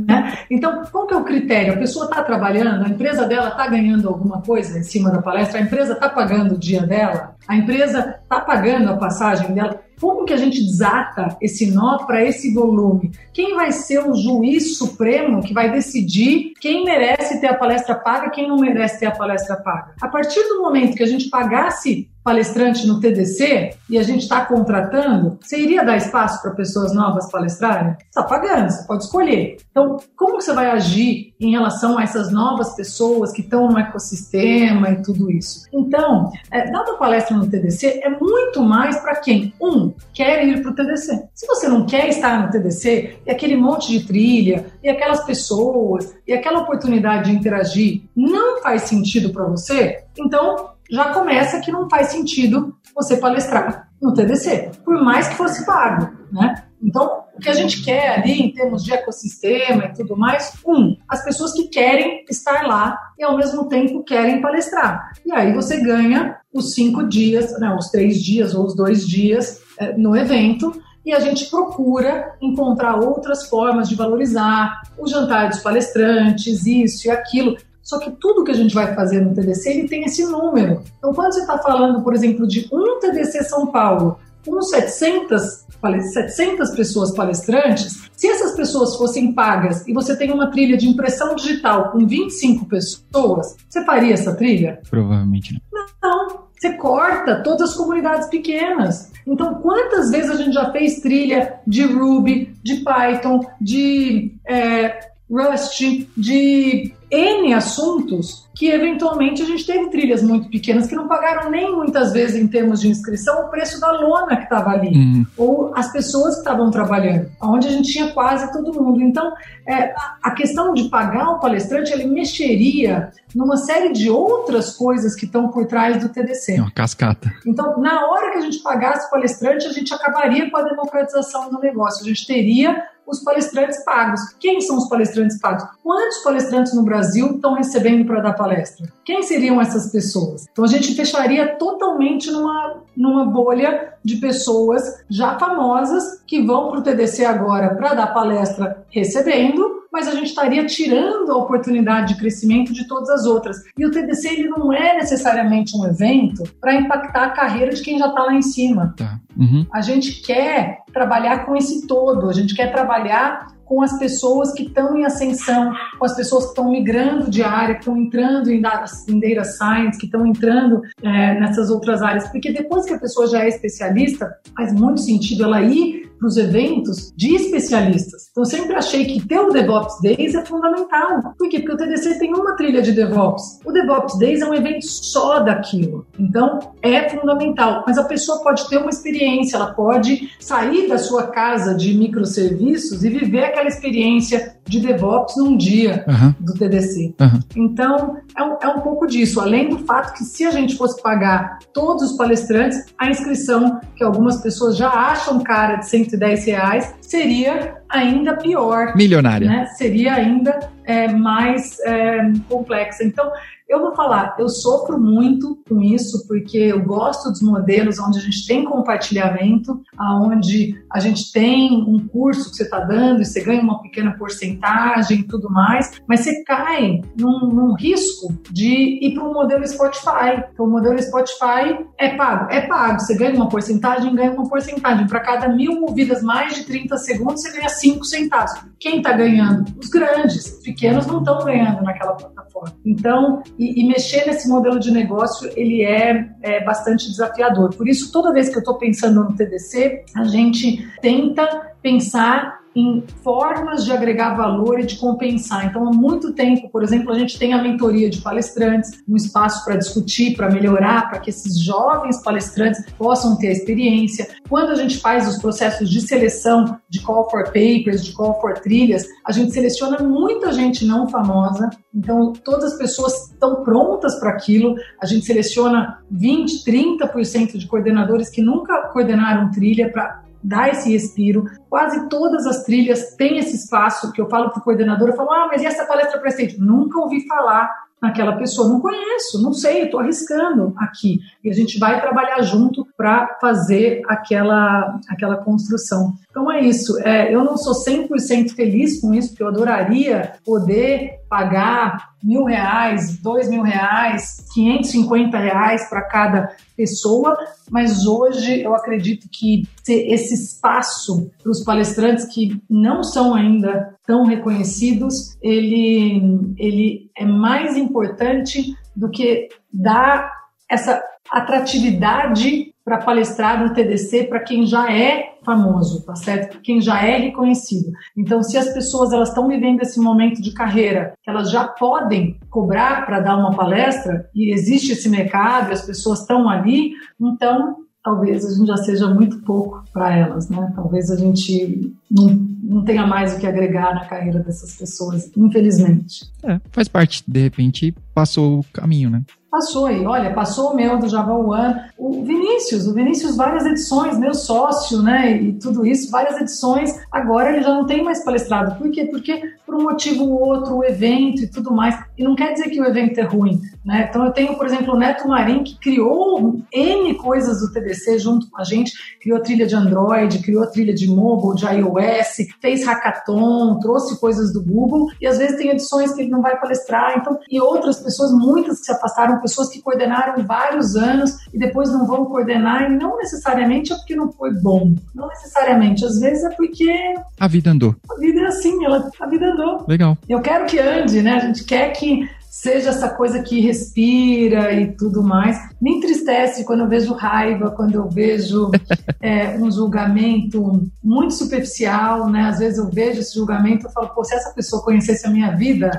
Né? 0.06 0.38
Então, 0.50 0.82
qual 0.90 1.06
que 1.06 1.14
é 1.14 1.16
o 1.16 1.24
critério? 1.24 1.74
A 1.74 1.76
pessoa 1.76 2.06
está 2.06 2.22
trabalhando, 2.22 2.84
a 2.84 2.88
empresa 2.88 3.26
dela 3.26 3.48
está 3.48 3.66
ganhando 3.66 4.08
alguma 4.08 4.40
coisa 4.42 4.78
em 4.78 4.82
cima 4.82 5.10
da 5.10 5.22
palestra, 5.22 5.58
a 5.58 5.62
empresa 5.62 5.92
está 5.92 6.08
pagando 6.08 6.54
o 6.54 6.58
dia 6.58 6.82
dela, 6.82 7.36
a 7.46 7.56
empresa 7.56 8.18
está 8.22 8.40
pagando 8.40 8.90
a 8.90 8.96
passagem 8.96 9.52
dela. 9.52 9.80
Como 10.00 10.24
que 10.24 10.32
a 10.32 10.36
gente 10.36 10.64
desata 10.64 11.36
esse 11.42 11.70
nó 11.70 11.98
para 11.98 12.24
esse 12.24 12.54
volume? 12.54 13.12
Quem 13.34 13.54
vai 13.54 13.70
ser 13.70 13.98
o 14.00 14.14
juiz 14.14 14.78
supremo 14.78 15.42
que 15.42 15.52
vai 15.52 15.70
decidir 15.70 16.54
quem 16.58 16.84
merece 16.84 17.40
ter 17.40 17.48
a 17.48 17.54
palestra 17.54 17.94
paga, 17.94 18.30
quem 18.30 18.48
não 18.48 18.56
merece 18.56 18.98
ter 19.00 19.06
a 19.06 19.10
palestra 19.10 19.56
paga? 19.56 19.92
A 20.00 20.08
partir 20.08 20.42
do 20.48 20.62
momento 20.62 20.96
que 20.96 21.02
a 21.02 21.06
gente 21.06 21.28
pagasse 21.28 22.09
palestrante 22.22 22.86
no 22.86 23.00
TDC 23.00 23.70
e 23.88 23.98
a 23.98 24.02
gente 24.02 24.22
está 24.22 24.44
contratando, 24.44 25.38
você 25.40 25.58
iria 25.58 25.84
dar 25.84 25.96
espaço 25.96 26.40
para 26.42 26.52
pessoas 26.52 26.94
novas 26.94 27.30
palestrarem? 27.30 27.94
Você 27.94 28.06
está 28.08 28.22
pagando, 28.22 28.70
você 28.70 28.86
pode 28.86 29.04
escolher. 29.04 29.56
Então, 29.70 29.96
como 30.16 30.40
você 30.40 30.52
vai 30.52 30.70
agir 30.70 31.34
em 31.40 31.50
relação 31.50 31.98
a 31.98 32.02
essas 32.02 32.30
novas 32.30 32.74
pessoas 32.74 33.32
que 33.32 33.40
estão 33.40 33.68
no 33.68 33.78
ecossistema 33.78 34.90
e 34.90 35.02
tudo 35.02 35.30
isso? 35.30 35.66
Então, 35.72 36.30
é, 36.50 36.70
dar 36.70 36.82
uma 36.82 36.98
palestra 36.98 37.36
no 37.36 37.48
TDC 37.48 38.00
é 38.02 38.10
muito 38.10 38.62
mais 38.62 38.98
para 38.98 39.16
quem, 39.16 39.52
um, 39.60 39.92
quer 40.12 40.46
ir 40.46 40.62
para 40.62 40.70
o 40.70 40.74
TDC. 40.74 41.28
Se 41.34 41.46
você 41.46 41.68
não 41.68 41.86
quer 41.86 42.08
estar 42.08 42.44
no 42.44 42.50
TDC 42.50 43.20
e 43.26 43.30
aquele 43.30 43.56
monte 43.56 43.90
de 43.90 44.06
trilha 44.06 44.66
e 44.82 44.88
aquelas 44.88 45.24
pessoas 45.24 46.14
e 46.26 46.32
aquela 46.32 46.60
oportunidade 46.60 47.30
de 47.30 47.36
interagir 47.36 48.02
não 48.14 48.62
faz 48.62 48.82
sentido 48.82 49.30
para 49.30 49.46
você, 49.46 50.04
então 50.18 50.70
já 50.90 51.12
começa 51.12 51.60
que 51.60 51.70
não 51.70 51.88
faz 51.88 52.08
sentido 52.08 52.76
você 52.94 53.16
palestrar 53.16 53.88
no 54.00 54.12
TDC, 54.12 54.72
por 54.84 55.02
mais 55.02 55.28
que 55.28 55.36
fosse 55.36 55.64
pago, 55.64 56.10
né? 56.32 56.64
Então, 56.82 57.24
o 57.36 57.40
que 57.40 57.48
a 57.48 57.54
gente 57.54 57.82
quer 57.82 58.18
ali 58.18 58.40
em 58.40 58.52
termos 58.52 58.82
de 58.82 58.92
ecossistema 58.92 59.84
e 59.84 59.92
tudo 59.92 60.16
mais, 60.16 60.54
um, 60.66 60.96
as 61.08 61.22
pessoas 61.22 61.52
que 61.52 61.68
querem 61.68 62.24
estar 62.28 62.66
lá 62.66 62.98
e 63.18 63.22
ao 63.22 63.36
mesmo 63.36 63.68
tempo 63.68 64.02
querem 64.02 64.40
palestrar. 64.40 65.12
E 65.24 65.32
aí 65.32 65.52
você 65.52 65.78
ganha 65.80 66.38
os 66.52 66.74
cinco 66.74 67.06
dias, 67.06 67.58
né, 67.60 67.74
os 67.78 67.88
três 67.90 68.22
dias 68.22 68.54
ou 68.54 68.64
os 68.64 68.74
dois 68.74 69.06
dias 69.06 69.60
é, 69.78 69.96
no 69.96 70.16
evento, 70.16 70.72
e 71.04 71.12
a 71.12 71.20
gente 71.20 71.46
procura 71.46 72.34
encontrar 72.40 72.96
outras 72.96 73.48
formas 73.48 73.88
de 73.88 73.94
valorizar 73.94 74.82
o 74.98 75.06
jantar 75.06 75.48
dos 75.48 75.60
palestrantes, 75.60 76.66
isso 76.66 77.08
e 77.08 77.10
aquilo. 77.10 77.56
Só 77.90 77.98
que 77.98 78.12
tudo 78.12 78.44
que 78.44 78.52
a 78.52 78.54
gente 78.54 78.72
vai 78.72 78.94
fazer 78.94 79.20
no 79.20 79.34
TDC, 79.34 79.68
ele 79.68 79.88
tem 79.88 80.04
esse 80.04 80.24
número. 80.24 80.80
Então, 80.96 81.12
quando 81.12 81.32
você 81.32 81.40
está 81.40 81.58
falando, 81.58 82.04
por 82.04 82.14
exemplo, 82.14 82.46
de 82.46 82.68
um 82.72 83.00
TDC 83.00 83.42
São 83.42 83.66
Paulo 83.66 84.16
com 84.46 84.62
700, 84.62 85.66
700 86.12 86.70
pessoas 86.70 87.10
palestrantes, 87.10 88.08
se 88.16 88.28
essas 88.28 88.52
pessoas 88.54 88.94
fossem 88.94 89.32
pagas 89.32 89.88
e 89.88 89.92
você 89.92 90.16
tem 90.16 90.30
uma 90.30 90.52
trilha 90.52 90.76
de 90.76 90.88
impressão 90.88 91.34
digital 91.34 91.90
com 91.90 92.06
25 92.06 92.64
pessoas, 92.66 93.56
você 93.68 93.84
faria 93.84 94.14
essa 94.14 94.36
trilha? 94.36 94.80
Provavelmente 94.88 95.60
não. 95.72 95.80
Não, 96.00 96.44
você 96.56 96.72
corta 96.74 97.42
todas 97.42 97.70
as 97.70 97.76
comunidades 97.76 98.28
pequenas. 98.28 99.10
Então, 99.26 99.56
quantas 99.56 100.12
vezes 100.12 100.30
a 100.30 100.36
gente 100.36 100.52
já 100.52 100.70
fez 100.70 101.00
trilha 101.00 101.54
de 101.66 101.82
Ruby, 101.82 102.54
de 102.62 102.76
Python, 102.76 103.40
de 103.60 104.36
é, 104.46 105.10
Rust, 105.28 106.06
de 106.16 106.94
N 107.10 107.52
assuntos 107.52 108.48
que 108.54 108.68
eventualmente 108.68 109.42
a 109.42 109.46
gente 109.46 109.64
teve 109.64 109.88
trilhas 109.88 110.22
muito 110.22 110.50
pequenas 110.50 110.86
que 110.86 110.94
não 110.94 111.08
pagaram 111.08 111.50
nem 111.50 111.74
muitas 111.74 112.12
vezes 112.12 112.36
em 112.36 112.46
termos 112.46 112.80
de 112.80 112.88
inscrição 112.88 113.46
o 113.46 113.48
preço 113.48 113.80
da 113.80 113.90
lona 113.92 114.36
que 114.36 114.42
estava 114.42 114.70
ali, 114.70 114.94
uhum. 114.94 115.26
ou 115.36 115.72
as 115.74 115.90
pessoas 115.90 116.34
que 116.34 116.40
estavam 116.40 116.70
trabalhando, 116.70 117.30
onde 117.40 117.68
a 117.68 117.70
gente 117.70 117.90
tinha 117.90 118.12
quase 118.12 118.52
todo 118.52 118.74
mundo. 118.74 119.00
Então, 119.00 119.32
é, 119.66 119.94
a 120.22 120.30
questão 120.32 120.74
de 120.74 120.90
pagar 120.90 121.30
o 121.30 121.38
palestrante, 121.40 121.92
ele 121.92 122.04
mexeria 122.04 123.10
numa 123.34 123.56
série 123.56 123.92
de 123.92 124.10
outras 124.10 124.76
coisas 124.76 125.14
que 125.14 125.24
estão 125.24 125.48
por 125.48 125.66
trás 125.66 126.02
do 126.02 126.08
TDC. 126.08 126.56
É 126.56 126.60
uma 126.60 126.70
cascata. 126.70 127.32
Então, 127.46 127.80
na 127.80 128.06
hora 128.10 128.32
que 128.32 128.38
a 128.38 128.42
gente 128.42 128.58
pagasse 128.58 129.06
o 129.06 129.10
palestrante, 129.10 129.66
a 129.66 129.72
gente 129.72 129.94
acabaria 129.94 130.50
com 130.50 130.56
a 130.58 130.62
democratização 130.62 131.48
do 131.50 131.58
negócio. 131.60 132.04
A 132.04 132.08
gente 132.08 132.26
teria 132.26 132.84
os 133.06 133.20
palestrantes 133.20 133.84
pagos. 133.84 134.20
Quem 134.38 134.60
são 134.60 134.76
os 134.76 134.88
palestrantes 134.88 135.38
pagos? 135.40 135.64
Quantos 135.82 136.18
palestrantes 136.18 136.74
no 136.74 136.82
Brasil 136.82 137.34
estão 137.34 137.54
recebendo 137.54 138.04
para 138.06 138.20
dar 138.20 138.34
palestra? 138.34 138.86
Quem 139.04 139.22
seriam 139.22 139.60
essas 139.60 139.90
pessoas? 139.90 140.46
Então 140.50 140.64
a 140.64 140.68
gente 140.68 140.94
fecharia 140.94 141.56
totalmente 141.56 142.30
numa, 142.30 142.82
numa 142.96 143.24
bolha 143.24 143.94
de 144.04 144.16
pessoas 144.16 145.02
já 145.08 145.38
famosas 145.38 146.22
que 146.26 146.42
vão 146.42 146.70
para 146.70 146.80
o 146.80 146.82
TDC 146.82 147.24
agora 147.24 147.74
para 147.74 147.94
dar 147.94 148.14
palestra 148.14 148.84
recebendo, 148.90 149.79
mas 149.92 150.08
a 150.08 150.12
gente 150.12 150.28
estaria 150.28 150.64
tirando 150.66 151.30
a 151.30 151.36
oportunidade 151.36 152.14
de 152.14 152.20
crescimento 152.20 152.72
de 152.72 152.86
todas 152.86 153.08
as 153.10 153.26
outras. 153.26 153.58
E 153.78 153.84
o 153.84 153.90
TDC 153.90 154.28
ele 154.28 154.48
não 154.48 154.72
é 154.72 154.96
necessariamente 154.96 155.76
um 155.76 155.84
evento 155.84 156.44
para 156.60 156.74
impactar 156.74 157.24
a 157.24 157.30
carreira 157.30 157.72
de 157.72 157.82
quem 157.82 157.98
já 157.98 158.08
está 158.08 158.22
lá 158.22 158.34
em 158.34 158.42
cima. 158.42 158.94
Tá. 158.96 159.18
Uhum. 159.36 159.66
A 159.72 159.80
gente 159.80 160.22
quer 160.22 160.80
trabalhar 160.92 161.46
com 161.46 161.56
esse 161.56 161.86
todo, 161.86 162.28
a 162.28 162.32
gente 162.32 162.54
quer 162.54 162.72
trabalhar 162.72 163.48
com 163.70 163.82
as 163.82 163.96
pessoas 164.00 164.52
que 164.52 164.64
estão 164.64 164.98
em 164.98 165.04
ascensão, 165.04 165.72
com 165.96 166.04
as 166.04 166.16
pessoas 166.16 166.46
que 166.46 166.50
estão 166.50 166.68
migrando 166.72 167.30
de 167.30 167.40
área, 167.40 167.76
que 167.76 167.82
estão 167.82 167.96
entrando 167.96 168.50
em 168.50 168.60
data, 168.60 168.90
em 169.08 169.20
data 169.20 169.44
science, 169.44 169.96
que 169.96 170.06
estão 170.06 170.26
entrando 170.26 170.82
é, 171.00 171.38
nessas 171.38 171.70
outras 171.70 172.02
áreas. 172.02 172.28
Porque 172.28 172.52
depois 172.52 172.84
que 172.84 172.94
a 172.94 172.98
pessoa 172.98 173.28
já 173.28 173.44
é 173.44 173.48
especialista, 173.48 174.36
faz 174.56 174.72
muito 174.72 175.00
sentido 175.00 175.44
ela 175.44 175.62
ir 175.62 176.09
para 176.20 176.28
os 176.28 176.36
eventos 176.36 177.12
de 177.16 177.34
especialistas. 177.34 178.28
Então, 178.30 178.44
sempre 178.44 178.74
achei 178.74 179.06
que 179.06 179.26
ter 179.26 179.40
o 179.40 179.50
DevOps 179.50 180.00
Days 180.02 180.34
é 180.34 180.44
fundamental. 180.44 181.34
Por 181.38 181.48
quê? 181.48 181.60
Porque 181.60 181.72
o 181.72 181.76
TDC 181.76 182.18
tem 182.18 182.34
uma 182.34 182.54
trilha 182.56 182.82
de 182.82 182.92
DevOps. 182.92 183.58
O 183.64 183.72
DevOps 183.72 184.18
Days 184.18 184.42
é 184.42 184.46
um 184.46 184.54
evento 184.54 184.84
só 184.86 185.40
daquilo. 185.40 186.06
Então, 186.18 186.58
é 186.82 187.08
fundamental. 187.08 187.84
Mas 187.86 187.96
a 187.96 188.04
pessoa 188.04 188.42
pode 188.42 188.68
ter 188.68 188.76
uma 188.76 188.90
experiência, 188.90 189.56
ela 189.56 189.72
pode 189.72 190.30
sair 190.38 190.86
da 190.88 190.98
sua 190.98 191.28
casa 191.28 191.74
de 191.74 191.94
microserviços 191.94 193.02
e 193.02 193.08
viver 193.08 193.44
aquela 193.44 193.68
experiência 193.68 194.56
de 194.68 194.78
DevOps 194.80 195.36
num 195.36 195.56
dia 195.56 196.04
uhum. 196.06 196.34
do 196.38 196.54
TDC. 196.54 197.14
Uhum. 197.20 197.40
Então, 197.56 198.16
é 198.36 198.42
um, 198.42 198.56
é 198.62 198.68
um 198.68 198.80
pouco 198.80 199.06
disso. 199.06 199.40
Além 199.40 199.70
do 199.70 199.78
fato 199.78 200.12
que 200.12 200.24
se 200.24 200.44
a 200.44 200.50
gente 200.50 200.76
fosse 200.76 201.02
pagar 201.02 201.58
todos 201.72 202.10
os 202.10 202.16
palestrantes, 202.16 202.84
a 202.98 203.08
inscrição, 203.08 203.80
que 203.96 204.04
algumas 204.04 204.40
pessoas 204.42 204.76
já 204.76 204.88
acham 204.88 205.40
cara 205.40 205.76
de 205.76 205.88
110 206.10 206.46
reais, 206.46 206.94
seria 207.00 207.76
ainda 207.88 208.36
pior. 208.36 208.94
Milionária. 208.96 209.46
Né? 209.46 209.66
Seria 209.76 210.14
ainda 210.14 210.58
é, 210.84 211.08
mais 211.08 211.78
é, 211.80 212.32
complexa. 212.48 213.04
Então, 213.04 213.30
eu 213.70 213.80
vou 213.80 213.94
falar, 213.94 214.34
eu 214.36 214.48
sofro 214.48 214.98
muito 214.98 215.56
com 215.68 215.80
isso, 215.80 216.26
porque 216.26 216.58
eu 216.58 216.82
gosto 216.82 217.30
dos 217.30 217.40
modelos 217.40 218.00
onde 218.00 218.18
a 218.18 218.20
gente 218.20 218.44
tem 218.44 218.64
compartilhamento, 218.64 219.80
onde 220.20 220.74
a 220.92 220.98
gente 220.98 221.30
tem 221.30 221.80
um 221.80 222.08
curso 222.08 222.50
que 222.50 222.56
você 222.56 222.64
está 222.64 222.80
dando 222.80 223.22
e 223.22 223.24
você 223.24 223.40
ganha 223.44 223.62
uma 223.62 223.80
pequena 223.80 224.10
porcentagem 224.18 225.20
e 225.20 225.22
tudo 225.22 225.48
mais, 225.48 226.00
mas 226.08 226.20
você 226.20 226.42
cai 226.42 227.00
num, 227.16 227.46
num 227.46 227.74
risco 227.74 228.34
de 228.50 228.98
ir 229.00 229.14
para 229.14 229.22
um 229.22 229.32
modelo 229.32 229.64
Spotify. 229.64 230.42
Então, 230.52 230.66
o 230.66 230.70
modelo 230.70 231.00
Spotify 231.00 231.86
é 231.96 232.16
pago, 232.16 232.50
é 232.50 232.62
pago. 232.62 232.98
Você 232.98 233.16
ganha 233.16 233.36
uma 233.36 233.48
porcentagem, 233.48 234.12
ganha 234.16 234.32
uma 234.32 234.48
porcentagem. 234.48 235.06
Para 235.06 235.20
cada 235.20 235.48
mil 235.48 235.80
movidas 235.80 236.24
mais 236.24 236.56
de 236.56 236.64
30 236.64 236.96
segundos, 236.96 237.40
você 237.40 237.52
ganha 237.56 237.68
5 237.68 238.04
centavos. 238.04 238.50
Quem 238.80 238.96
está 238.96 239.12
ganhando? 239.12 239.64
Os 239.78 239.88
grandes. 239.88 240.58
Os 240.58 240.64
pequenos 240.64 241.06
não 241.06 241.20
estão 241.20 241.38
ganhando 241.44 241.84
naquela 241.84 242.14
plataforma. 242.14 242.74
Então, 242.84 243.42
e, 243.60 243.82
e, 243.82 243.86
mexer 243.86 244.26
nesse 244.26 244.48
modelo 244.48 244.80
de 244.80 244.90
negócio, 244.90 245.52
ele 245.54 245.84
é, 245.84 246.30
é 246.40 246.64
bastante 246.64 247.10
desafiador. 247.10 247.76
Por 247.76 247.86
isso, 247.86 248.10
toda 248.10 248.32
vez 248.32 248.48
que 248.48 248.56
eu 248.56 248.60
estou 248.60 248.78
pensando 248.78 249.22
no 249.22 249.36
TDC, 249.36 250.04
a 250.16 250.24
gente 250.24 250.88
tenta 251.02 251.74
pensar 251.82 252.59
em 252.74 253.02
formas 253.22 253.84
de 253.84 253.92
agregar 253.92 254.34
valor 254.34 254.78
e 254.80 254.86
de 254.86 254.96
compensar. 254.96 255.66
Então, 255.66 255.88
há 255.88 255.90
muito 255.90 256.32
tempo, 256.32 256.68
por 256.70 256.82
exemplo, 256.82 257.12
a 257.12 257.18
gente 257.18 257.38
tem 257.38 257.52
a 257.52 257.62
mentoria 257.62 258.08
de 258.08 258.20
palestrantes, 258.20 259.02
um 259.08 259.16
espaço 259.16 259.64
para 259.64 259.76
discutir, 259.76 260.36
para 260.36 260.50
melhorar, 260.50 261.10
para 261.10 261.18
que 261.18 261.30
esses 261.30 261.58
jovens 261.58 262.22
palestrantes 262.22 262.84
possam 262.96 263.36
ter 263.36 263.48
a 263.48 263.52
experiência. 263.52 264.28
Quando 264.48 264.70
a 264.70 264.74
gente 264.74 264.98
faz 264.98 265.28
os 265.28 265.38
processos 265.38 265.90
de 265.90 266.00
seleção 266.00 266.78
de 266.88 267.00
call 267.00 267.28
for 267.28 267.44
papers, 267.46 268.04
de 268.04 268.12
call 268.12 268.40
for 268.40 268.54
trilhas, 268.54 269.06
a 269.26 269.32
gente 269.32 269.52
seleciona 269.52 269.98
muita 269.98 270.52
gente 270.52 270.84
não 270.84 271.08
famosa. 271.08 271.70
Então, 271.94 272.32
todas 272.32 272.72
as 272.72 272.78
pessoas 272.78 273.30
estão 273.30 273.64
prontas 273.64 274.18
para 274.20 274.30
aquilo. 274.30 274.76
A 275.02 275.06
gente 275.06 275.26
seleciona 275.26 275.98
20, 276.10 276.64
30% 276.64 277.56
de 277.56 277.66
coordenadores 277.66 278.30
que 278.30 278.40
nunca 278.40 278.88
coordenaram 278.88 279.50
trilha 279.50 279.90
para 279.90 280.29
dá 280.42 280.68
esse 280.68 280.90
respiro. 280.90 281.44
Quase 281.68 282.08
todas 282.08 282.46
as 282.46 282.64
trilhas 282.64 283.14
têm 283.16 283.38
esse 283.38 283.56
espaço 283.56 284.12
que 284.12 284.20
eu 284.20 284.28
falo 284.28 284.50
para 284.50 284.60
o 284.60 284.62
coordenador, 284.62 285.08
eu 285.08 285.16
falo, 285.16 285.30
ah, 285.32 285.48
mas 285.50 285.62
e 285.62 285.66
essa 285.66 285.84
palestra 285.84 286.18
para 286.18 286.30
Nunca 286.58 286.98
ouvi 287.00 287.26
falar 287.26 287.70
naquela 288.00 288.36
pessoa, 288.36 288.68
não 288.68 288.80
conheço, 288.80 289.42
não 289.42 289.52
sei, 289.52 289.82
estou 289.82 290.00
arriscando 290.00 290.72
aqui. 290.78 291.20
E 291.44 291.50
a 291.50 291.52
gente 291.52 291.78
vai 291.78 292.00
trabalhar 292.00 292.40
junto 292.42 292.86
para 292.96 293.36
fazer 293.40 294.02
aquela, 294.08 294.98
aquela 295.08 295.36
construção. 295.36 296.14
Então 296.30 296.50
é 296.50 296.60
isso. 296.60 296.98
É, 297.00 297.34
eu 297.34 297.44
não 297.44 297.56
sou 297.58 297.74
100% 297.74 298.54
feliz 298.54 299.00
com 299.00 299.12
isso, 299.12 299.30
porque 299.30 299.42
eu 299.42 299.48
adoraria 299.48 300.32
poder 300.44 301.19
pagar 301.30 302.10
mil 302.22 302.44
reais, 302.44 303.16
dois 303.20 303.48
mil 303.48 303.62
reais, 303.62 304.44
550 304.52 305.38
reais 305.38 305.88
para 305.88 306.02
cada 306.02 306.54
pessoa, 306.76 307.38
mas 307.70 308.04
hoje 308.04 308.60
eu 308.60 308.74
acredito 308.74 309.28
que 309.30 309.62
esse 309.88 310.34
espaço 310.34 311.30
para 311.40 311.52
os 311.52 311.62
palestrantes 311.62 312.24
que 312.24 312.60
não 312.68 313.04
são 313.04 313.32
ainda 313.32 313.94
tão 314.04 314.24
reconhecidos, 314.24 315.38
ele, 315.40 316.52
ele 316.58 317.10
é 317.16 317.24
mais 317.24 317.76
importante 317.76 318.74
do 318.96 319.08
que 319.08 319.48
dar 319.72 320.32
essa 320.68 321.00
atratividade 321.30 322.69
para 322.84 322.98
palestrar 322.98 323.62
no 323.62 323.74
TDC 323.74 324.24
para 324.24 324.40
quem 324.40 324.66
já 324.66 324.92
é 324.92 325.34
famoso, 325.44 326.02
tá 326.04 326.14
certo? 326.14 326.52
Para 326.52 326.60
quem 326.60 326.80
já 326.80 327.02
é 327.02 327.18
reconhecido. 327.18 327.92
Então, 328.16 328.42
se 328.42 328.56
as 328.56 328.72
pessoas 328.72 329.12
elas 329.12 329.28
estão 329.28 329.48
vivendo 329.48 329.80
esse 329.80 330.00
momento 330.00 330.40
de 330.42 330.52
carreira, 330.52 331.14
elas 331.26 331.50
já 331.50 331.66
podem 331.66 332.38
cobrar 332.50 333.06
para 333.06 333.20
dar 333.20 333.36
uma 333.36 333.54
palestra 333.54 334.28
e 334.34 334.52
existe 334.52 334.92
esse 334.92 335.08
mercado, 335.08 335.72
as 335.72 335.82
pessoas 335.82 336.20
estão 336.20 336.48
ali, 336.48 336.92
então 337.20 337.76
talvez 338.02 338.44
a 338.44 338.50
gente 338.50 338.66
já 338.66 338.76
seja 338.78 339.08
muito 339.08 339.40
pouco 339.40 339.84
para 339.92 340.16
elas, 340.16 340.48
né? 340.48 340.72
Talvez 340.74 341.10
a 341.10 341.16
gente 341.16 341.94
não, 342.10 342.26
não 342.62 342.84
tenha 342.84 343.06
mais 343.06 343.34
o 343.34 343.38
que 343.38 343.46
agregar 343.46 343.94
na 343.94 344.06
carreira 344.06 344.40
dessas 344.40 344.76
pessoas, 344.76 345.30
infelizmente. 345.36 346.30
É, 346.42 346.60
faz 346.70 346.88
parte, 346.88 347.22
de 347.26 347.40
repente 347.40 347.94
passou 348.14 348.60
o 348.60 348.64
caminho, 348.72 349.10
né? 349.10 349.22
Passou 349.50 349.86
aí, 349.86 350.06
olha, 350.06 350.32
passou 350.32 350.70
o 350.70 350.76
meu 350.76 350.96
do 350.96 351.08
Java 351.08 351.34
One, 351.34 351.74
o 351.98 352.22
Vinícius, 352.22 352.86
o 352.86 352.94
Vinícius 352.94 353.36
várias 353.36 353.66
edições, 353.66 354.16
meu 354.16 354.32
sócio, 354.32 355.02
né, 355.02 355.42
e 355.42 355.52
tudo 355.54 355.84
isso, 355.84 356.08
várias 356.08 356.40
edições, 356.40 356.96
agora 357.10 357.50
ele 357.50 357.62
já 357.62 357.74
não 357.74 357.84
tem 357.84 358.00
mais 358.04 358.22
palestrado, 358.22 358.78
por 358.78 358.88
quê? 358.92 359.06
Porque 359.06 359.42
por 359.66 359.74
um 359.74 359.82
motivo 359.82 360.24
ou 360.24 360.48
outro, 360.48 360.76
o 360.76 360.84
evento 360.84 361.42
e 361.42 361.48
tudo 361.48 361.72
mais, 361.72 361.98
e 362.20 362.24
não 362.24 362.34
quer 362.34 362.52
dizer 362.52 362.68
que 362.68 362.78
o 362.78 362.84
evento 362.84 363.18
é 363.18 363.22
ruim, 363.22 363.58
né, 363.82 364.06
então 364.08 364.26
eu 364.26 364.32
tenho, 364.32 364.54
por 364.56 364.66
exemplo, 364.66 364.94
o 364.94 364.98
Neto 364.98 365.26
Marim, 365.26 365.64
que 365.64 365.78
criou 365.78 366.60
N 366.70 367.14
coisas 367.14 367.60
do 367.60 367.72
TDC 367.72 368.18
junto 368.18 368.50
com 368.50 368.60
a 368.60 368.64
gente, 368.64 368.92
criou 369.20 369.40
trilha 369.40 369.66
de 369.66 369.74
Android, 369.74 370.38
criou 370.40 370.66
trilha 370.66 370.92
de 370.92 371.08
mobile, 371.08 371.56
de 371.56 371.64
iOS, 371.64 372.48
fez 372.60 372.84
hackathon, 372.84 373.78
trouxe 373.80 374.20
coisas 374.20 374.52
do 374.52 374.62
Google, 374.62 375.10
e 375.18 375.26
às 375.26 375.38
vezes 375.38 375.56
tem 375.56 375.70
edições 375.70 376.12
que 376.12 376.20
ele 376.20 376.30
não 376.30 376.42
vai 376.42 376.60
palestrar, 376.60 377.16
então, 377.16 377.38
e 377.50 377.58
outras 377.60 378.00
pessoas, 378.00 378.32
muitas 378.32 378.80
que 378.80 378.86
se 378.86 378.92
afastaram 378.92 379.40
pessoas 379.40 379.70
que 379.70 379.80
coordenaram 379.80 380.44
vários 380.44 380.96
anos 380.96 381.36
e 381.54 381.58
depois 381.58 381.90
não 381.90 382.06
vão 382.06 382.26
coordenar, 382.26 382.90
e 382.90 382.96
não 382.96 383.16
necessariamente 383.16 383.92
é 383.92 383.96
porque 383.96 384.14
não 384.14 384.30
foi 384.30 384.52
bom. 384.52 384.94
Não 385.14 385.28
necessariamente. 385.28 386.04
Às 386.04 386.18
vezes 386.20 386.44
é 386.44 386.50
porque. 386.50 387.14
A 387.38 387.48
vida 387.48 387.70
andou. 387.70 387.94
A 388.10 388.14
vida 388.16 388.40
é 388.40 388.46
assim, 388.46 388.84
ela, 388.84 389.10
a 389.18 389.26
vida 389.26 389.52
andou. 389.52 389.84
Legal. 389.88 390.18
Eu 390.28 390.40
quero 390.40 390.66
que 390.66 390.78
ande, 390.78 391.22
né? 391.22 391.34
A 391.34 391.40
gente 391.40 391.64
quer 391.64 391.90
que 391.92 392.09
see 392.10 392.39
seja 392.50 392.90
essa 392.90 393.08
coisa 393.08 393.42
que 393.42 393.60
respira 393.60 394.72
e 394.72 394.88
tudo 394.92 395.22
mais. 395.22 395.56
Me 395.80 395.96
entristece 395.96 396.64
quando 396.64 396.80
eu 396.80 396.88
vejo 396.88 397.14
raiva, 397.14 397.70
quando 397.70 397.94
eu 397.94 398.08
vejo 398.08 398.72
é, 399.22 399.56
um 399.56 399.70
julgamento 399.70 400.82
muito 401.02 401.32
superficial, 401.32 402.28
né? 402.28 402.42
Às 402.42 402.58
vezes 402.58 402.78
eu 402.78 402.90
vejo 402.90 403.20
esse 403.20 403.36
julgamento 403.36 403.86
e 403.86 403.92
falo, 403.92 404.08
pô, 404.08 404.24
se 404.24 404.34
essa 404.34 404.50
pessoa 404.50 404.82
conhecesse 404.82 405.26
a 405.26 405.30
minha 405.30 405.52
vida, 405.52 405.92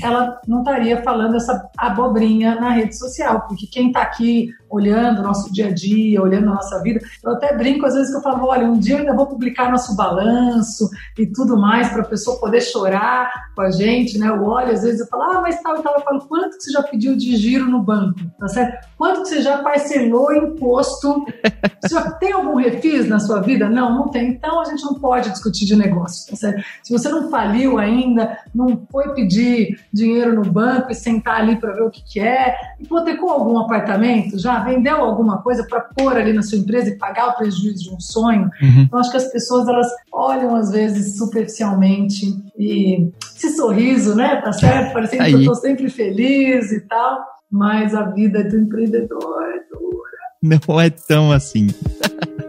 ela 0.00 0.40
não 0.46 0.60
estaria 0.60 1.02
falando 1.02 1.34
essa 1.34 1.68
abobrinha 1.76 2.54
na 2.54 2.70
rede 2.70 2.96
social, 2.96 3.44
porque 3.48 3.66
quem 3.66 3.88
está 3.88 4.02
aqui 4.02 4.50
olhando 4.70 5.20
o 5.20 5.22
nosso 5.22 5.52
dia 5.52 5.68
a 5.68 5.72
dia, 5.72 6.20
olhando 6.20 6.50
a 6.50 6.54
nossa 6.54 6.82
vida. 6.82 7.00
Eu 7.24 7.32
até 7.32 7.56
brinco 7.56 7.86
às 7.86 7.94
vezes 7.94 8.10
que 8.10 8.16
eu 8.16 8.22
falo, 8.22 8.46
olha, 8.46 8.66
um 8.66 8.78
dia 8.78 8.94
eu 8.94 8.98
ainda 9.00 9.14
vou 9.14 9.26
publicar 9.26 9.70
nosso 9.70 9.94
balanço 9.96 10.88
e 11.18 11.26
tudo 11.26 11.56
mais 11.56 11.88
para 11.88 12.02
a 12.02 12.06
pessoa 12.06 12.38
poder 12.38 12.60
chorar 12.60 13.30
com 13.54 13.62
a 13.62 13.70
gente, 13.70 14.18
né? 14.18 14.28
Eu 14.28 14.44
olho 14.44 14.72
às 14.72 14.82
vezes 14.82 15.00
eu 15.00 15.06
falo, 15.06 15.22
ah, 15.22 15.40
mas 15.40 15.60
tal 15.62 15.78
e 15.78 15.82
tal, 15.82 15.95
eu 15.96 16.04
falo, 16.04 16.20
quanto 16.28 16.56
que 16.56 16.64
você 16.64 16.72
já 16.72 16.82
pediu 16.82 17.16
de 17.16 17.36
giro 17.36 17.66
no 17.66 17.82
banco, 17.82 18.20
tá 18.38 18.48
certo? 18.48 18.86
Quanto 18.98 19.22
que 19.22 19.28
você 19.28 19.42
já 19.42 19.58
parcelou 19.58 20.34
imposto? 20.34 21.24
Você 21.82 21.94
já 21.94 22.10
tem 22.12 22.32
algum 22.32 22.56
refis 22.56 23.08
na 23.08 23.18
sua 23.18 23.40
vida? 23.40 23.68
Não, 23.68 23.94
não 23.94 24.08
tem. 24.08 24.28
Então 24.28 24.60
a 24.60 24.64
gente 24.64 24.84
não 24.84 24.94
pode 24.94 25.30
discutir 25.30 25.64
de 25.64 25.76
negócio, 25.76 26.30
tá 26.30 26.36
certo? 26.36 26.62
Se 26.82 26.92
você 26.92 27.08
não 27.08 27.30
faliu 27.30 27.78
ainda, 27.78 28.36
não 28.54 28.86
foi 28.90 29.14
pedir 29.14 29.80
dinheiro 29.92 30.34
no 30.34 30.50
banco 30.50 30.90
e 30.90 30.94
sentar 30.94 31.40
ali 31.40 31.56
para 31.56 31.72
ver 31.72 31.82
o 31.82 31.90
que, 31.90 32.02
que 32.02 32.20
é, 32.20 32.54
hipotecou 32.80 33.30
algum 33.30 33.58
apartamento 33.58 34.38
já? 34.38 34.66
vendeu 34.66 34.96
alguma 34.96 35.38
coisa 35.38 35.64
para 35.64 35.80
pôr 35.80 36.16
ali 36.16 36.32
na 36.32 36.42
sua 36.42 36.58
empresa 36.58 36.90
e 36.90 36.98
pagar 36.98 37.28
o 37.28 37.36
prejuízo 37.36 37.84
de 37.84 37.90
um 37.90 38.00
sonho. 38.00 38.50
Uhum. 38.60 38.82
Então, 38.82 38.98
acho 38.98 39.10
que 39.10 39.16
as 39.16 39.30
pessoas 39.32 39.68
elas 39.68 39.88
olham 40.12 40.54
às 40.56 40.70
vezes 40.70 41.16
superficialmente 41.16 42.26
e 42.58 43.08
esse 43.36 43.54
sorriso, 43.54 44.14
né? 44.14 44.36
Tá 44.36 44.52
certo? 44.52 44.92
Parecendo 44.92 45.22
Aí. 45.22 45.30
que 45.30 45.36
eu 45.36 45.40
estou 45.40 45.54
sempre 45.54 45.85
feliz 45.88 46.72
e 46.72 46.80
tal, 46.86 47.24
mas 47.50 47.94
a 47.94 48.04
vida 48.10 48.44
do 48.44 48.58
empreendedor 48.58 49.42
é 49.44 49.60
dura. 49.72 50.60
Não 50.68 50.80
é 50.80 50.90
tão 50.90 51.32
assim. 51.32 51.68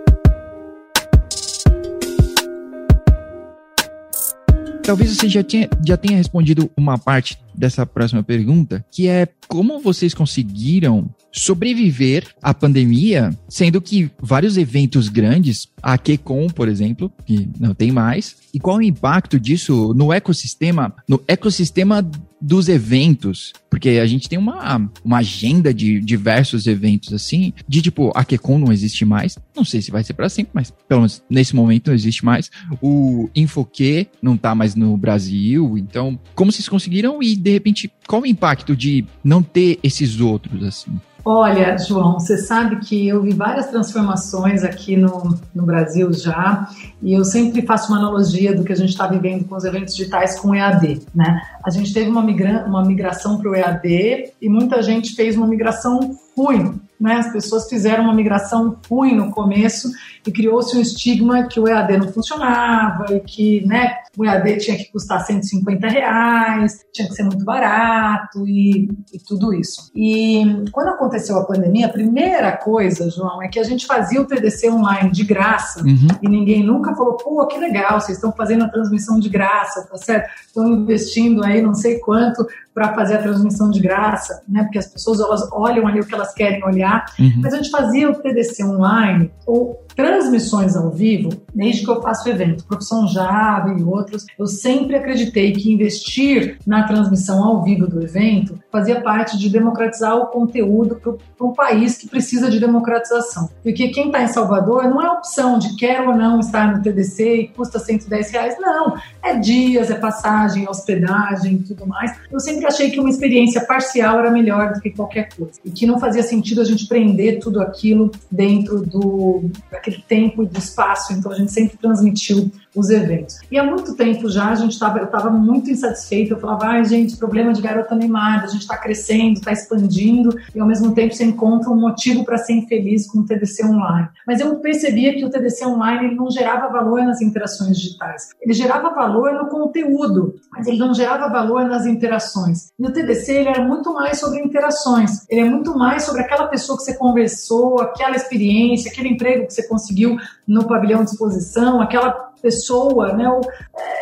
Talvez 4.88 5.18
você 5.18 5.28
já, 5.28 5.44
tinha, 5.44 5.70
já 5.86 5.98
tenha 5.98 6.16
respondido 6.16 6.72
uma 6.78 6.98
parte 6.98 7.38
dessa 7.54 7.86
próxima 7.86 8.24
pergunta, 8.24 8.86
que 8.90 9.10
é 9.10 9.28
como 9.46 9.82
vocês 9.82 10.14
conseguiram 10.14 11.10
sobreviver 11.30 12.26
à 12.42 12.54
pandemia, 12.54 13.32
sendo 13.50 13.82
que 13.82 14.10
vários 14.18 14.56
eventos 14.56 15.10
grandes, 15.10 15.68
a 15.84 15.98
QCon, 15.98 16.48
por 16.48 16.70
exemplo, 16.70 17.12
que 17.26 17.50
não 17.60 17.76
tem 17.76 17.92
mais, 17.92 18.38
e 18.54 18.62
qual 18.62 18.78
o 18.78 18.82
impacto 18.82 19.38
disso 19.38 19.94
no 19.94 20.14
ecossistema, 20.14 20.94
no 21.06 21.22
ecossistema 21.28 22.02
dos 22.40 22.70
eventos, 22.70 23.54
porque 23.70 23.90
a 23.90 24.06
gente 24.06 24.30
tem 24.30 24.38
uma, 24.38 24.90
uma 25.04 25.18
agenda 25.18 25.74
de 25.74 26.00
diversos 26.00 26.68
eventos 26.68 27.14
assim, 27.14 27.54
de 27.68 27.82
tipo, 27.82 28.12
a 28.16 28.24
QCon 28.24 28.60
não 28.60 28.72
existe 28.72 29.04
mais, 29.06 29.38
não 29.56 29.66
sei 29.66 29.82
se 29.82 29.92
vai 29.92 30.04
ser 30.04 30.14
para 30.14 30.30
sempre, 30.30 30.52
mas 30.54 30.72
pelo 30.88 31.02
menos 31.02 31.24
nesse 31.30 31.56
momento 31.56 31.88
não 31.88 31.96
existe 31.96 32.24
mais. 32.24 32.50
O 32.82 33.30
Infoque 33.36 34.08
não 34.22 34.38
tá 34.38 34.54
mais 34.54 34.76
no 34.76 34.96
Brasil, 34.98 35.78
então 35.78 36.20
como 36.36 36.52
vocês 36.52 36.70
conseguiram 36.70 37.22
e 37.22 37.36
de 37.36 37.52
repente 37.52 37.92
qual 38.08 38.22
o 38.22 38.26
impacto 38.26 38.76
de 38.76 39.06
não 39.24 39.42
ter 39.42 39.80
esses 39.84 40.20
outros 40.20 40.64
assim? 40.64 41.00
Olha, 41.30 41.78
João, 41.78 42.14
você 42.14 42.38
sabe 42.38 42.78
que 42.78 43.06
eu 43.06 43.22
vi 43.22 43.34
várias 43.34 43.68
transformações 43.68 44.64
aqui 44.64 44.96
no, 44.96 45.38
no 45.54 45.66
Brasil 45.66 46.14
já, 46.14 46.70
e 47.04 47.12
eu 47.12 47.26
sempre 47.26 47.64
faço 47.64 47.92
uma 47.92 48.00
analogia 48.00 48.56
do 48.56 48.64
que 48.64 48.72
a 48.72 48.76
gente 48.78 48.92
está 48.92 49.08
vivendo 49.08 49.44
com 49.44 49.54
os 49.54 49.66
eventos 49.66 49.94
digitais 49.94 50.40
com 50.40 50.52
o 50.52 50.56
EAD, 50.56 51.02
né? 51.14 51.42
A 51.66 51.70
gente 51.70 51.94
teve 51.94 52.10
uma, 52.10 52.22
migra 52.22 52.64
uma 52.66 52.82
migração 52.82 53.38
para 53.40 53.52
o 53.52 53.54
EAD 53.54 54.32
e 54.42 54.48
muita 54.48 54.82
gente 54.82 55.16
fez 55.16 55.36
uma 55.36 55.46
migração 55.46 56.18
ruim, 56.34 56.80
né? 57.00 57.16
As 57.16 57.32
pessoas 57.32 57.70
fizeram 57.70 58.06
uma 58.06 58.14
migração 58.14 58.78
ruim 58.90 59.16
no 59.16 59.32
começo 59.32 59.92
e 60.26 60.32
criou-se 60.32 60.76
um 60.76 60.82
estigma 60.82 61.48
que 61.48 61.60
o 61.60 61.68
EAD 61.68 61.98
não 61.98 62.12
funcionava 62.12 63.06
e 63.14 63.20
que, 63.20 63.66
né, 63.66 63.98
o 64.18 64.26
EAD 64.26 64.58
tinha 64.58 64.78
que 64.78 64.92
custar 64.92 65.26
150 65.26 65.88
reais, 65.88 66.86
tinha 66.92 67.08
que 67.08 67.14
ser 67.14 67.24
muito 67.24 67.46
barato 67.46 68.48
e, 68.48 68.90
e 69.14 69.20
tudo 69.20 69.54
isso. 69.54 69.92
E 69.96 70.66
quando 70.72 70.90
aconteceu 70.90 71.38
a 71.38 71.46
pandemia, 71.46 71.86
a 71.86 71.92
primeira 71.92 72.52
coisa, 72.52 73.10
João, 73.10 73.42
é 73.42 73.48
que 73.48 73.60
a 73.60 73.64
gente 73.64 73.86
fazia 73.86 74.20
o 74.20 74.26
TDC 74.26 74.70
online 74.70 75.12
de 75.12 75.24
graça 75.24 75.84
uhum. 75.84 76.08
e 76.22 76.28
ninguém 76.28 76.64
nunca 76.64 76.96
falou, 76.96 77.16
pô, 77.16 77.46
que 77.46 77.60
legal, 77.60 78.02
vocês 78.02 78.18
estão 78.18 78.32
fazendo 78.32 78.66
a 78.66 78.70
transmissão 78.70 79.20
de 79.20 79.30
graça, 79.30 79.88
tá 79.88 79.98
certo? 79.98 80.30
Estão 80.46 80.68
investindo 80.68 81.44
aí 81.44 81.62
não 81.62 81.74
sei 81.74 82.00
quanto 82.00 82.46
para 82.78 82.94
fazer 82.94 83.16
a 83.16 83.22
transmissão 83.24 83.72
de 83.72 83.80
graça, 83.80 84.44
né? 84.48 84.62
Porque 84.62 84.78
as 84.78 84.86
pessoas 84.86 85.20
elas 85.20 85.50
olham 85.52 85.88
ali 85.88 86.00
o 86.00 86.06
que 86.06 86.14
elas 86.14 86.32
querem 86.32 86.64
olhar. 86.64 86.87
Uhum. 87.20 87.42
Mas 87.42 87.54
a 87.54 87.58
gente 87.58 87.70
fazia 87.70 88.10
o 88.10 88.16
TDC 88.16 88.64
online 88.64 89.32
ou 89.46 89.86
transmissões 89.96 90.76
ao 90.76 90.92
vivo, 90.92 91.30
desde 91.58 91.84
que 91.84 91.90
eu 91.90 92.02
faço 92.02 92.30
evento, 92.30 92.66
Profissão 92.66 93.08
Java 93.08 93.76
e 93.78 93.84
outros, 93.84 94.26
eu 94.38 94.46
sempre 94.46 94.96
acreditei 94.96 95.52
que 95.52 95.72
investir 95.72 96.60
na 96.66 96.84
transmissão 96.84 97.44
ao 97.44 97.64
vivo 97.64 97.88
do 97.88 98.02
evento 98.02 98.60
fazia 98.72 99.02
parte 99.02 99.38
de 99.38 99.50
democratizar 99.50 100.16
o 100.16 100.28
conteúdo 100.28 100.96
para 100.96 101.48
um 101.48 101.54
país 101.54 101.98
que 101.98 102.08
precisa 102.08 102.50
de 102.50 102.60
democratização. 102.60 103.50
Porque 103.64 103.90
quem 103.90 104.08
está 104.08 104.22
em 104.22 104.28
Salvador 104.28 104.84
não 104.84 105.02
é 105.02 105.10
opção 105.10 105.58
de 105.58 105.76
quer 105.76 106.02
ou 106.02 106.16
não 106.16 106.40
estar 106.40 106.76
no 106.76 106.84
TDC 106.84 107.36
e 107.36 107.48
custa 107.48 107.80
110 107.80 108.32
reais, 108.32 108.56
não. 108.60 108.96
É 109.24 109.36
dias, 109.36 109.90
é 109.90 109.96
passagem, 109.96 110.66
é 110.66 110.70
hospedagem 110.70 111.56
e 111.56 111.60
tudo 111.60 111.88
mais. 111.88 112.16
Eu 112.32 112.40
sempre 112.40 112.66
achei 112.68 112.92
que 112.92 113.00
uma 113.00 113.10
experiência 113.10 113.66
parcial 113.66 114.20
era 114.20 114.30
melhor 114.30 114.74
do 114.74 114.82
que 114.82 114.92
qualquer 114.92 115.30
coisa. 115.36 115.60
E 115.66 115.72
que 115.72 115.88
não 115.88 116.00
fazia 116.00 116.22
sentido 116.22 116.62
a 116.62 116.66
gente 116.66 116.88
prender 116.88 117.40
tudo 117.40 117.60
aquilo 117.62 118.12
dentro 118.30 118.82
do, 118.82 119.46
daquele 119.72 120.04
tempo 120.08 120.44
e 120.44 120.46
do 120.46 120.60
espaço. 120.60 121.14
Então 121.14 121.32
a 121.32 121.36
gente 121.36 121.47
sempre 121.48 121.78
transmitiu 121.78 122.52
os 122.76 122.90
eventos. 122.90 123.40
E 123.52 123.58
há 123.58 123.64
muito 123.64 123.96
tempo 123.96 124.30
já 124.30 124.50
a 124.50 124.56
gente 124.56 124.74
estava, 124.74 125.00
eu 125.00 125.06
estava 125.06 125.30
muito 125.30 125.70
insatisfeita. 125.70 126.34
Eu 126.34 126.40
falava, 126.40 126.68
ai 126.68 126.86
gente, 126.86 127.18
problema 127.18 127.54
de 127.54 127.62
garota 127.62 127.94
animada, 127.94 128.46
a 128.46 128.48
gente 128.48 128.62
está 128.62 128.78
crescendo, 128.78 129.34
está 129.34 129.52
expandindo 129.52 130.38
e 130.54 130.60
ao 130.60 130.68
mesmo 130.68 130.94
tempo 130.94 131.14
você 131.14 131.24
encontra 131.24 131.70
um 131.70 131.80
motivo 131.80 132.24
para 132.24 132.38
ser 132.38 132.54
infeliz 132.54 133.08
com 133.08 133.20
o 133.20 133.26
TDC 133.26 133.66
online. 133.66 134.08
Mas 134.26 134.40
eu 134.40 134.56
percebia 134.58 135.14
que 135.16 135.26
o 135.26 135.30
TDC 135.30 135.66
online 135.66 136.08
ele 136.08 136.16
não 136.16 136.30
gerava 136.30 136.68
valor 136.68 137.02
nas 137.04 137.22
interações 137.22 137.78
digitais. 137.78 138.30
Ele 138.42 138.54
gerava 138.54 138.90
valor 138.90 139.34
no 139.34 139.48
conteúdo, 139.48 140.36
mas 140.52 140.68
ele 140.68 140.78
não 140.78 140.94
gerava 140.94 141.28
valor 141.30 141.66
nas 141.66 141.86
interações. 141.86 142.72
E 142.78 142.86
o 142.86 142.92
TDC 142.92 143.32
ele 143.32 143.50
era 143.50 143.64
muito 143.64 143.94
mais 143.94 144.20
sobre 144.20 144.40
interações. 144.40 145.26
Ele 145.30 145.42
é 145.42 145.50
muito 145.50 145.76
mais 145.78 146.04
sobre 146.04 146.22
aquela 146.22 146.48
pessoa 146.48 146.78
que 146.78 146.84
você 146.84 146.96
conversou, 146.96 147.82
aquela 147.82 148.16
experiência, 148.16 148.92
aquele 148.92 149.10
emprego 149.10 149.48
que 149.48 149.54
você 149.54 149.68
conseguiu 149.68 150.18
no 150.48 150.66
pavilhão 150.66 151.04
de 151.04 151.12
exposição, 151.12 151.82
aquela 151.82 152.28
pessoa, 152.42 153.14
né? 153.14 153.26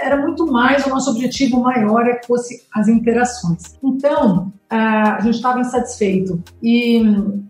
Era 0.01 0.21
muito 0.21 0.45
mais, 0.45 0.85
o 0.85 0.89
nosso 0.89 1.09
objetivo 1.09 1.59
maior 1.61 2.05
é 2.05 2.15
que 2.15 2.27
fosse 2.27 2.63
as 2.73 2.87
interações. 2.87 3.75
Então, 3.81 4.53
a 4.69 5.19
gente 5.21 5.35
estava 5.35 5.59
insatisfeito 5.59 6.43
e 6.61 7.01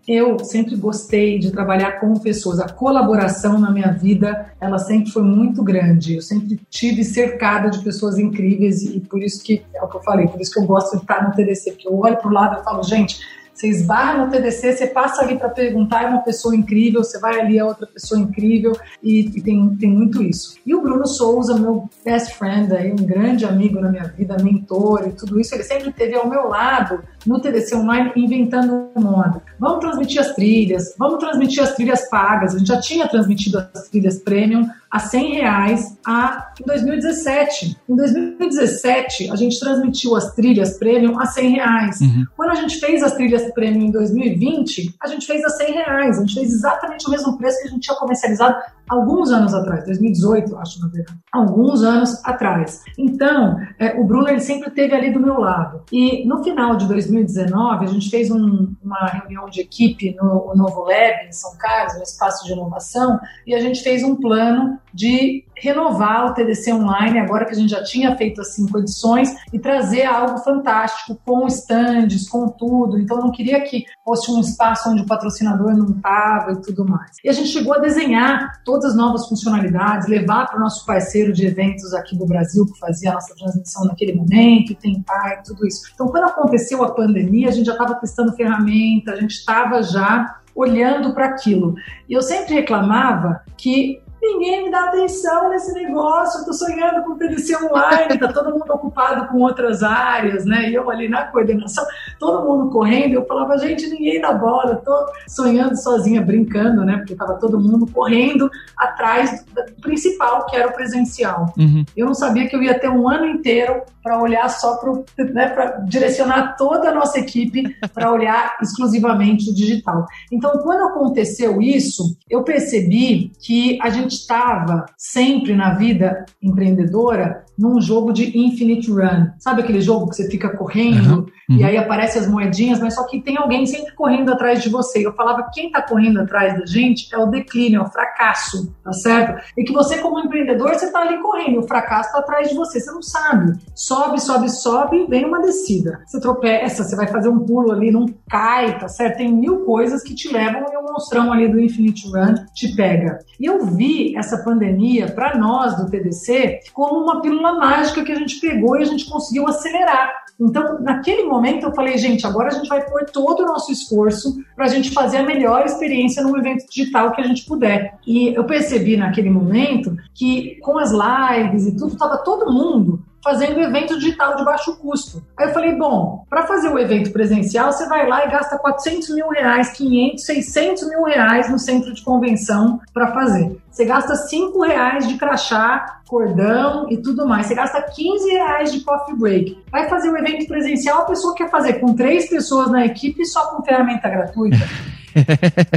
eu 0.06 0.38
sempre 0.38 0.76
gostei 0.76 1.38
de 1.38 1.50
trabalhar 1.50 1.98
com 1.98 2.14
pessoas. 2.14 2.60
A 2.60 2.68
colaboração 2.68 3.58
na 3.58 3.70
minha 3.70 3.90
vida, 3.92 4.52
ela 4.60 4.78
sempre 4.78 5.10
foi 5.10 5.22
muito 5.22 5.62
grande. 5.62 6.14
Eu 6.14 6.22
sempre 6.22 6.60
tive 6.70 7.02
cercada 7.04 7.70
de 7.70 7.80
pessoas 7.80 8.18
incríveis 8.18 8.82
e 8.82 9.00
por 9.00 9.22
isso 9.22 9.42
que, 9.42 9.64
é 9.74 9.82
o 9.82 9.88
que 9.88 9.96
eu 9.96 10.02
falei, 10.02 10.28
por 10.28 10.40
isso 10.40 10.52
que 10.52 10.60
eu 10.60 10.66
gosto 10.66 10.96
de 10.96 11.02
estar 11.02 11.26
no 11.26 11.34
TDC, 11.34 11.72
porque 11.72 11.88
eu 11.88 11.98
olho 11.98 12.16
para 12.16 12.28
o 12.28 12.32
lado 12.32 12.60
e 12.60 12.64
falo, 12.64 12.82
gente, 12.82 13.18
você 13.56 13.68
esbarra 13.68 14.24
no 14.24 14.30
TDC, 14.30 14.76
você 14.76 14.86
passa 14.86 15.22
ali 15.22 15.38
para 15.38 15.48
perguntar, 15.48 16.04
é 16.04 16.08
uma 16.08 16.20
pessoa 16.20 16.54
incrível, 16.54 17.02
você 17.02 17.18
vai 17.18 17.40
ali, 17.40 17.58
é 17.58 17.64
outra 17.64 17.86
pessoa 17.86 18.20
incrível, 18.20 18.72
e, 19.02 19.20
e, 19.20 19.40
tem, 19.40 19.74
tem 19.76 19.90
muito 19.90 20.22
isso. 20.22 20.56
E 20.66 20.74
o 20.74 20.82
Bruno 20.82 21.06
Souza, 21.06 21.58
meu 21.58 21.88
best 22.04 22.36
friend, 22.36 22.74
aí, 22.74 22.92
um 22.92 22.96
grande 22.96 23.46
amigo 23.46 23.80
na 23.80 23.90
minha 23.90 24.04
vida, 24.04 24.36
mentor 24.42 25.08
e 25.08 25.12
tudo 25.12 25.40
isso, 25.40 25.54
ele 25.54 25.64
sempre 25.64 25.88
esteve 25.88 26.14
ao 26.14 26.28
meu 26.28 26.48
lado 26.48 27.02
no 27.24 27.40
TDC 27.40 27.74
Online 27.76 28.12
inventando 28.14 28.90
moda. 28.94 29.42
Vamos 29.58 29.80
transmitir 29.80 30.20
as 30.20 30.34
trilhas, 30.34 30.94
vamos 30.98 31.18
transmitir 31.18 31.62
as 31.62 31.74
trilhas 31.74 32.10
pagas. 32.10 32.54
A 32.54 32.58
gente 32.58 32.68
já 32.68 32.80
tinha 32.80 33.08
transmitido 33.08 33.66
as 33.72 33.88
trilhas 33.88 34.18
premium 34.18 34.68
a 34.96 34.98
100 34.98 35.34
reais 35.34 35.98
a, 36.06 36.52
em 36.58 36.64
2017. 36.64 37.76
Em 37.86 37.94
2017, 37.94 39.30
a 39.30 39.36
gente 39.36 39.60
transmitiu 39.60 40.16
as 40.16 40.34
trilhas 40.34 40.78
premium 40.78 41.20
a 41.20 41.26
100 41.26 41.50
reais. 41.50 42.00
Uhum. 42.00 42.24
Quando 42.34 42.52
a 42.52 42.54
gente 42.54 42.80
fez 42.80 43.02
as 43.02 43.12
trilhas 43.12 43.52
premium 43.52 43.88
em 43.88 43.90
2020, 43.90 44.96
a 45.02 45.06
gente 45.06 45.26
fez 45.26 45.44
a 45.44 45.50
100 45.50 45.72
reais. 45.72 46.16
A 46.16 46.20
gente 46.22 46.34
fez 46.34 46.50
exatamente 46.50 47.06
o 47.06 47.10
mesmo 47.10 47.36
preço 47.36 47.60
que 47.60 47.68
a 47.68 47.70
gente 47.72 47.82
tinha 47.82 47.96
comercializado 47.98 48.56
alguns 48.88 49.30
anos 49.30 49.52
atrás, 49.52 49.84
2018, 49.84 50.56
acho, 50.58 50.80
na 50.80 50.88
verdade, 50.88 51.18
alguns 51.32 51.82
anos 51.82 52.24
atrás. 52.24 52.82
Então, 52.96 53.58
é, 53.78 53.98
o 54.00 54.04
Bruno 54.04 54.28
ele 54.28 54.40
sempre 54.40 54.68
esteve 54.68 54.94
ali 54.94 55.12
do 55.12 55.20
meu 55.20 55.38
lado. 55.40 55.82
E 55.92 56.26
no 56.26 56.42
final 56.42 56.76
de 56.76 56.86
2019, 56.86 57.84
a 57.84 57.88
gente 57.88 58.08
fez 58.08 58.30
um, 58.30 58.72
uma 58.82 59.06
reunião 59.06 59.48
de 59.50 59.60
equipe 59.60 60.14
no, 60.14 60.54
no 60.54 60.54
Novo 60.54 60.82
Lab, 60.82 61.26
em 61.26 61.32
São 61.32 61.56
Carlos, 61.58 61.96
no 61.96 62.02
espaço 62.02 62.46
de 62.46 62.52
inovação, 62.52 63.18
e 63.46 63.54
a 63.54 63.60
gente 63.60 63.82
fez 63.82 64.02
um 64.02 64.14
plano 64.14 64.78
de 64.96 65.44
renovar 65.54 66.26
o 66.26 66.34
TDC 66.34 66.72
Online, 66.72 67.18
agora 67.18 67.44
que 67.44 67.52
a 67.52 67.54
gente 67.54 67.70
já 67.70 67.82
tinha 67.82 68.16
feito 68.16 68.40
as 68.40 68.54
cinco 68.54 68.78
edições, 68.78 69.34
e 69.52 69.58
trazer 69.58 70.04
algo 70.04 70.38
fantástico, 70.38 71.20
com 71.24 71.46
stands, 71.46 72.28
com 72.28 72.48
tudo. 72.48 72.98
Então, 72.98 73.18
eu 73.18 73.24
não 73.24 73.30
queria 73.30 73.60
que 73.60 73.84
fosse 74.02 74.30
um 74.30 74.40
espaço 74.40 74.90
onde 74.90 75.02
o 75.02 75.06
patrocinador 75.06 75.76
não 75.76 75.90
estava 75.96 76.52
e 76.52 76.62
tudo 76.62 76.88
mais. 76.88 77.10
E 77.22 77.28
a 77.28 77.32
gente 77.32 77.48
chegou 77.48 77.74
a 77.74 77.78
desenhar 77.78 78.62
todas 78.64 78.92
as 78.92 78.96
novas 78.96 79.28
funcionalidades, 79.28 80.08
levar 80.08 80.46
para 80.46 80.56
o 80.56 80.60
nosso 80.60 80.84
parceiro 80.86 81.32
de 81.32 81.46
eventos 81.46 81.92
aqui 81.92 82.16
do 82.16 82.26
Brasil, 82.26 82.66
que 82.66 82.78
fazia 82.78 83.10
a 83.10 83.14
nossa 83.14 83.34
transmissão 83.34 83.84
naquele 83.84 84.14
momento, 84.14 84.72
e 84.72 84.74
tentar 84.74 85.40
e 85.40 85.42
tudo 85.42 85.66
isso. 85.66 85.90
Então, 85.94 86.08
quando 86.08 86.24
aconteceu 86.24 86.82
a 86.82 86.94
pandemia, 86.94 87.48
a 87.48 87.52
gente 87.52 87.66
já 87.66 87.72
estava 87.72 87.94
testando 87.96 88.32
ferramenta, 88.32 89.12
a 89.12 89.16
gente 89.16 89.32
estava 89.32 89.82
já 89.82 90.40
olhando 90.54 91.12
para 91.12 91.26
aquilo. 91.26 91.74
E 92.08 92.14
eu 92.14 92.22
sempre 92.22 92.54
reclamava 92.54 93.42
que 93.58 94.00
ninguém 94.20 94.64
me 94.64 94.70
dá 94.70 94.84
atenção 94.84 95.50
nesse 95.50 95.72
negócio, 95.72 96.40
eu 96.40 96.44
tô 96.46 96.52
sonhando 96.52 97.02
com 97.04 97.16
TDC 97.16 97.56
online, 97.64 98.18
tá 98.18 98.32
todo 98.32 98.50
mundo 98.50 98.70
ocupado 98.70 99.28
com 99.28 99.38
outras 99.38 99.82
áreas, 99.82 100.44
né? 100.44 100.70
E 100.70 100.74
eu 100.74 100.90
ali 100.90 101.08
na 101.08 101.24
coordenação, 101.24 101.84
todo 102.18 102.46
mundo 102.46 102.70
correndo, 102.70 103.14
eu 103.14 103.26
falava, 103.26 103.58
gente, 103.58 103.88
ninguém 103.88 104.20
dá 104.20 104.32
bola, 104.32 104.72
eu 104.72 104.76
tô 104.76 105.06
sonhando 105.28 105.76
sozinha, 105.76 106.22
brincando, 106.22 106.84
né? 106.84 106.98
Porque 106.98 107.14
tava 107.14 107.34
todo 107.34 107.60
mundo 107.60 107.86
correndo 107.86 108.50
atrás 108.76 109.44
do 109.44 109.80
principal, 109.80 110.46
que 110.46 110.56
era 110.56 110.68
o 110.68 110.72
presencial. 110.72 111.52
Uhum. 111.58 111.84
Eu 111.96 112.06
não 112.06 112.14
sabia 112.14 112.48
que 112.48 112.56
eu 112.56 112.62
ia 112.62 112.78
ter 112.78 112.88
um 112.88 113.08
ano 113.08 113.26
inteiro 113.26 113.82
para 114.02 114.22
olhar 114.22 114.48
só 114.48 114.76
para 114.76 114.92
né, 115.24 115.48
para 115.48 115.78
direcionar 115.80 116.56
toda 116.56 116.90
a 116.90 116.94
nossa 116.94 117.18
equipe 117.18 117.76
para 117.92 118.12
olhar 118.12 118.56
exclusivamente 118.62 119.50
o 119.50 119.54
digital. 119.54 120.06
Então, 120.30 120.58
quando 120.58 120.88
aconteceu 120.88 121.60
isso, 121.60 122.16
eu 122.30 122.44
percebi 122.44 123.32
que 123.40 123.78
a 123.82 123.90
gente 123.90 124.15
acreditava 124.16 124.86
sempre 124.96 125.54
na 125.54 125.74
vida 125.74 126.24
empreendedora 126.42 127.44
num 127.58 127.80
jogo 127.80 128.12
de 128.12 128.36
infinite 128.38 128.90
run. 128.90 129.28
Sabe 129.38 129.62
aquele 129.62 129.80
jogo 129.80 130.08
que 130.08 130.16
você 130.16 130.28
fica 130.28 130.50
correndo 130.50 131.26
uhum, 131.48 131.56
e 131.56 131.64
aí 131.64 131.76
aparecem 131.76 132.20
as 132.20 132.28
moedinhas, 132.28 132.80
mas 132.80 132.94
só 132.94 133.04
que 133.04 133.20
tem 133.20 133.36
alguém 133.36 133.66
sempre 133.66 133.94
correndo 133.94 134.32
atrás 134.32 134.62
de 134.62 134.68
você. 134.68 135.06
Eu 135.06 135.12
falava, 135.14 135.48
quem 135.52 135.66
está 135.66 135.82
correndo 135.82 136.20
atrás 136.20 136.58
da 136.58 136.66
gente 136.66 137.14
é 137.14 137.18
o 137.18 137.26
declínio, 137.26 137.80
é 137.80 137.82
o 137.82 137.90
fracasso, 137.90 138.74
tá 138.84 138.92
certo? 138.92 139.42
E 139.56 139.64
que 139.64 139.72
você, 139.72 139.98
como 139.98 140.20
empreendedor, 140.20 140.74
você 140.74 140.86
está 140.86 141.00
ali 141.00 141.20
correndo, 141.22 141.60
o 141.60 141.66
fracasso 141.66 142.08
está 142.08 142.18
atrás 142.18 142.48
de 142.48 142.54
você, 142.54 142.80
você 142.80 142.90
não 142.90 143.02
sabe. 143.02 143.52
Sobe, 143.74 144.20
sobe, 144.20 144.50
sobe, 144.50 145.06
vem 145.08 145.24
uma 145.24 145.40
descida. 145.40 146.00
Você 146.06 146.20
tropeça, 146.20 146.84
você 146.84 146.96
vai 146.96 147.06
fazer 147.06 147.28
um 147.28 147.40
pulo 147.40 147.72
ali, 147.72 147.90
não 147.90 148.06
cai, 148.28 148.78
tá 148.78 148.88
certo? 148.88 149.18
Tem 149.18 149.32
mil 149.32 149.60
coisas 149.60 150.02
que 150.02 150.14
te 150.14 150.32
levam 150.32 150.64
e 150.72 150.76
o 150.76 150.82
monstrão 150.82 151.32
ali 151.32 151.48
do 151.48 151.60
Infinite 151.60 152.08
Run 152.08 152.34
te 152.54 152.74
pega. 152.74 153.18
E 153.40 153.46
eu 153.46 153.64
vi 153.64 154.16
essa 154.16 154.38
pandemia, 154.42 155.10
para 155.12 155.36
nós 155.38 155.76
do 155.76 155.88
TDC, 155.90 156.60
como 156.72 157.02
uma 157.02 157.20
pílula 157.20 157.45
mágica 157.54 158.04
que 158.04 158.12
a 158.12 158.16
gente 158.16 158.40
pegou 158.40 158.76
e 158.76 158.82
a 158.82 158.86
gente 158.86 159.06
conseguiu 159.06 159.46
acelerar. 159.46 160.12
Então, 160.38 160.80
naquele 160.80 161.24
momento, 161.24 161.64
eu 161.64 161.74
falei, 161.74 161.96
gente, 161.96 162.26
agora 162.26 162.48
a 162.48 162.50
gente 162.50 162.68
vai 162.68 162.84
pôr 162.84 163.06
todo 163.06 163.40
o 163.40 163.46
nosso 163.46 163.72
esforço 163.72 164.36
para 164.54 164.66
a 164.66 164.68
gente 164.68 164.90
fazer 164.90 165.18
a 165.18 165.22
melhor 165.22 165.64
experiência 165.64 166.22
num 166.22 166.36
evento 166.36 166.66
digital 166.68 167.12
que 167.12 167.22
a 167.22 167.26
gente 167.26 167.46
puder. 167.46 167.98
E 168.06 168.34
eu 168.34 168.44
percebi 168.44 168.96
naquele 168.96 169.30
momento 169.30 169.96
que 170.14 170.56
com 170.60 170.78
as 170.78 170.90
lives 170.90 171.66
e 171.66 171.76
tudo, 171.76 171.92
estava 171.92 172.18
todo 172.18 172.52
mundo 172.52 173.02
fazendo 173.26 173.60
evento 173.60 173.98
digital 173.98 174.36
de 174.36 174.44
baixo 174.44 174.76
custo. 174.76 175.20
Aí 175.36 175.48
eu 175.48 175.52
falei, 175.52 175.74
bom, 175.74 176.24
para 176.30 176.46
fazer 176.46 176.68
o 176.68 176.78
evento 176.78 177.10
presencial, 177.10 177.72
você 177.72 177.88
vai 177.88 178.08
lá 178.08 178.24
e 178.24 178.30
gasta 178.30 178.56
400 178.56 179.10
mil 179.10 179.28
reais, 179.28 179.72
500, 179.72 180.24
600 180.24 180.88
mil 180.88 181.02
reais 181.02 181.50
no 181.50 181.58
centro 181.58 181.92
de 181.92 182.02
convenção 182.02 182.80
para 182.94 183.12
fazer. 183.12 183.58
Você 183.68 183.84
gasta 183.84 184.14
5 184.14 184.62
reais 184.62 185.08
de 185.08 185.18
crachá, 185.18 186.00
cordão 186.06 186.86
e 186.88 186.98
tudo 186.98 187.26
mais. 187.26 187.46
Você 187.46 187.56
gasta 187.56 187.82
15 187.82 188.30
reais 188.30 188.72
de 188.72 188.80
coffee 188.80 189.16
break. 189.16 189.64
Vai 189.72 189.88
fazer 189.88 190.08
o 190.08 190.16
evento 190.16 190.46
presencial, 190.46 191.02
a 191.02 191.06
pessoa 191.06 191.34
quer 191.34 191.50
fazer 191.50 191.74
com 191.74 191.94
três 191.94 192.28
pessoas 192.28 192.70
na 192.70 192.86
equipe 192.86 193.24
só 193.26 193.50
com 193.50 193.64
ferramenta 193.64 194.08
gratuita. 194.08 194.56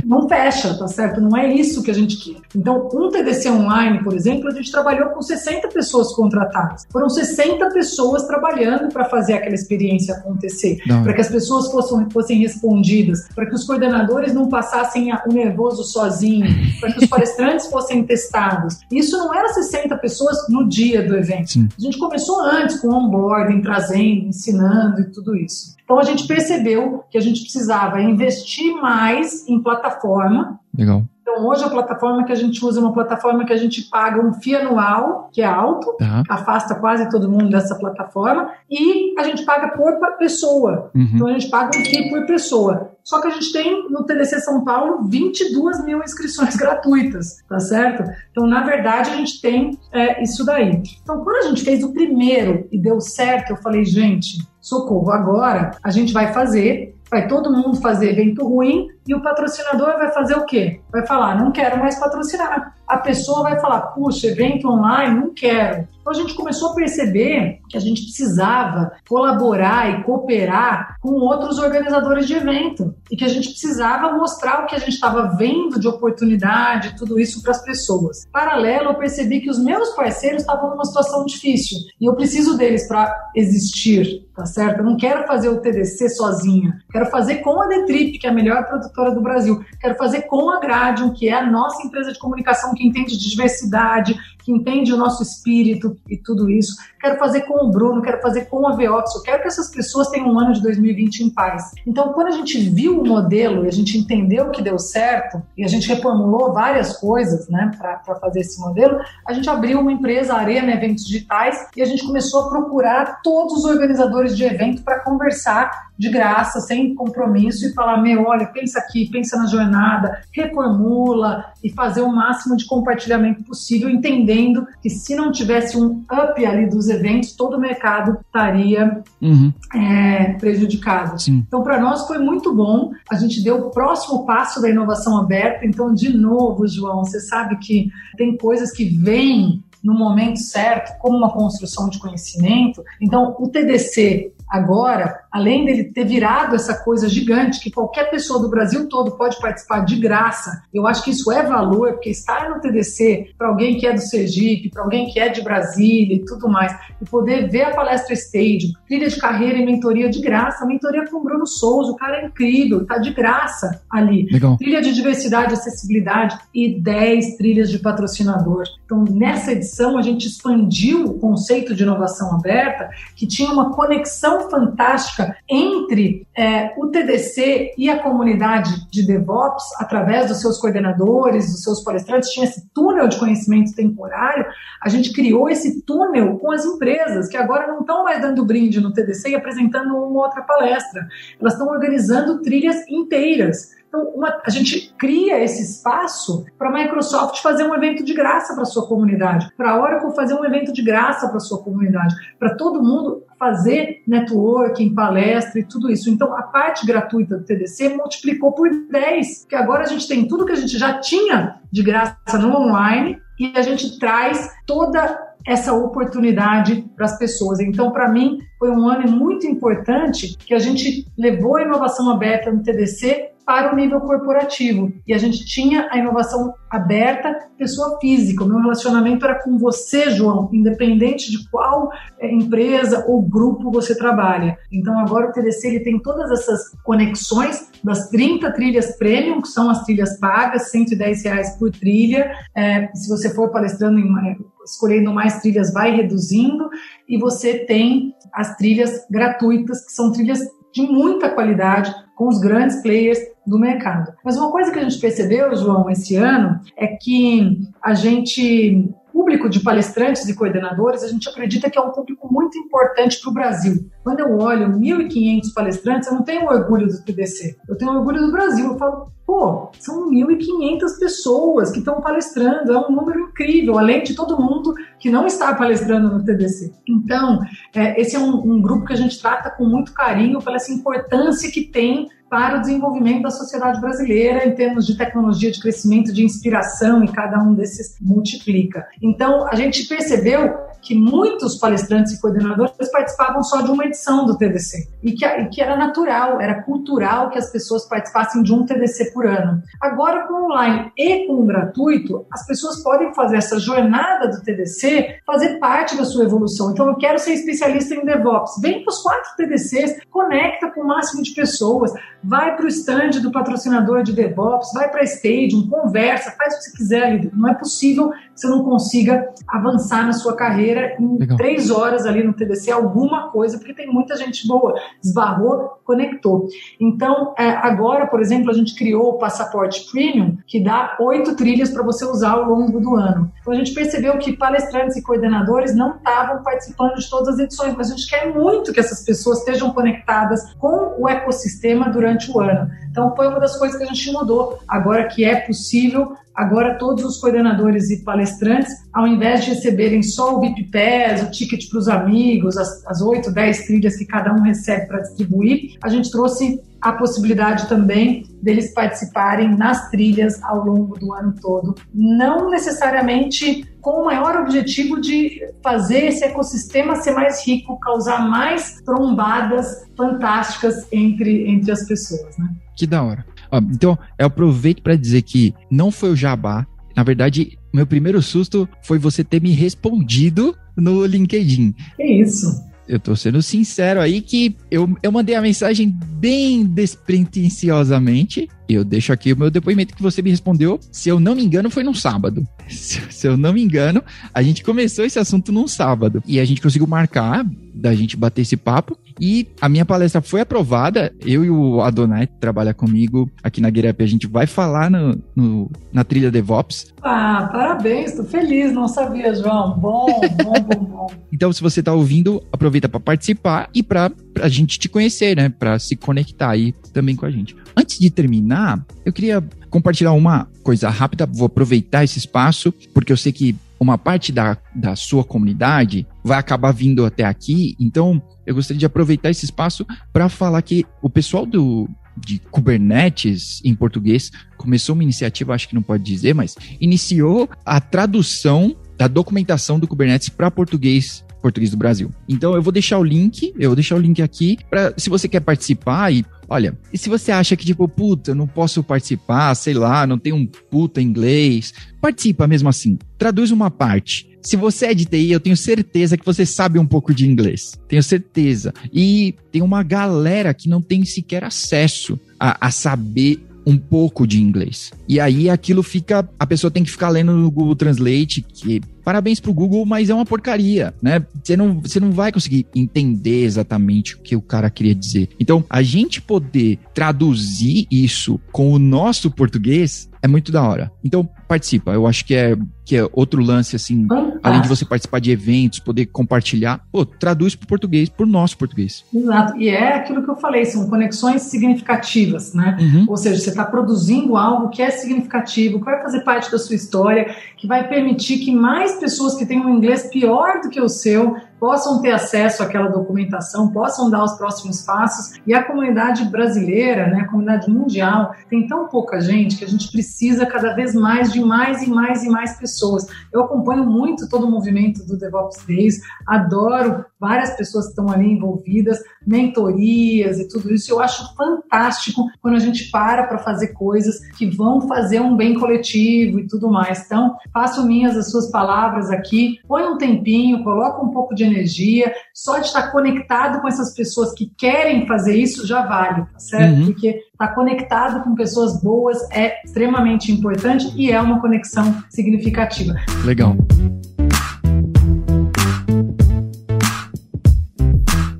não 0.06 0.28
fecha, 0.28 0.74
tá 0.78 0.88
certo? 0.88 1.22
Não 1.22 1.36
é 1.38 1.54
isso 1.54 1.84
que 1.84 1.92
a 1.92 1.94
gente 1.94 2.18
quer. 2.18 2.40
Então, 2.56 2.90
um 2.94 3.10
TDC 3.10 3.50
online, 3.50 4.04
por 4.04 4.14
exemplo, 4.14 4.50
a 4.50 4.54
gente 4.54 4.72
trabalhou 4.72 5.10
com 5.10 5.22
60 5.22 5.68
pessoas 5.70 6.14
contratadas. 6.14 6.86
Foram 6.92 7.10
60 7.10 7.70
pessoas 7.72 8.24
trabalhando 8.26 8.92
para 8.92 9.06
fazer 9.06 9.34
aquela 9.34 9.56
experiência 9.56 10.16
acontecer, 10.16 10.80
para 11.04 11.14
que 11.14 11.22
as 11.22 11.30
pessoas 11.30 11.72
fossem, 11.72 12.10
fossem 12.12 12.40
respondidas, 12.40 13.28
para 13.34 13.46
que 13.46 13.56
os 13.56 13.66
coordenadores 13.66 14.34
não 14.34 14.50
passassem 14.50 15.12
o 15.28 15.32
nervoso 15.32 15.84
sozinho, 15.84 16.48
para 16.80 16.94
que 16.94 17.04
os 17.04 17.10
palestrantes 17.10 17.68
fossem 17.68 18.04
testados. 18.04 18.80
Isso 18.92 19.18
não 19.18 19.34
era 19.34 19.50
60 19.50 19.96
pessoas 19.98 20.38
no 20.50 20.68
dia 20.68 21.08
do 21.08 21.16
evento. 21.16 21.52
Sim. 21.52 21.70
A 21.78 21.82
gente 21.82 21.98
começou 21.98 22.42
antes 22.42 22.80
com 22.80 22.90
onboarding, 22.90 23.62
trazendo, 23.62 24.28
ensinando 24.28 25.02
e 25.02 25.06
tudo 25.06 25.36
isso. 25.36 25.80
Então 25.90 25.98
a 25.98 26.04
gente 26.04 26.28
percebeu 26.28 27.04
que 27.10 27.18
a 27.18 27.22
gente 27.22 27.42
precisava 27.42 28.00
investir 28.00 28.76
mais 28.76 29.29
em 29.48 29.62
plataforma. 29.62 30.60
Legal. 30.78 31.04
Então, 31.22 31.48
hoje 31.48 31.64
a 31.64 31.70
plataforma 31.70 32.24
que 32.24 32.32
a 32.32 32.36
gente 32.36 32.64
usa 32.66 32.80
é 32.80 32.84
uma 32.84 32.94
plataforma 32.94 33.46
que 33.46 33.54
a 33.54 33.58
gente 33.58 33.84
paga 33.84 34.20
um 34.20 34.34
FII 34.34 34.56
anual, 34.56 35.30
que 35.32 35.42
é 35.42 35.46
alto, 35.46 35.96
tá. 35.98 36.24
afasta 36.28 36.74
quase 36.76 37.08
todo 37.10 37.30
mundo 37.30 37.50
dessa 37.50 37.76
plataforma, 37.76 38.50
e 38.70 39.14
a 39.20 39.24
gente 39.24 39.46
paga 39.46 39.70
por 39.70 40.00
pessoa. 40.20 40.92
Uhum. 40.94 41.10
Então, 41.16 41.28
a 41.28 41.32
gente 41.32 41.50
paga 41.50 41.78
um 41.78 41.86
FII 41.86 42.10
por 42.10 42.26
pessoa. 42.26 42.92
Só 43.04 43.22
que 43.22 43.28
a 43.28 43.32
gente 43.32 43.52
tem 43.52 43.90
no 43.90 44.04
TDC 44.04 44.42
São 44.42 44.64
Paulo 44.64 45.08
22 45.08 45.84
mil 45.84 46.04
inscrições 46.04 46.56
gratuitas, 46.58 47.38
tá 47.48 47.60
certo? 47.60 48.04
Então, 48.32 48.46
na 48.46 48.64
verdade, 48.64 49.10
a 49.10 49.16
gente 49.16 49.42
tem 49.42 49.78
é, 49.92 50.22
isso 50.22 50.46
daí. 50.46 50.82
Então, 51.02 51.24
quando 51.24 51.38
a 51.38 51.50
gente 51.50 51.64
fez 51.64 51.84
o 51.84 51.94
primeiro 51.94 52.68
e 52.72 52.80
deu 52.80 53.00
certo, 53.00 53.52
eu 53.52 53.58
falei, 53.58 53.86
gente, 53.86 54.46
socorro, 54.60 55.12
agora 55.12 55.72
a 55.84 55.90
gente 55.90 56.12
vai 56.14 56.34
fazer 56.34 56.96
vai 57.10 57.28
todo 57.28 57.52
mundo 57.52 57.82
fazer 57.82 58.12
evento 58.12 58.48
ruim 58.48 58.88
e 59.10 59.16
o 59.16 59.24
patrocinador 59.24 59.98
vai 59.98 60.12
fazer 60.12 60.36
o 60.36 60.46
quê? 60.46 60.82
Vai 60.92 61.04
falar, 61.08 61.36
não 61.36 61.52
quero 61.52 61.80
mais 61.80 62.00
patrocinar. 62.00 62.76
A 62.88 62.98
pessoa 62.98 63.42
vai 63.42 63.60
falar, 63.60 63.82
puxa, 63.88 64.28
evento 64.28 64.70
online, 64.70 65.20
não 65.20 65.34
quero. 65.34 65.88
Então 66.00 66.12
a 66.12 66.14
gente 66.14 66.36
começou 66.36 66.72
a 66.72 66.76
perceber 66.76 67.60
que 67.70 67.78
a 67.78 67.80
gente 67.80 68.04
precisava 68.04 68.92
colaborar 69.08 69.90
e 69.90 70.04
cooperar 70.04 70.98
com 71.02 71.12
outros 71.12 71.60
organizadores 71.60 72.28
de 72.28 72.36
evento 72.36 72.96
e 73.12 73.16
que 73.16 73.26
a 73.26 73.28
gente 73.28 73.50
precisava 73.50 74.12
mostrar 74.14 74.64
o 74.64 74.66
que 74.66 74.76
a 74.76 74.80
gente 74.80 74.94
estava 74.94 75.36
vendo 75.38 75.80
de 75.80 75.88
oportunidade, 75.88 76.96
tudo 76.98 77.20
isso 77.20 77.42
para 77.42 77.52
as 77.52 77.64
pessoas. 77.64 78.28
Paralelo, 78.32 78.90
eu 78.90 78.96
percebi 78.96 79.42
que 79.42 79.50
os 79.50 79.64
meus 79.64 79.90
parceiros 79.90 80.42
estavam 80.42 80.72
numa 80.72 80.86
situação 80.86 81.26
difícil 81.26 81.78
e 82.00 82.06
eu 82.10 82.16
preciso 82.16 82.58
deles 82.58 82.88
para 82.88 83.12
existir, 83.36 84.28
tá 84.36 84.46
certo? 84.46 84.80
Eu 84.80 84.86
não 84.86 84.98
quero 84.98 85.28
fazer 85.28 85.50
o 85.50 85.62
TDC 85.62 86.10
sozinha, 86.10 86.80
quero 86.92 87.06
fazer 87.08 87.38
com 87.38 87.62
a 87.62 87.68
Detrip, 87.68 88.18
que 88.18 88.26
é 88.26 88.30
a 88.30 88.34
melhor 88.34 88.66
produtora 88.66 88.99
do 89.06 89.22
Brasil, 89.22 89.64
quero 89.80 89.96
fazer 89.96 90.24
com 90.24 90.50
a 90.50 90.60
Gradium, 90.60 91.14
que 91.14 91.30
é 91.30 91.34
a 91.34 91.46
nossa 91.46 91.86
empresa 91.86 92.12
de 92.12 92.20
comunicação 92.20 92.74
que 92.74 92.86
entende 92.86 93.18
de 93.18 93.30
diversidade, 93.30 94.18
que 94.50 94.52
entende 94.52 94.92
o 94.92 94.98
nosso 94.98 95.22
espírito 95.22 95.96
e 96.10 96.18
tudo 96.18 96.50
isso. 96.50 96.76
Quero 97.00 97.18
fazer 97.20 97.42
com 97.42 97.66
o 97.66 97.72
Bruno, 97.72 98.02
quero 98.02 98.22
fazer 98.22 98.46
com 98.46 98.68
a 98.68 98.76
Veox, 98.76 99.16
eu 99.16 99.22
quero 99.22 99.42
que 99.42 99.48
essas 99.48 99.70
pessoas 99.70 100.10
tenham 100.10 100.34
um 100.34 100.40
ano 100.40 100.54
de 100.54 100.62
2020 100.62 101.20
em 101.20 101.30
paz. 101.30 101.72
Então, 101.86 102.14
quando 102.14 102.28
a 102.28 102.32
gente 102.32 102.58
viu 102.58 103.00
o 103.00 103.08
modelo 103.08 103.66
e 103.66 103.68
a 103.68 103.72
gente 103.72 103.98
entendeu 103.98 104.50
que 104.50 104.62
deu 104.62 104.80
certo, 104.80 105.42
e 105.56 105.64
a 105.64 105.68
gente 105.68 105.88
reformulou 105.88 106.52
várias 106.52 106.98
coisas 106.98 107.48
né, 107.48 107.72
para 107.78 108.16
fazer 108.16 108.42
esse 108.42 108.60
modelo, 108.60 109.00
a 109.26 109.34
gente 109.34 109.50
abriu 109.50 109.80
uma 109.80 109.92
empresa, 109.92 110.34
Arena 110.34 110.72
Eventos 110.72 111.06
Digitais, 111.06 111.68
e 111.76 111.82
a 111.82 111.86
gente 111.86 112.06
começou 112.06 112.46
a 112.46 112.50
procurar 112.50 113.22
todos 113.22 113.60
os 113.60 113.66
organizadores 113.66 114.36
de 114.36 114.44
evento 114.44 114.84
para 114.84 115.00
conversar 115.00 115.89
de 116.00 116.10
graça, 116.10 116.62
sem 116.62 116.96
compromisso, 116.96 117.68
e 117.68 117.74
falar: 117.74 118.02
meu, 118.02 118.24
olha, 118.24 118.48
pensa 118.48 118.80
aqui, 118.80 119.10
pensa 119.12 119.38
na 119.38 119.48
jornada, 119.48 120.22
reformula 120.34 121.52
e 121.62 121.70
fazer 121.70 122.02
o 122.02 122.10
máximo 122.10 122.56
de 122.56 122.66
compartilhamento 122.66 123.44
possível, 123.44 123.90
entendendo 123.90 124.66
que 124.82 124.90
se 124.90 125.14
não 125.14 125.30
tivesse 125.30 125.78
um 125.78 126.02
up 126.10 126.46
ali 126.46 126.70
dos 126.70 126.88
eventos, 126.88 127.34
todo 127.34 127.58
o 127.58 127.60
mercado 127.60 128.18
estaria 128.26 129.04
uhum. 129.22 129.52
é, 129.76 130.34
prejudicado. 130.40 131.22
Sim. 131.22 131.44
Então, 131.46 131.62
para 131.62 131.82
nós 131.82 132.08
foi 132.08 132.18
muito 132.18 132.56
bom. 132.56 132.92
A 133.12 133.16
gente 133.16 133.44
deu 133.44 133.58
o 133.58 133.70
próximo 133.70 134.26
passo 134.26 134.62
da 134.62 134.70
inovação 134.70 135.18
aberta. 135.18 135.66
Então, 135.66 135.94
de 135.94 136.16
novo, 136.16 136.66
João, 136.66 137.04
você 137.04 137.20
sabe 137.20 137.58
que 137.58 137.90
tem 138.16 138.38
coisas 138.38 138.72
que 138.72 138.86
vêm 138.86 139.62
no 139.84 139.94
momento 139.94 140.40
certo, 140.40 140.98
como 141.00 141.18
uma 141.18 141.32
construção 141.32 141.90
de 141.90 142.00
conhecimento. 142.00 142.84
Então, 143.02 143.36
o 143.40 143.48
TDC 143.48 144.34
agora, 144.50 145.22
além 145.32 145.66
dele 145.66 145.86
ter 145.86 146.06
virado 146.06 146.56
essa 146.56 146.74
coisa 146.74 147.08
gigante 147.08 147.60
que 147.60 147.72
qualquer 147.72 148.10
pessoa 148.10 148.40
do 148.40 148.50
Brasil 148.50 148.88
todo 148.88 149.12
pode 149.12 149.40
participar 149.40 149.86
de 149.86 149.96
graça, 149.98 150.64
eu 150.74 150.88
acho 150.88 151.04
que 151.04 151.12
isso 151.12 151.32
é 151.32 151.44
valor, 151.44 151.94
porque 151.94 152.10
estar 152.10 152.50
no 152.50 152.60
TDC 152.60 153.32
para 153.38 153.48
alguém 153.48 153.78
que 153.78 153.86
é 153.86 153.94
do 153.94 154.02
Sergipe, 154.02 154.70
para 154.70 154.84
alguém 154.84 155.10
que 155.10 155.20
é 155.20 155.30
de 155.30 155.42
Brasília 155.42 156.16
e 156.16 156.26
tudo 156.26 156.50
mais, 156.50 156.76
e 157.02 157.06
poder 157.06 157.50
ver 157.50 157.64
a 157.64 157.76
palestra 157.76 158.14
Stadium, 158.14 158.72
trilha 158.88 159.08
de 159.08 159.18
carreira 159.18 159.58
e 159.58 159.66
mentoria 159.66 160.10
de 160.10 160.20
graça, 160.22 160.66
mentoria 160.66 161.06
com 161.08 161.18
o 161.18 161.24
Bruno 161.24 161.46
Souza, 161.46 161.92
o 161.92 161.96
cara 161.96 162.22
é 162.22 162.26
incrível, 162.26 162.86
tá 162.86 162.98
de 162.98 163.14
graça 163.14 163.82
ali. 163.90 164.28
Legal. 164.32 164.58
Trilha 164.58 164.82
de 164.82 164.94
diversidade 164.94 165.52
e 165.52 165.54
acessibilidade 165.54 166.38
e 166.54 166.80
10 166.80 167.38
trilhas 167.38 167.70
de 167.70 167.80
patrocinador. 167.80 168.64
Então, 168.86 169.04
nessa 169.04 169.52
edição, 169.52 169.98
a 169.98 170.02
gente 170.02 170.28
expandiu 170.28 171.06
o 171.06 171.20
conceito 171.20 171.76
de 171.76 171.84
inovação 171.84 172.34
aberta, 172.34 172.90
que 173.16 173.28
tinha 173.28 173.52
uma 173.52 173.72
conexão 173.72 174.50
fantástica 174.50 175.19
entre 175.50 176.28
é, 176.38 176.74
o 176.78 176.88
TDC 176.88 177.74
e 177.78 177.90
a 177.90 178.00
comunidade 178.00 178.90
de 178.90 179.06
DevOps, 179.06 179.64
através 179.80 180.28
dos 180.28 180.42
seus 180.42 180.58
coordenadores, 180.58 181.52
dos 181.52 181.64
seus 181.64 181.84
palestrantes, 181.84 182.30
tinha 182.30 182.46
esse 182.46 182.68
túnel 182.74 183.08
de 183.08 183.18
conhecimento 183.18 183.76
temporário. 183.76 184.46
A 184.82 184.90
gente 184.90 185.12
criou 185.14 185.50
esse 185.50 185.82
túnel 185.82 186.38
com 186.38 186.52
as 186.52 186.66
empresas, 186.66 187.28
que 187.28 187.38
agora 187.38 187.68
não 187.68 187.82
estão 187.82 188.04
mais 188.04 188.22
dando 188.22 188.46
brinde 188.46 188.80
no 188.80 188.94
TDC 188.94 189.30
e 189.30 189.36
apresentando 189.36 189.96
uma 189.96 190.26
outra 190.26 190.42
palestra. 190.42 191.08
Elas 191.40 191.54
estão 191.54 191.68
organizando 191.68 192.42
trilhas 192.42 192.78
inteiras. 192.88 193.79
Então, 193.90 194.04
uma, 194.10 194.40
a 194.46 194.50
gente 194.52 194.94
cria 195.00 195.44
esse 195.44 195.64
espaço 195.64 196.46
para 196.58 196.70
a 196.70 196.72
Microsoft 196.72 197.42
fazer 197.42 197.64
um 197.64 197.74
evento 197.74 198.04
de 198.04 198.14
graça 198.14 198.54
para 198.54 198.64
sua 198.64 198.88
comunidade, 198.88 199.50
para 199.58 199.72
a 199.72 199.82
Oracle 199.82 200.16
fazer 200.16 200.36
um 200.36 200.46
evento 200.46 200.72
de 200.72 200.84
graça 200.84 201.28
para 201.28 201.40
sua 201.40 201.64
comunidade, 201.64 202.16
para 202.38 202.56
todo 202.56 202.84
mundo 202.84 203.24
fazer 203.38 204.04
networking, 204.08 204.94
palestra 204.94 205.60
e 205.60 205.64
tudo 205.64 205.90
isso. 205.90 206.10
Então, 206.10 206.36
a 206.38 206.44
parte 206.44 206.86
gratuita 206.86 207.38
do 207.38 207.44
TDC 207.44 207.90
multiplicou 207.90 208.52
por 208.52 208.70
10, 208.70 209.46
que 209.46 209.56
agora 209.56 209.84
a 209.84 209.88
gente 209.88 210.08
tem 210.08 210.28
tudo 210.28 210.46
que 210.46 210.52
a 210.52 210.56
gente 210.56 210.78
já 210.78 211.00
tinha 211.00 211.60
de 211.72 211.82
graça 211.82 212.38
no 212.38 212.56
online 212.56 213.20
e 213.40 213.54
a 213.56 213.62
gente 213.64 213.98
traz 213.98 214.52
toda 214.68 215.29
essa 215.46 215.74
oportunidade 215.74 216.86
para 216.96 217.06
as 217.06 217.18
pessoas. 217.18 217.60
Então, 217.60 217.92
para 217.92 218.10
mim, 218.10 218.40
foi 218.58 218.70
um 218.70 218.88
ano 218.88 219.12
muito 219.12 219.48
importante 219.48 220.36
que 220.38 220.54
a 220.54 220.60
gente 220.60 221.06
levou 221.18 221.58
a 221.58 221.64
inovação 221.64 222.10
aberta 222.10 222.52
no 222.52 222.62
TDC 222.62 223.30
para 223.50 223.74
o 223.74 223.76
nível 223.76 224.00
corporativo. 224.02 224.94
E 225.08 225.12
a 225.12 225.18
gente 225.18 225.44
tinha 225.44 225.88
a 225.90 225.98
inovação 225.98 226.54
aberta, 226.70 227.36
pessoa 227.58 227.98
física. 228.00 228.44
O 228.44 228.48
meu 228.48 228.60
relacionamento 228.60 229.26
era 229.26 229.42
com 229.42 229.58
você, 229.58 230.12
João, 230.12 230.52
independente 230.54 231.32
de 231.32 231.50
qual 231.50 231.92
é, 232.20 232.32
empresa 232.32 233.06
ou 233.08 233.20
grupo 233.24 233.72
você 233.72 233.98
trabalha. 233.98 234.56
Então 234.72 235.00
agora 235.00 235.30
o 235.30 235.32
TDC 235.32 235.68
ele 235.68 235.80
tem 235.80 236.00
todas 236.00 236.30
essas 236.30 236.78
conexões 236.84 237.72
das 237.84 238.08
30 238.10 238.52
trilhas 238.52 238.96
premium, 238.98 239.42
que 239.42 239.48
são 239.48 239.68
as 239.68 239.84
trilhas 239.84 240.20
pagas, 240.20 240.70
110 240.70 241.24
reais 241.24 241.58
por 241.58 241.72
trilha. 241.72 242.32
É, 242.56 242.88
se 242.94 243.10
você 243.10 243.34
for 243.34 243.50
palestrando 243.50 243.98
em, 243.98 244.38
escolhendo 244.72 245.14
mais 245.14 245.40
trilhas, 245.42 245.74
vai 245.74 245.96
reduzindo. 245.96 246.70
E 247.08 247.18
você 247.18 247.60
tem 247.60 248.14
as 248.34 248.56
trilhas 248.56 249.06
gratuitas, 249.10 249.86
que 249.86 249.92
são 249.92 250.12
trilhas 250.12 250.40
de 250.74 250.84
muita 250.84 251.30
qualidade, 251.30 251.94
com 252.16 252.28
os 252.28 252.40
grandes 252.40 252.82
players 252.82 253.18
do 253.48 253.58
mercado. 253.58 254.14
Mas 254.24 254.38
uma 254.38 254.52
coisa 254.52 254.72
que 254.72 254.80
a 254.80 254.84
gente 254.84 255.00
percebeu, 255.00 255.56
João, 255.56 255.90
esse 255.90 256.16
ano, 256.16 256.60
é 256.76 256.88
que 256.88 257.62
a 257.82 257.94
gente 257.94 258.94
público 259.20 259.50
de 259.50 259.60
palestrantes 259.60 260.30
e 260.30 260.34
coordenadores, 260.34 261.04
a 261.04 261.10
gente 261.10 261.28
acredita 261.28 261.70
que 261.70 261.78
é 261.78 261.82
um 261.82 261.92
público 261.92 262.32
muito 262.32 262.58
importante 262.58 263.20
para 263.20 263.30
o 263.30 263.34
Brasil. 263.34 263.90
Quando 264.02 264.22
eu 264.22 264.38
olho 264.38 264.70
1.500 264.70 265.54
palestrantes, 265.54 266.08
eu 266.08 266.16
não 266.16 266.24
tenho 266.24 266.46
orgulho 266.46 266.88
do 266.88 267.04
TDC, 267.04 267.58
eu 267.68 267.78
tenho 267.78 267.92
orgulho 267.92 268.22
do 268.22 268.32
Brasil. 268.32 268.66
Eu 268.66 268.78
falo, 268.78 269.12
pô, 269.28 269.72
são 269.78 270.10
1.500 270.10 271.00
pessoas 271.00 271.70
que 271.70 271.80
estão 271.80 272.00
palestrando, 272.00 272.72
é 272.72 272.78
um 272.80 272.92
número 272.92 273.20
incrível, 273.20 273.78
além 273.78 274.04
de 274.04 274.16
todo 274.16 274.42
mundo 274.42 274.74
que 274.98 275.10
não 275.10 275.28
está 275.28 275.54
palestrando 275.54 276.10
no 276.10 276.24
TDC. 276.24 276.74
Então, 276.88 277.42
é, 277.76 278.00
esse 278.00 278.16
é 278.16 278.20
um, 278.20 278.36
um 278.36 278.62
grupo 278.62 278.86
que 278.86 278.94
a 278.94 278.98
gente 278.98 279.22
trata 279.22 279.50
com 279.50 279.66
muito 279.66 279.94
carinho 279.94 280.42
pela 280.42 280.56
essa 280.56 280.72
importância 280.72 281.52
que 281.52 281.64
tem 281.64 282.08
para 282.30 282.58
o 282.58 282.62
desenvolvimento 282.62 283.24
da 283.24 283.32
sociedade 283.32 283.82
brasileira 283.82 284.48
em 284.48 284.54
termos 284.54 284.86
de 284.86 284.98
tecnologia 284.98 285.52
de 285.52 285.60
crescimento, 285.60 286.14
de 286.14 286.24
inspiração, 286.24 287.04
e 287.04 287.12
cada 287.12 287.42
um 287.42 287.54
desses 287.54 287.98
multiplica. 288.00 288.88
Então, 289.02 289.48
a 289.48 289.56
gente 289.56 289.88
percebeu 289.88 290.69
que 290.82 290.96
muitos 290.96 291.58
palestrantes 291.58 292.14
e 292.14 292.22
coordenadores 292.22 292.92
participavam 292.92 293.44
só 293.44 293.62
de 293.62 293.72
uma 293.72 293.86
edição 293.86 294.26
do 294.26 294.38
TDC 294.38 294.88
e 295.04 295.12
que, 295.14 295.26
e 295.26 295.50
que, 295.50 295.62
era 295.62 295.76
natural, 295.76 296.40
era 296.40 296.64
cultural 296.64 297.30
que 297.30 297.38
as 297.38 297.52
pessoas 297.52 297.88
participassem 297.88 298.44
de 298.44 298.54
um 298.54 298.66
TDC 298.66 299.12
por 299.12 299.26
ano. 299.26 299.62
Agora, 299.82 300.28
com 300.28 300.46
online 300.46 300.92
e 300.98 301.28
com 301.28 301.34
o 301.34 301.46
gratuito, 301.46 302.26
as 302.32 302.46
pessoas 302.46 302.82
podem 302.84 303.14
fazer 303.14 303.38
essa 303.38 303.60
jornada 303.60 304.28
do 304.28 304.42
TDC, 304.42 305.20
fazer 305.26 305.60
parte 305.60 305.98
da 305.98 306.06
sua 306.06 306.24
evolução. 306.24 306.72
Então, 306.72 306.88
eu 306.88 306.96
quero 306.96 307.20
ser 307.20 307.34
especialista 307.34 307.96
em 307.96 308.06
DevOps. 308.06 308.60
Vem 308.62 308.84
para 308.84 308.92
os 308.92 309.02
quatro 309.02 309.36
TDCs, 309.38 310.00
conecta 310.10 310.70
com 310.72 310.82
o 310.82 310.88
máximo 310.88 311.24
de 311.24 311.32
pessoas, 311.32 311.92
vai 312.24 312.56
para 312.56 312.66
o 312.66 312.70
stand 312.70 313.22
do 313.22 313.32
patrocinador 313.32 314.04
de 314.04 314.14
DevOps, 314.14 314.72
vai 314.74 314.90
para 314.90 315.02
a 315.02 315.04
Stadium, 315.04 315.68
conversa, 315.70 316.32
faz 316.32 316.56
o 316.56 316.58
que 316.58 316.64
você 316.64 316.78
quiser. 316.78 317.30
Não 317.34 317.50
é 317.50 317.54
possível 317.54 318.10
que 318.10 318.18
você 318.36 318.48
não 318.48 318.64
consiga 318.64 319.30
avançar 319.48 320.06
na 320.06 320.14
sua 320.14 320.36
carreira 320.36 320.69
em 320.78 321.18
Legal. 321.18 321.38
três 321.38 321.70
horas 321.70 322.06
ali 322.06 322.24
no 322.24 322.34
TDC, 322.34 322.72
alguma 322.72 323.30
coisa, 323.30 323.58
porque 323.58 323.74
tem 323.74 323.88
muita 323.88 324.16
gente 324.16 324.48
boa. 324.48 324.74
Esbarrou, 325.04 325.80
conectou. 325.84 326.48
Então, 326.80 327.34
é, 327.38 327.50
agora, 327.50 328.08
por 328.08 328.22
exemplo, 328.22 328.50
a 328.50 328.54
gente 328.54 328.76
criou 328.76 329.10
o 329.10 329.18
Passaporte 329.18 329.90
Premium, 329.92 330.38
que 330.46 330.64
dá 330.64 330.96
oito 331.00 331.36
trilhas 331.36 331.70
para 331.70 331.84
você 331.84 332.06
usar 332.06 332.32
ao 332.32 332.44
longo 332.44 332.80
do 332.80 332.96
ano. 332.96 333.32
Então, 333.42 333.54
a 333.54 333.56
gente 333.56 333.74
percebeu 333.74 334.18
que 334.18 334.36
palestrantes 334.36 334.96
e 334.98 335.02
coordenadores 335.02 335.76
não 335.76 335.96
estavam 335.96 336.44
participando 336.44 336.96
de 336.96 337.10
todas 337.10 337.30
as 337.30 337.40
edições, 337.40 337.74
mas 337.76 337.92
a 337.92 337.96
gente 337.96 338.08
quer 338.08 338.34
muito 338.34 338.72
que 338.72 338.80
essas 338.80 339.04
pessoas 339.04 339.40
estejam 339.40 339.72
conectadas 339.72 340.54
com 340.56 340.96
o 341.00 341.08
ecossistema 341.08 341.90
durante 341.90 342.32
o 342.32 342.40
ano. 342.40 342.70
Então, 342.90 343.16
foi 343.16 343.28
uma 343.28 343.40
das 343.40 343.58
coisas 343.58 343.78
que 343.78 343.84
a 343.84 343.88
gente 343.88 344.12
mudou. 344.12 344.60
Agora 344.68 345.08
que 345.08 345.24
é 345.26 345.36
possível, 345.42 346.16
agora 346.40 346.76
todos 346.76 347.04
os 347.04 347.18
coordenadores 347.18 347.90
e 347.90 348.02
palestrantes, 348.02 348.72
ao 348.94 349.06
invés 349.06 349.44
de 349.44 349.50
receberem 349.50 350.02
só 350.02 350.38
o 350.38 350.40
VIP 350.40 350.72
Pass, 350.72 351.22
o 351.22 351.32
ticket 351.32 351.70
para 351.70 351.80
os 351.80 351.90
amigos, 351.90 352.56
as 352.58 353.02
oito, 353.02 353.30
dez 353.30 353.66
trilhas 353.66 353.98
que 353.98 354.06
cada 354.06 354.34
um 354.34 354.42
recebe 354.42 354.88
para 354.88 355.02
distribuir, 355.02 355.78
a 355.84 355.90
gente 355.90 356.10
trouxe 356.10 356.62
a 356.82 356.94
possibilidade 356.94 357.68
também 357.68 358.24
deles 358.42 358.74
participarem 358.74 359.54
nas 359.54 359.90
trilhas 359.90 360.42
ao 360.44 360.64
longo 360.64 360.98
do 360.98 361.14
ano 361.14 361.36
todo, 361.42 361.76
não 361.94 362.50
necessariamente 362.50 363.68
com 363.82 364.02
o 364.02 364.06
maior 364.06 364.38
objetivo 364.38 365.00
de 365.00 365.42
fazer 365.62 366.06
esse 366.06 366.24
ecossistema 366.24 366.96
ser 366.96 367.12
mais 367.12 367.46
rico, 367.46 367.78
causar 367.82 368.30
mais 368.30 368.82
trombadas 368.86 369.86
fantásticas 369.98 370.88
entre, 370.92 371.50
entre 371.50 371.70
as 371.70 371.86
pessoas. 371.86 372.38
Né? 372.38 372.50
Que 372.78 372.88
da 372.88 373.04
hora. 373.04 373.26
Então, 373.72 373.98
eu 374.18 374.28
aproveito 374.28 374.82
para 374.82 374.96
dizer 374.96 375.22
que 375.22 375.54
não 375.70 375.92
foi 375.92 376.12
o 376.12 376.16
jabá. 376.16 376.66
Na 376.96 377.04
verdade, 377.04 377.58
meu 377.74 377.88
primeiro 377.88 378.22
susto 378.22 378.68
foi 378.84 379.00
você 379.00 379.24
ter 379.24 379.42
me 379.42 379.52
respondido 379.52 380.56
no 380.76 381.06
LinkedIn. 381.06 381.74
Que 381.96 382.04
isso? 382.04 382.70
eu 382.90 383.00
tô 383.00 383.16
sendo 383.16 383.40
sincero 383.44 384.02
aí 384.02 384.20
que 384.20 384.56
eu, 384.72 384.98
eu 385.04 385.12
mandei 385.12 385.36
a 385.36 385.42
mensagem 385.42 385.96
bem 386.16 386.66
despretensiosamente. 386.66 388.50
Eu 388.68 388.84
deixo 388.84 389.14
aqui 389.14 389.32
o 389.32 389.38
meu 389.38 389.52
depoimento 389.52 389.96
que 389.96 390.02
você 390.02 390.24
me 390.24 390.32
respondeu. 390.32 390.80
Se 390.92 391.08
eu 391.08 391.20
não 391.20 391.36
me 391.36 391.46
engano, 391.46 391.70
foi 391.70 391.84
num 391.84 391.94
sábado. 391.94 392.48
Se, 392.68 393.00
se 393.12 393.28
eu 393.28 393.38
não 393.38 393.54
me 393.54 393.62
engano, 393.62 394.04
a 394.34 394.42
gente 394.42 394.64
começou 394.64 395.06
esse 395.06 395.20
assunto 395.20 395.52
num 395.52 395.68
sábado. 395.68 396.24
E 396.26 396.40
a 396.40 396.46
gente 396.46 396.62
conseguiu 396.62 396.88
marcar 396.88 397.46
da 397.76 397.94
gente 397.94 398.18
bater 398.18 398.42
esse 398.42 398.58
papo. 398.58 398.98
E 399.20 399.48
a 399.60 399.68
minha 399.68 399.86
palestra 399.86 400.22
foi 400.22 400.42
aprovada. 400.42 401.14
Eu 401.20 401.44
e 401.44 401.50
o 401.50 401.82
Adonai, 401.82 402.28
que 402.28 402.38
trabalha 402.40 402.74
comigo 402.74 403.30
aqui 403.44 403.60
na 403.62 403.70
Guerep, 403.70 404.02
a 404.02 404.08
gente 404.08 404.28
vai 404.28 404.48
falar 404.48 404.90
no, 404.90 405.22
no, 405.36 405.72
na 405.92 406.04
trilha 406.04 406.32
DevOps. 406.32 406.94
Ah, 407.02 407.50
parabéns, 407.52 408.14
tô 408.14 408.24
feliz, 408.24 408.72
não 408.72 408.88
sabia, 408.88 409.34
João. 409.36 409.78
Bom, 409.78 410.06
bom, 410.44 410.54
bom, 410.62 410.86
bom. 410.86 411.08
então, 411.34 411.52
se 411.52 411.62
você 411.62 411.84
tá 411.84 411.94
ouvindo, 411.94 412.42
aproveita 412.52 412.88
para 412.88 413.00
participar 413.00 413.70
e 413.74 413.84
para 413.84 414.12
a 414.42 414.48
gente 414.48 414.80
te 414.80 414.88
conhecer, 414.88 415.36
né? 415.36 415.50
Para 415.50 415.78
se 415.80 415.96
conectar 415.96 416.50
aí 416.50 416.74
também 416.94 417.16
com 417.16 417.26
a 417.26 417.32
gente. 417.32 417.56
Antes 417.76 418.00
de 418.00 418.10
terminar, 418.10 418.86
eu 419.06 419.14
queria 419.14 419.44
compartilhar 419.70 420.14
uma 420.14 420.48
coisa 420.64 420.90
rápida. 420.90 421.26
Vou 421.26 421.46
aproveitar 421.46 422.04
esse 422.04 422.18
espaço, 422.18 422.74
porque 422.94 423.12
eu 423.12 423.18
sei 423.18 423.32
que 423.32 423.56
uma 423.80 423.98
parte 423.98 424.32
da, 424.32 424.58
da 424.76 424.96
sua 424.96 425.24
comunidade 425.24 426.06
vai 426.24 426.38
acabar 426.38 426.72
vindo 426.72 427.06
até 427.06 427.24
aqui. 427.24 427.76
Então, 427.80 428.22
eu 428.46 428.56
gostaria 428.56 428.80
de 428.80 428.86
aproveitar 428.86 429.30
esse 429.30 429.46
espaço 429.46 429.86
para 430.12 430.28
falar 430.28 430.62
que 430.62 430.86
o 431.02 431.10
pessoal 431.10 431.46
do, 431.46 431.90
de 432.18 432.40
Kubernetes 432.52 433.62
em 433.64 433.74
português 433.74 434.32
começou 434.58 434.94
uma 434.94 435.04
iniciativa, 435.04 435.54
acho 435.54 435.70
que 435.70 435.76
não 435.76 435.82
pode 435.82 436.04
dizer, 436.04 436.36
mas 436.36 436.56
iniciou 436.80 437.50
a 437.66 437.80
tradução 437.80 438.76
da 438.98 439.08
documentação 439.08 439.80
do 439.80 439.88
Kubernetes 439.88 440.30
para 440.30 440.52
português 440.52 441.24
português 441.42 441.72
do 441.72 441.78
Brasil. 441.78 442.12
Então 442.28 442.56
eu 442.56 442.62
vou 442.62 442.72
deixar 442.72 443.00
o 443.00 443.04
link, 443.04 443.54
eu 443.58 443.70
vou 443.70 443.76
deixar 443.76 443.96
o 443.96 444.00
link 444.00 444.22
aqui 444.22 444.58
para 444.70 444.94
se 444.98 445.10
você 445.10 445.28
quer 445.28 445.40
participar 445.40 446.12
e 446.12 446.26
olha, 446.48 446.78
e 446.92 446.98
se 446.98 447.10
você 447.10 447.32
acha 447.32 447.56
que 447.56 447.66
tipo, 447.66 447.88
puta, 447.88 448.32
eu 448.32 448.36
não 448.36 448.48
posso 448.48 448.84
participar, 448.84 449.54
sei 449.56 449.74
lá, 449.74 450.08
não 450.08 450.18
tem 450.18 450.34
um 450.34 450.46
puta 450.46 451.02
inglês, 451.02 451.74
participa 452.02 452.48
mesmo 452.48 452.70
assim. 452.70 452.98
Traduz 453.18 453.52
uma 453.52 453.70
parte. 453.70 454.28
Se 454.42 454.56
você 454.56 454.88
é 454.88 454.94
de 454.94 455.06
TI, 455.06 455.32
eu 455.32 455.40
tenho 455.40 455.58
certeza 455.58 456.18
que 456.18 456.26
você 456.26 456.46
sabe 456.46 456.80
um 456.80 456.86
pouco 456.86 457.14
de 457.14 457.30
inglês. 457.30 457.78
Tenho 457.88 458.02
certeza. 458.02 458.74
E 458.92 459.36
tem 459.52 459.62
uma 459.62 459.84
galera 459.84 460.54
que 460.54 460.70
não 460.70 460.82
tem 460.82 461.04
sequer 461.04 461.44
acesso 461.44 462.18
a, 462.40 462.68
a 462.68 462.72
saber 462.72 463.42
um 463.70 463.78
pouco 463.78 464.26
de 464.26 464.42
inglês. 464.42 464.92
E 465.08 465.20
aí 465.20 465.50
aquilo 465.50 465.84
fica. 465.84 466.28
A 466.38 466.48
pessoa 466.48 466.72
tem 466.72 466.84
que 466.84 466.92
ficar 466.92 467.10
lendo 467.10 467.32
no 467.34 467.52
Google 467.52 467.76
Translate, 467.76 468.42
que 468.42 468.82
parabéns 469.04 469.40
pro 469.40 469.54
Google, 469.54 469.86
mas 469.86 470.10
é 470.10 470.14
uma 470.14 470.26
porcaria, 470.26 470.94
né? 471.02 471.26
Você 471.44 471.56
não, 471.56 471.80
você 471.80 472.00
não 472.00 472.12
vai 472.12 472.32
conseguir 472.32 472.66
entender 472.76 473.44
exatamente 473.44 474.16
o 474.16 474.20
que 474.20 474.36
o 474.36 474.42
cara 474.42 474.70
queria 474.70 474.94
dizer. 474.94 475.30
Então, 475.40 475.64
a 475.70 475.82
gente 475.82 476.22
poder 476.22 476.80
traduzir 476.94 477.88
isso 477.90 478.40
com 478.52 478.72
o 478.72 478.80
nosso 478.80 479.32
português 479.32 480.09
é 480.22 480.28
muito 480.28 480.52
da 480.52 480.62
hora. 480.62 480.92
Então, 481.04 481.28
participa. 481.48 481.92
Eu 481.92 482.06
acho 482.06 482.26
que 482.26 482.36
é, 482.36 482.58
que 482.86 482.98
é 482.98 483.08
outro 483.14 483.42
lance, 483.42 483.76
assim, 483.76 484.06
Fantástico. 484.08 484.40
além 484.44 484.62
de 484.62 484.68
você 484.68 484.86
participar 484.86 485.20
de 485.20 485.32
eventos, 485.32 485.80
poder 485.80 486.06
compartilhar, 486.08 486.86
pô, 486.92 487.06
traduz 487.06 487.56
para 487.56 487.66
o 487.66 487.68
português, 487.68 488.10
para 488.10 488.26
o 488.26 488.30
nosso 488.30 488.58
português. 488.58 489.06
Exato. 489.14 489.58
E 489.58 489.70
é 489.70 489.96
aquilo 489.96 490.24
que 490.24 490.30
eu 490.30 490.36
falei, 490.36 490.66
são 490.66 490.90
conexões 490.90 491.44
significativas, 491.44 492.54
né? 492.54 492.78
Uhum. 492.80 493.06
Ou 493.08 493.18
seja, 493.18 493.40
você 493.40 493.50
está 493.50 493.64
produzindo 493.64 494.36
algo 494.36 494.70
que 494.70 494.82
é 494.82 494.92
significativo, 494.92 495.80
que 495.80 495.86
vai 495.86 496.02
fazer 496.02 496.22
parte 496.22 496.52
da 496.52 496.60
sua 496.60 496.76
história, 496.76 497.36
que 497.58 497.68
vai 497.68 497.88
permitir 497.88 498.40
que 498.40 498.54
mais 498.54 499.00
pessoas 499.00 499.36
que 499.36 499.46
têm 499.46 499.60
um 499.60 499.78
inglês 499.78 500.08
pior 500.12 500.62
do 500.62 500.70
que 500.70 500.82
o 500.82 500.90
seu 500.90 501.38
possam 501.60 502.02
ter 502.02 502.12
acesso 502.12 502.64
àquela 502.64 502.90
documentação, 502.90 503.72
possam 503.72 504.10
dar 504.10 504.24
os 504.24 504.34
próximos 504.34 504.82
passos. 504.82 505.40
E 505.46 505.54
a 505.54 505.64
comunidade 505.64 506.26
brasileira, 506.26 507.08
né, 507.08 507.22
a 507.22 507.28
comunidade 507.28 507.70
mundial, 507.70 508.34
tem 508.50 508.68
tão 508.68 508.88
pouca 508.88 509.20
gente 509.20 509.58
que 509.58 509.66
a 509.66 509.68
gente 509.68 509.92
precisa 509.92 510.46
cada 510.46 510.74
vez 510.74 510.96
mais 510.96 511.32
de 511.32 511.44
mais 511.44 511.84
e 511.84 511.90
mais 511.90 512.24
e 512.24 512.30
mais 512.30 512.58
pessoas. 512.58 513.08
Eu 513.32 513.44
acompanho 513.44 513.86
muito 513.86 514.30
todo 514.30 514.48
o 514.48 514.52
movimento 514.52 515.06
do 515.06 515.18
DevOps 515.18 515.66
Days, 515.66 516.00
adoro 516.26 517.06
várias 517.20 517.52
pessoas 517.52 517.86
que 517.86 517.92
estão 517.92 518.10
ali 518.10 518.32
envolvidas, 518.32 519.00
mentorias 519.26 520.40
e 520.40 520.48
tudo 520.48 520.74
isso. 520.74 520.92
Eu 520.92 521.00
acho 521.00 521.36
fantástico 521.36 522.26
quando 522.42 522.56
a 522.56 522.60
gente 522.60 522.90
para 522.92 523.24
para 523.24 523.38
fazer 523.40 523.70
coisas 523.70 524.20
que 524.38 524.46
vão 524.46 524.82
fazer 524.88 525.22
um 525.22 525.36
bem 525.36 525.54
coletivo 525.54 526.40
e 526.40 526.48
tudo 526.48 526.70
mais. 526.70 527.06
Então, 527.06 527.36
faço 527.54 527.86
minhas 527.86 528.16
as 528.16 528.32
suas 528.32 528.50
palavras 528.50 529.10
aqui, 529.10 529.60
põe 529.68 529.84
um 529.84 529.98
tempinho, 529.98 530.64
coloca 530.64 531.04
um 531.04 531.10
pouco 531.10 531.36
de 531.36 531.44
energia, 531.44 532.14
só 532.34 532.60
de 532.60 532.68
estar 532.68 532.92
conectado 532.92 533.62
com 533.62 533.68
essas 533.68 533.94
pessoas 533.94 534.34
que 534.34 534.52
querem 534.58 535.08
fazer 535.08 535.36
isso 535.36 535.66
já 535.66 535.86
vale, 535.86 536.26
tá 536.26 536.40
certo? 536.40 536.80
Uhum. 536.80 536.86
Porque 536.86 537.08
estar 537.08 537.48
tá 537.48 537.54
conectado 537.54 538.24
com 538.24 538.36
pessoas 538.36 538.82
boas 538.82 539.18
é 539.32 539.62
extremamente 539.64 540.32
importante 540.32 540.92
e 540.96 541.12
é 541.12 541.20
uma 541.22 541.40
conexão 541.40 542.04
significativa. 542.10 542.96
Legal. 543.24 543.56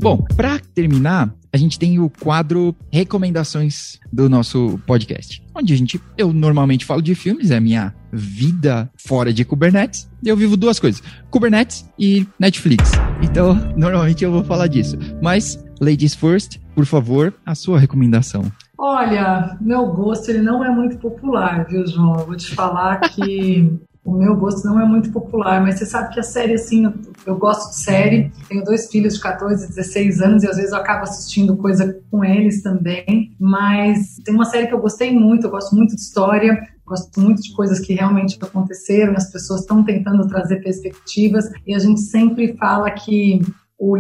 Bom, 0.02 0.24
para 0.38 0.60
terminar, 0.74 1.34
a 1.52 1.58
gente 1.58 1.78
tem 1.78 2.00
o 2.00 2.10
quadro 2.10 2.74
recomendações 2.92 4.00
do 4.14 4.30
nosso 4.30 4.80
podcast, 4.88 5.44
onde 5.54 5.74
a 5.74 5.78
gente 5.78 6.02
eu 6.18 6.32
normalmente 6.32 6.86
falo 6.86 7.02
de 7.02 7.14
filmes, 7.14 7.52
é 7.52 7.58
a 7.58 7.62
minha 7.62 7.94
vida 8.12 8.90
fora 8.96 9.34
de 9.34 9.44
Kubernetes. 9.44 10.10
Eu 10.24 10.38
vivo 10.38 10.56
duas 10.56 10.80
coisas: 10.80 11.04
Kubernetes 11.30 11.86
e 12.00 12.26
Netflix. 12.40 12.92
Então, 13.22 13.56
normalmente 13.76 14.24
eu 14.24 14.32
vou 14.32 14.44
falar 14.44 14.68
disso. 14.68 14.98
Mas 15.22 15.62
ladies 15.82 16.16
first, 16.16 16.60
por 16.74 16.86
favor, 16.86 17.34
a 17.46 17.54
sua 17.54 17.78
recomendação. 17.78 18.50
Olha, 18.78 19.58
meu 19.60 19.86
gosto 19.88 20.30
ele 20.30 20.42
não 20.42 20.64
é 20.64 20.70
muito 20.70 20.98
popular, 20.98 21.66
viu, 21.68 21.86
João? 21.86 22.20
Eu 22.20 22.26
vou 22.26 22.38
te 22.38 22.56
falar 22.56 23.02
que 23.02 23.78
o 24.04 24.12
meu 24.14 24.36
gosto 24.36 24.66
não 24.66 24.80
é 24.80 24.86
muito 24.86 25.12
popular, 25.12 25.62
mas 25.62 25.78
você 25.78 25.86
sabe 25.86 26.14
que 26.14 26.20
a 26.20 26.24
série, 26.24 26.54
assim, 26.54 26.86
eu, 26.86 26.94
eu, 27.26 27.38
gosto 27.38 27.70
de 27.70 27.76
série, 27.78 28.32
tenho 28.48 28.64
dois 28.64 28.90
filhos 28.90 29.16
de 29.16 29.22
14 29.22 29.66
e 29.66 29.68
16 29.68 30.22
anos 30.22 30.44
e 30.44 30.48
às 30.48 30.56
vezes 30.56 30.72
eu 30.72 30.78
acabo 30.78 31.04
assistindo 31.04 31.58
coisa 31.58 32.00
com 32.10 32.24
eles 32.24 32.64
também, 32.64 33.36
mas 33.40 34.18
tem 34.24 34.34
uma 34.34 34.46
série 34.46 34.68
que 34.68 34.74
eu 34.74 34.80
gostei 34.80 35.14
muito, 35.14 35.46
eu 35.46 35.52
gosto 35.52 35.76
muito 35.76 35.96
de 35.96 36.02
história, 36.02 36.68
gosto 36.86 37.20
muito 37.20 37.42
de 37.42 37.54
coisas 37.54 37.80
que 37.80 37.94
realmente 37.94 38.38
aconteceram, 38.42 39.14
as 39.16 39.32
pessoas 39.32 39.62
estão 39.62 39.84
tentando 39.84 40.28
trazer 40.28 40.64
perspectivas 40.64 41.52
e 41.68 41.76
a 41.76 41.80
gente 41.80 42.02
sempre 42.02 42.58
fala 42.58 42.90
que 42.90 43.42
o, 43.80 43.96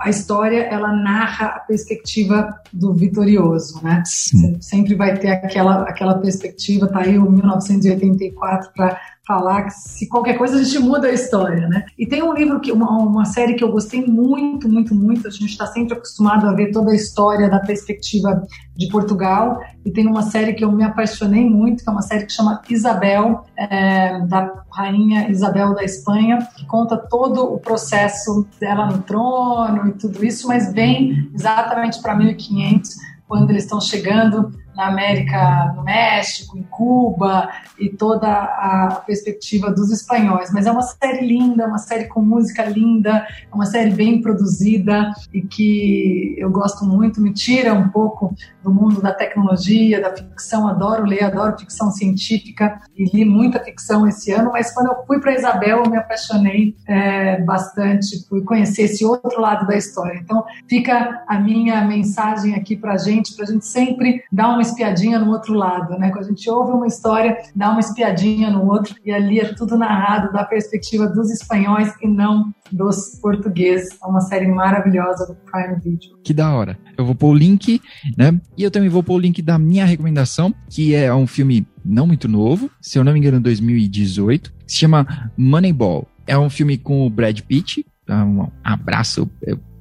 a 0.00 0.08
história 0.08 0.62
ela 0.62 0.90
narra 0.90 1.48
a 1.48 1.60
perspectiva 1.60 2.54
do 2.72 2.94
vitorioso, 2.94 3.82
né? 3.84 4.02
Sim. 4.06 4.56
Sempre 4.58 4.94
vai 4.94 5.18
ter 5.18 5.28
aquela 5.28 5.82
aquela 5.82 6.14
perspectiva, 6.18 6.88
tá 6.88 7.00
aí 7.00 7.18
o 7.18 7.30
1984 7.30 8.72
para 8.74 8.98
falar 9.28 9.64
que 9.64 9.74
se 9.74 10.08
qualquer 10.08 10.38
coisa 10.38 10.56
a 10.56 10.62
gente 10.62 10.78
muda 10.78 11.08
a 11.08 11.12
história, 11.12 11.68
né? 11.68 11.84
E 11.98 12.06
tem 12.06 12.22
um 12.22 12.32
livro 12.32 12.58
que 12.60 12.72
uma, 12.72 12.90
uma 12.96 13.26
série 13.26 13.52
que 13.52 13.62
eu 13.62 13.70
gostei 13.70 14.06
muito, 14.06 14.66
muito, 14.66 14.94
muito. 14.94 15.28
A 15.28 15.30
gente 15.30 15.50
está 15.50 15.66
sempre 15.66 15.92
acostumado 15.92 16.46
a 16.46 16.54
ver 16.54 16.72
toda 16.72 16.92
a 16.92 16.94
história 16.94 17.46
da 17.50 17.60
perspectiva 17.60 18.42
de 18.74 18.88
Portugal 18.88 19.60
e 19.84 19.90
tem 19.90 20.06
uma 20.06 20.22
série 20.22 20.54
que 20.54 20.64
eu 20.64 20.72
me 20.72 20.82
apaixonei 20.82 21.44
muito, 21.44 21.84
que 21.84 21.90
é 21.90 21.92
uma 21.92 22.00
série 22.00 22.24
que 22.24 22.32
chama 22.32 22.62
Isabel, 22.70 23.44
é, 23.54 24.18
da 24.20 24.64
rainha 24.72 25.30
Isabel 25.30 25.74
da 25.74 25.84
Espanha, 25.84 26.38
que 26.56 26.64
conta 26.66 26.96
todo 26.96 27.52
o 27.52 27.58
processo 27.58 28.46
dela 28.58 28.86
no 28.86 29.02
trono 29.02 29.88
e 29.88 29.92
tudo 29.92 30.24
isso, 30.24 30.48
mas 30.48 30.72
vem 30.72 31.30
exatamente 31.34 32.00
para 32.00 32.14
1500 32.16 32.96
quando 33.26 33.50
eles 33.50 33.64
estão 33.64 33.78
chegando 33.78 34.50
na 34.78 34.86
América, 34.86 35.74
no 35.74 35.82
México, 35.82 36.56
em 36.56 36.62
Cuba 36.62 37.50
e 37.76 37.88
toda 37.88 38.28
a 38.28 39.02
perspectiva 39.04 39.72
dos 39.72 39.90
espanhóis. 39.90 40.52
Mas 40.52 40.66
é 40.66 40.70
uma 40.70 40.82
série 40.82 41.26
linda, 41.26 41.66
uma 41.66 41.78
série 41.78 42.04
com 42.04 42.22
música 42.22 42.64
linda, 42.64 43.26
é 43.50 43.54
uma 43.54 43.66
série 43.66 43.90
bem 43.90 44.22
produzida 44.22 45.12
e 45.34 45.42
que 45.42 46.36
eu 46.38 46.48
gosto 46.48 46.84
muito, 46.84 47.20
me 47.20 47.32
tira 47.32 47.74
um 47.74 47.88
pouco 47.88 48.32
do 48.62 48.72
mundo 48.72 49.02
da 49.02 49.12
tecnologia, 49.12 50.00
da 50.00 50.14
ficção. 50.14 50.68
Adoro 50.68 51.04
ler, 51.04 51.24
adoro 51.24 51.58
ficção 51.58 51.90
científica 51.90 52.80
e 52.96 53.04
li 53.04 53.24
muita 53.24 53.58
ficção 53.58 54.06
esse 54.06 54.30
ano. 54.30 54.52
Mas 54.52 54.72
quando 54.72 54.92
eu 54.92 55.04
fui 55.06 55.18
para 55.18 55.34
Isabel, 55.34 55.82
eu 55.84 55.90
me 55.90 55.96
apaixonei 55.96 56.76
é, 56.86 57.40
bastante 57.42 58.24
por 58.28 58.44
conhecer 58.44 58.82
esse 58.82 59.04
outro 59.04 59.40
lado 59.40 59.66
da 59.66 59.76
história. 59.76 60.20
Então, 60.22 60.44
fica 60.68 61.24
a 61.26 61.40
minha 61.40 61.84
mensagem 61.84 62.54
aqui 62.54 62.76
para 62.76 62.96
gente, 62.96 63.34
para 63.34 63.44
gente 63.44 63.66
sempre 63.66 64.22
dar 64.30 64.50
uma 64.50 64.67
espiadinha 64.68 65.18
no 65.18 65.30
outro 65.30 65.54
lado, 65.54 65.98
né? 65.98 66.10
Quando 66.10 66.24
a 66.24 66.28
gente 66.28 66.48
ouve 66.50 66.72
uma 66.72 66.86
história, 66.86 67.36
dá 67.54 67.70
uma 67.70 67.80
espiadinha 67.80 68.50
no 68.50 68.66
outro 68.66 68.94
e 69.04 69.10
ali 69.10 69.40
é 69.40 69.52
tudo 69.54 69.76
narrado 69.76 70.32
da 70.32 70.44
perspectiva 70.44 71.06
dos 71.06 71.30
espanhóis 71.30 71.92
e 72.02 72.08
não 72.08 72.52
dos 72.70 73.18
portugueses. 73.20 73.98
É 74.02 74.06
uma 74.06 74.20
série 74.20 74.46
maravilhosa 74.46 75.26
do 75.26 75.34
Prime 75.50 75.80
Video. 75.80 76.18
Que 76.22 76.32
da 76.32 76.52
hora. 76.52 76.78
Eu 76.96 77.04
vou 77.04 77.14
pôr 77.14 77.28
o 77.28 77.34
link, 77.34 77.80
né? 78.16 78.38
E 78.56 78.62
eu 78.62 78.70
também 78.70 78.88
vou 78.88 79.02
pôr 79.02 79.14
o 79.14 79.18
link 79.18 79.40
da 79.42 79.58
minha 79.58 79.84
recomendação, 79.84 80.54
que 80.68 80.94
é 80.94 81.12
um 81.14 81.26
filme 81.26 81.66
não 81.84 82.06
muito 82.06 82.28
novo, 82.28 82.70
se 82.80 82.98
eu 82.98 83.04
não 83.04 83.12
me 83.12 83.18
engano, 83.18 83.40
2018, 83.40 84.52
se 84.66 84.76
chama 84.76 85.30
Moneyball. 85.36 86.06
É 86.26 86.38
um 86.38 86.50
filme 86.50 86.76
com 86.76 87.06
o 87.06 87.10
Brad 87.10 87.40
Pitt. 87.40 87.86
Um 88.08 88.48
abraço, 88.62 89.30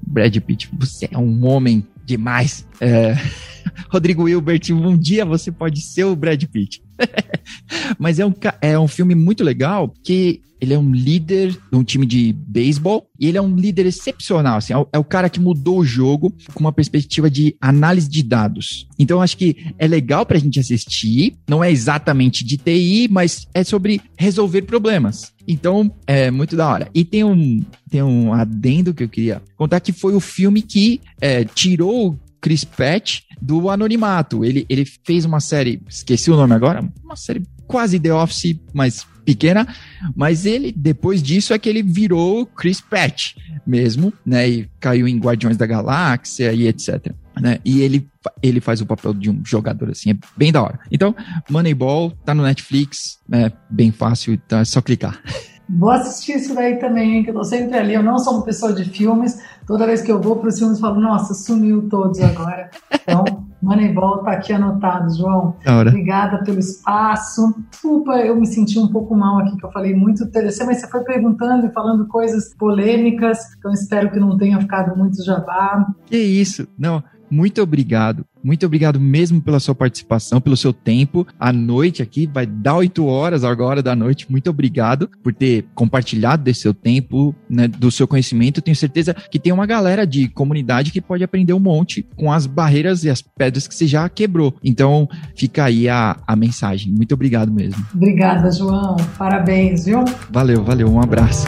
Brad 0.01 0.35
Pitt. 0.37 0.69
Você 0.79 1.09
é 1.11 1.17
um 1.17 1.45
homem 1.45 1.85
demais. 2.07 2.65
É... 2.79 3.15
Rodrigo 3.91 4.27
Hilbert, 4.27 4.61
um 4.71 4.97
dia 4.97 5.25
você 5.25 5.51
pode 5.51 5.81
ser 5.81 6.05
o 6.05 6.15
Brad 6.15 6.41
Pitt. 6.45 6.81
Mas 7.97 8.19
é 8.19 8.25
um, 8.25 8.33
é 8.61 8.79
um 8.79 8.87
filme 8.87 9.15
muito 9.15 9.43
legal 9.43 9.93
que 10.03 10.41
ele 10.59 10.73
é 10.73 10.79
um 10.79 10.91
líder 10.91 11.51
de 11.51 11.77
um 11.77 11.83
time 11.83 12.05
de 12.05 12.33
beisebol 12.33 13.07
e 13.19 13.27
ele 13.27 13.37
é 13.37 13.41
um 13.41 13.55
líder 13.55 13.85
excepcional, 13.85 14.57
assim, 14.57 14.73
é 14.73 14.77
o, 14.77 14.87
é 14.93 14.97
o, 14.97 15.03
cara 15.03 15.29
que 15.29 15.39
mudou 15.39 15.79
o 15.79 15.85
jogo 15.85 16.33
com 16.53 16.59
uma 16.59 16.73
perspectiva 16.73 17.29
de 17.29 17.55
análise 17.61 18.09
de 18.09 18.23
dados. 18.23 18.87
Então 18.97 19.21
acho 19.21 19.37
que 19.37 19.55
é 19.77 19.87
legal 19.87 20.25
pra 20.25 20.39
gente 20.39 20.59
assistir, 20.59 21.35
não 21.47 21.63
é 21.63 21.71
exatamente 21.71 22.43
de 22.43 22.57
TI, 22.57 23.07
mas 23.09 23.47
é 23.53 23.63
sobre 23.63 24.01
resolver 24.17 24.63
problemas. 24.63 25.31
Então, 25.47 25.89
é 26.05 26.29
muito 26.29 26.57
da 26.57 26.67
hora. 26.67 26.89
E 26.93 27.05
tem 27.05 27.23
um, 27.23 27.63
tem 27.89 28.03
um 28.03 28.33
adendo 28.33 28.93
que 28.93 29.03
eu 29.03 29.07
queria 29.07 29.41
contar, 29.55 29.79
que 29.79 29.93
foi 29.93 30.13
o 30.13 30.19
filme 30.19 30.61
que 30.61 30.99
é, 31.21 31.45
tirou 31.45 32.19
Chris 32.47 32.63
Pratt 32.63 33.19
do 33.41 33.69
anonimato. 33.69 34.45
Ele, 34.45 34.65
ele 34.69 34.85
fez 34.85 35.25
uma 35.25 35.41
série, 35.41 35.81
esqueci 35.89 36.31
o 36.31 36.37
nome 36.37 36.53
agora, 36.53 36.81
uma 37.03 37.17
série 37.17 37.43
quase 37.67 37.99
The 37.99 38.13
Office, 38.13 38.55
mas 38.73 39.05
pequena, 39.25 39.67
mas 40.15 40.45
ele, 40.45 40.71
depois 40.71 41.21
disso, 41.21 41.53
é 41.53 41.59
que 41.59 41.67
ele 41.67 41.83
virou 41.83 42.45
Chris 42.45 42.79
Pratt 42.79 43.35
mesmo, 43.65 44.13
né? 44.25 44.47
E 44.47 44.69
caiu 44.79 45.09
em 45.09 45.19
Guardiões 45.19 45.57
da 45.57 45.65
Galáxia 45.65 46.53
e 46.53 46.65
etc. 46.67 47.11
Né? 47.35 47.59
E 47.65 47.81
ele, 47.81 48.07
ele 48.41 48.61
faz 48.61 48.79
o 48.79 48.85
papel 48.85 49.13
de 49.13 49.29
um 49.29 49.43
jogador 49.43 49.89
assim, 49.89 50.11
é 50.11 50.17
bem 50.37 50.53
da 50.53 50.63
hora. 50.63 50.79
Então, 50.89 51.13
Moneyball 51.49 52.11
tá 52.23 52.33
no 52.33 52.43
Netflix, 52.43 53.19
é 53.29 53.51
bem 53.69 53.91
fácil, 53.91 54.35
então 54.35 54.59
é 54.59 54.65
só 54.65 54.81
clicar. 54.81 55.21
Vou 55.69 55.89
assistir 55.89 56.37
isso 56.37 56.55
daí 56.55 56.77
também, 56.77 57.23
que 57.23 57.29
eu 57.29 57.33
tô 57.33 57.43
sempre 57.43 57.77
ali. 57.77 57.93
Eu 57.93 58.03
não 58.03 58.17
sou 58.17 58.35
uma 58.35 58.43
pessoa 58.43 58.73
de 58.73 58.85
filmes. 58.85 59.39
Toda 59.65 59.85
vez 59.85 60.01
que 60.01 60.11
eu 60.11 60.21
vou 60.21 60.37
para 60.37 60.49
os 60.49 60.57
filmes, 60.57 60.77
eu 60.77 60.81
falo, 60.81 60.99
nossa, 61.01 61.33
sumiu 61.33 61.87
todos 61.89 62.19
agora. 62.21 62.69
Então, 62.93 63.47
Moneyball 63.61 64.23
tá 64.23 64.31
aqui 64.31 64.53
anotado, 64.53 65.13
João. 65.15 65.55
Obrigada 65.81 66.43
pelo 66.43 66.59
espaço. 66.59 67.53
Desculpa, 67.69 68.17
eu 68.19 68.35
me 68.35 68.45
senti 68.45 68.79
um 68.79 68.87
pouco 68.87 69.15
mal 69.15 69.39
aqui, 69.39 69.57
que 69.57 69.65
eu 69.65 69.71
falei 69.71 69.93
muito 69.93 70.23
interessante, 70.23 70.67
mas 70.67 70.77
você 70.77 70.87
foi 70.87 71.03
perguntando 71.03 71.65
e 71.65 71.71
falando 71.71 72.07
coisas 72.07 72.53
polêmicas, 72.53 73.39
então 73.57 73.71
espero 73.71 74.11
que 74.11 74.19
não 74.19 74.37
tenha 74.37 74.59
ficado 74.61 74.95
muito 74.95 75.23
jabá. 75.23 75.85
Que 76.05 76.17
isso, 76.17 76.67
não 76.77 77.03
muito 77.29 77.61
obrigado. 77.61 78.25
Muito 78.43 78.65
obrigado 78.65 78.99
mesmo 78.99 79.41
pela 79.41 79.59
sua 79.59 79.75
participação, 79.75 80.39
pelo 80.39 80.55
seu 80.55 80.71
tempo. 80.71 81.27
A 81.39 81.51
noite 81.51 82.01
aqui 82.01 82.25
vai 82.25 82.45
dar 82.45 82.75
oito 82.75 83.05
horas 83.05 83.43
agora 83.43 83.83
da 83.83 83.95
noite. 83.95 84.31
Muito 84.31 84.49
obrigado 84.49 85.09
por 85.21 85.33
ter 85.33 85.65
compartilhado 85.75 86.43
desse 86.43 86.61
seu 86.61 86.73
tempo, 86.73 87.35
né, 87.49 87.67
do 87.67 87.91
seu 87.91 88.07
conhecimento. 88.07 88.59
Eu 88.59 88.63
tenho 88.63 88.75
certeza 88.75 89.13
que 89.13 89.39
tem 89.39 89.51
uma 89.51 89.65
galera 89.65 90.05
de 90.05 90.29
comunidade 90.29 90.91
que 90.91 91.01
pode 91.01 91.23
aprender 91.23 91.53
um 91.53 91.59
monte 91.59 92.07
com 92.15 92.31
as 92.31 92.45
barreiras 92.45 93.03
e 93.03 93.09
as 93.09 93.21
pedras 93.21 93.67
que 93.67 93.75
você 93.75 93.87
já 93.87 94.07
quebrou. 94.07 94.55
Então, 94.63 95.09
fica 95.35 95.65
aí 95.65 95.89
a, 95.89 96.17
a 96.25 96.35
mensagem. 96.35 96.93
Muito 96.93 97.13
obrigado 97.13 97.51
mesmo. 97.51 97.85
Obrigada, 97.93 98.49
João. 98.51 98.95
Parabéns, 99.17 99.85
viu? 99.85 100.05
Valeu, 100.31 100.63
valeu. 100.63 100.89
Um 100.89 101.01
abraço. 101.01 101.47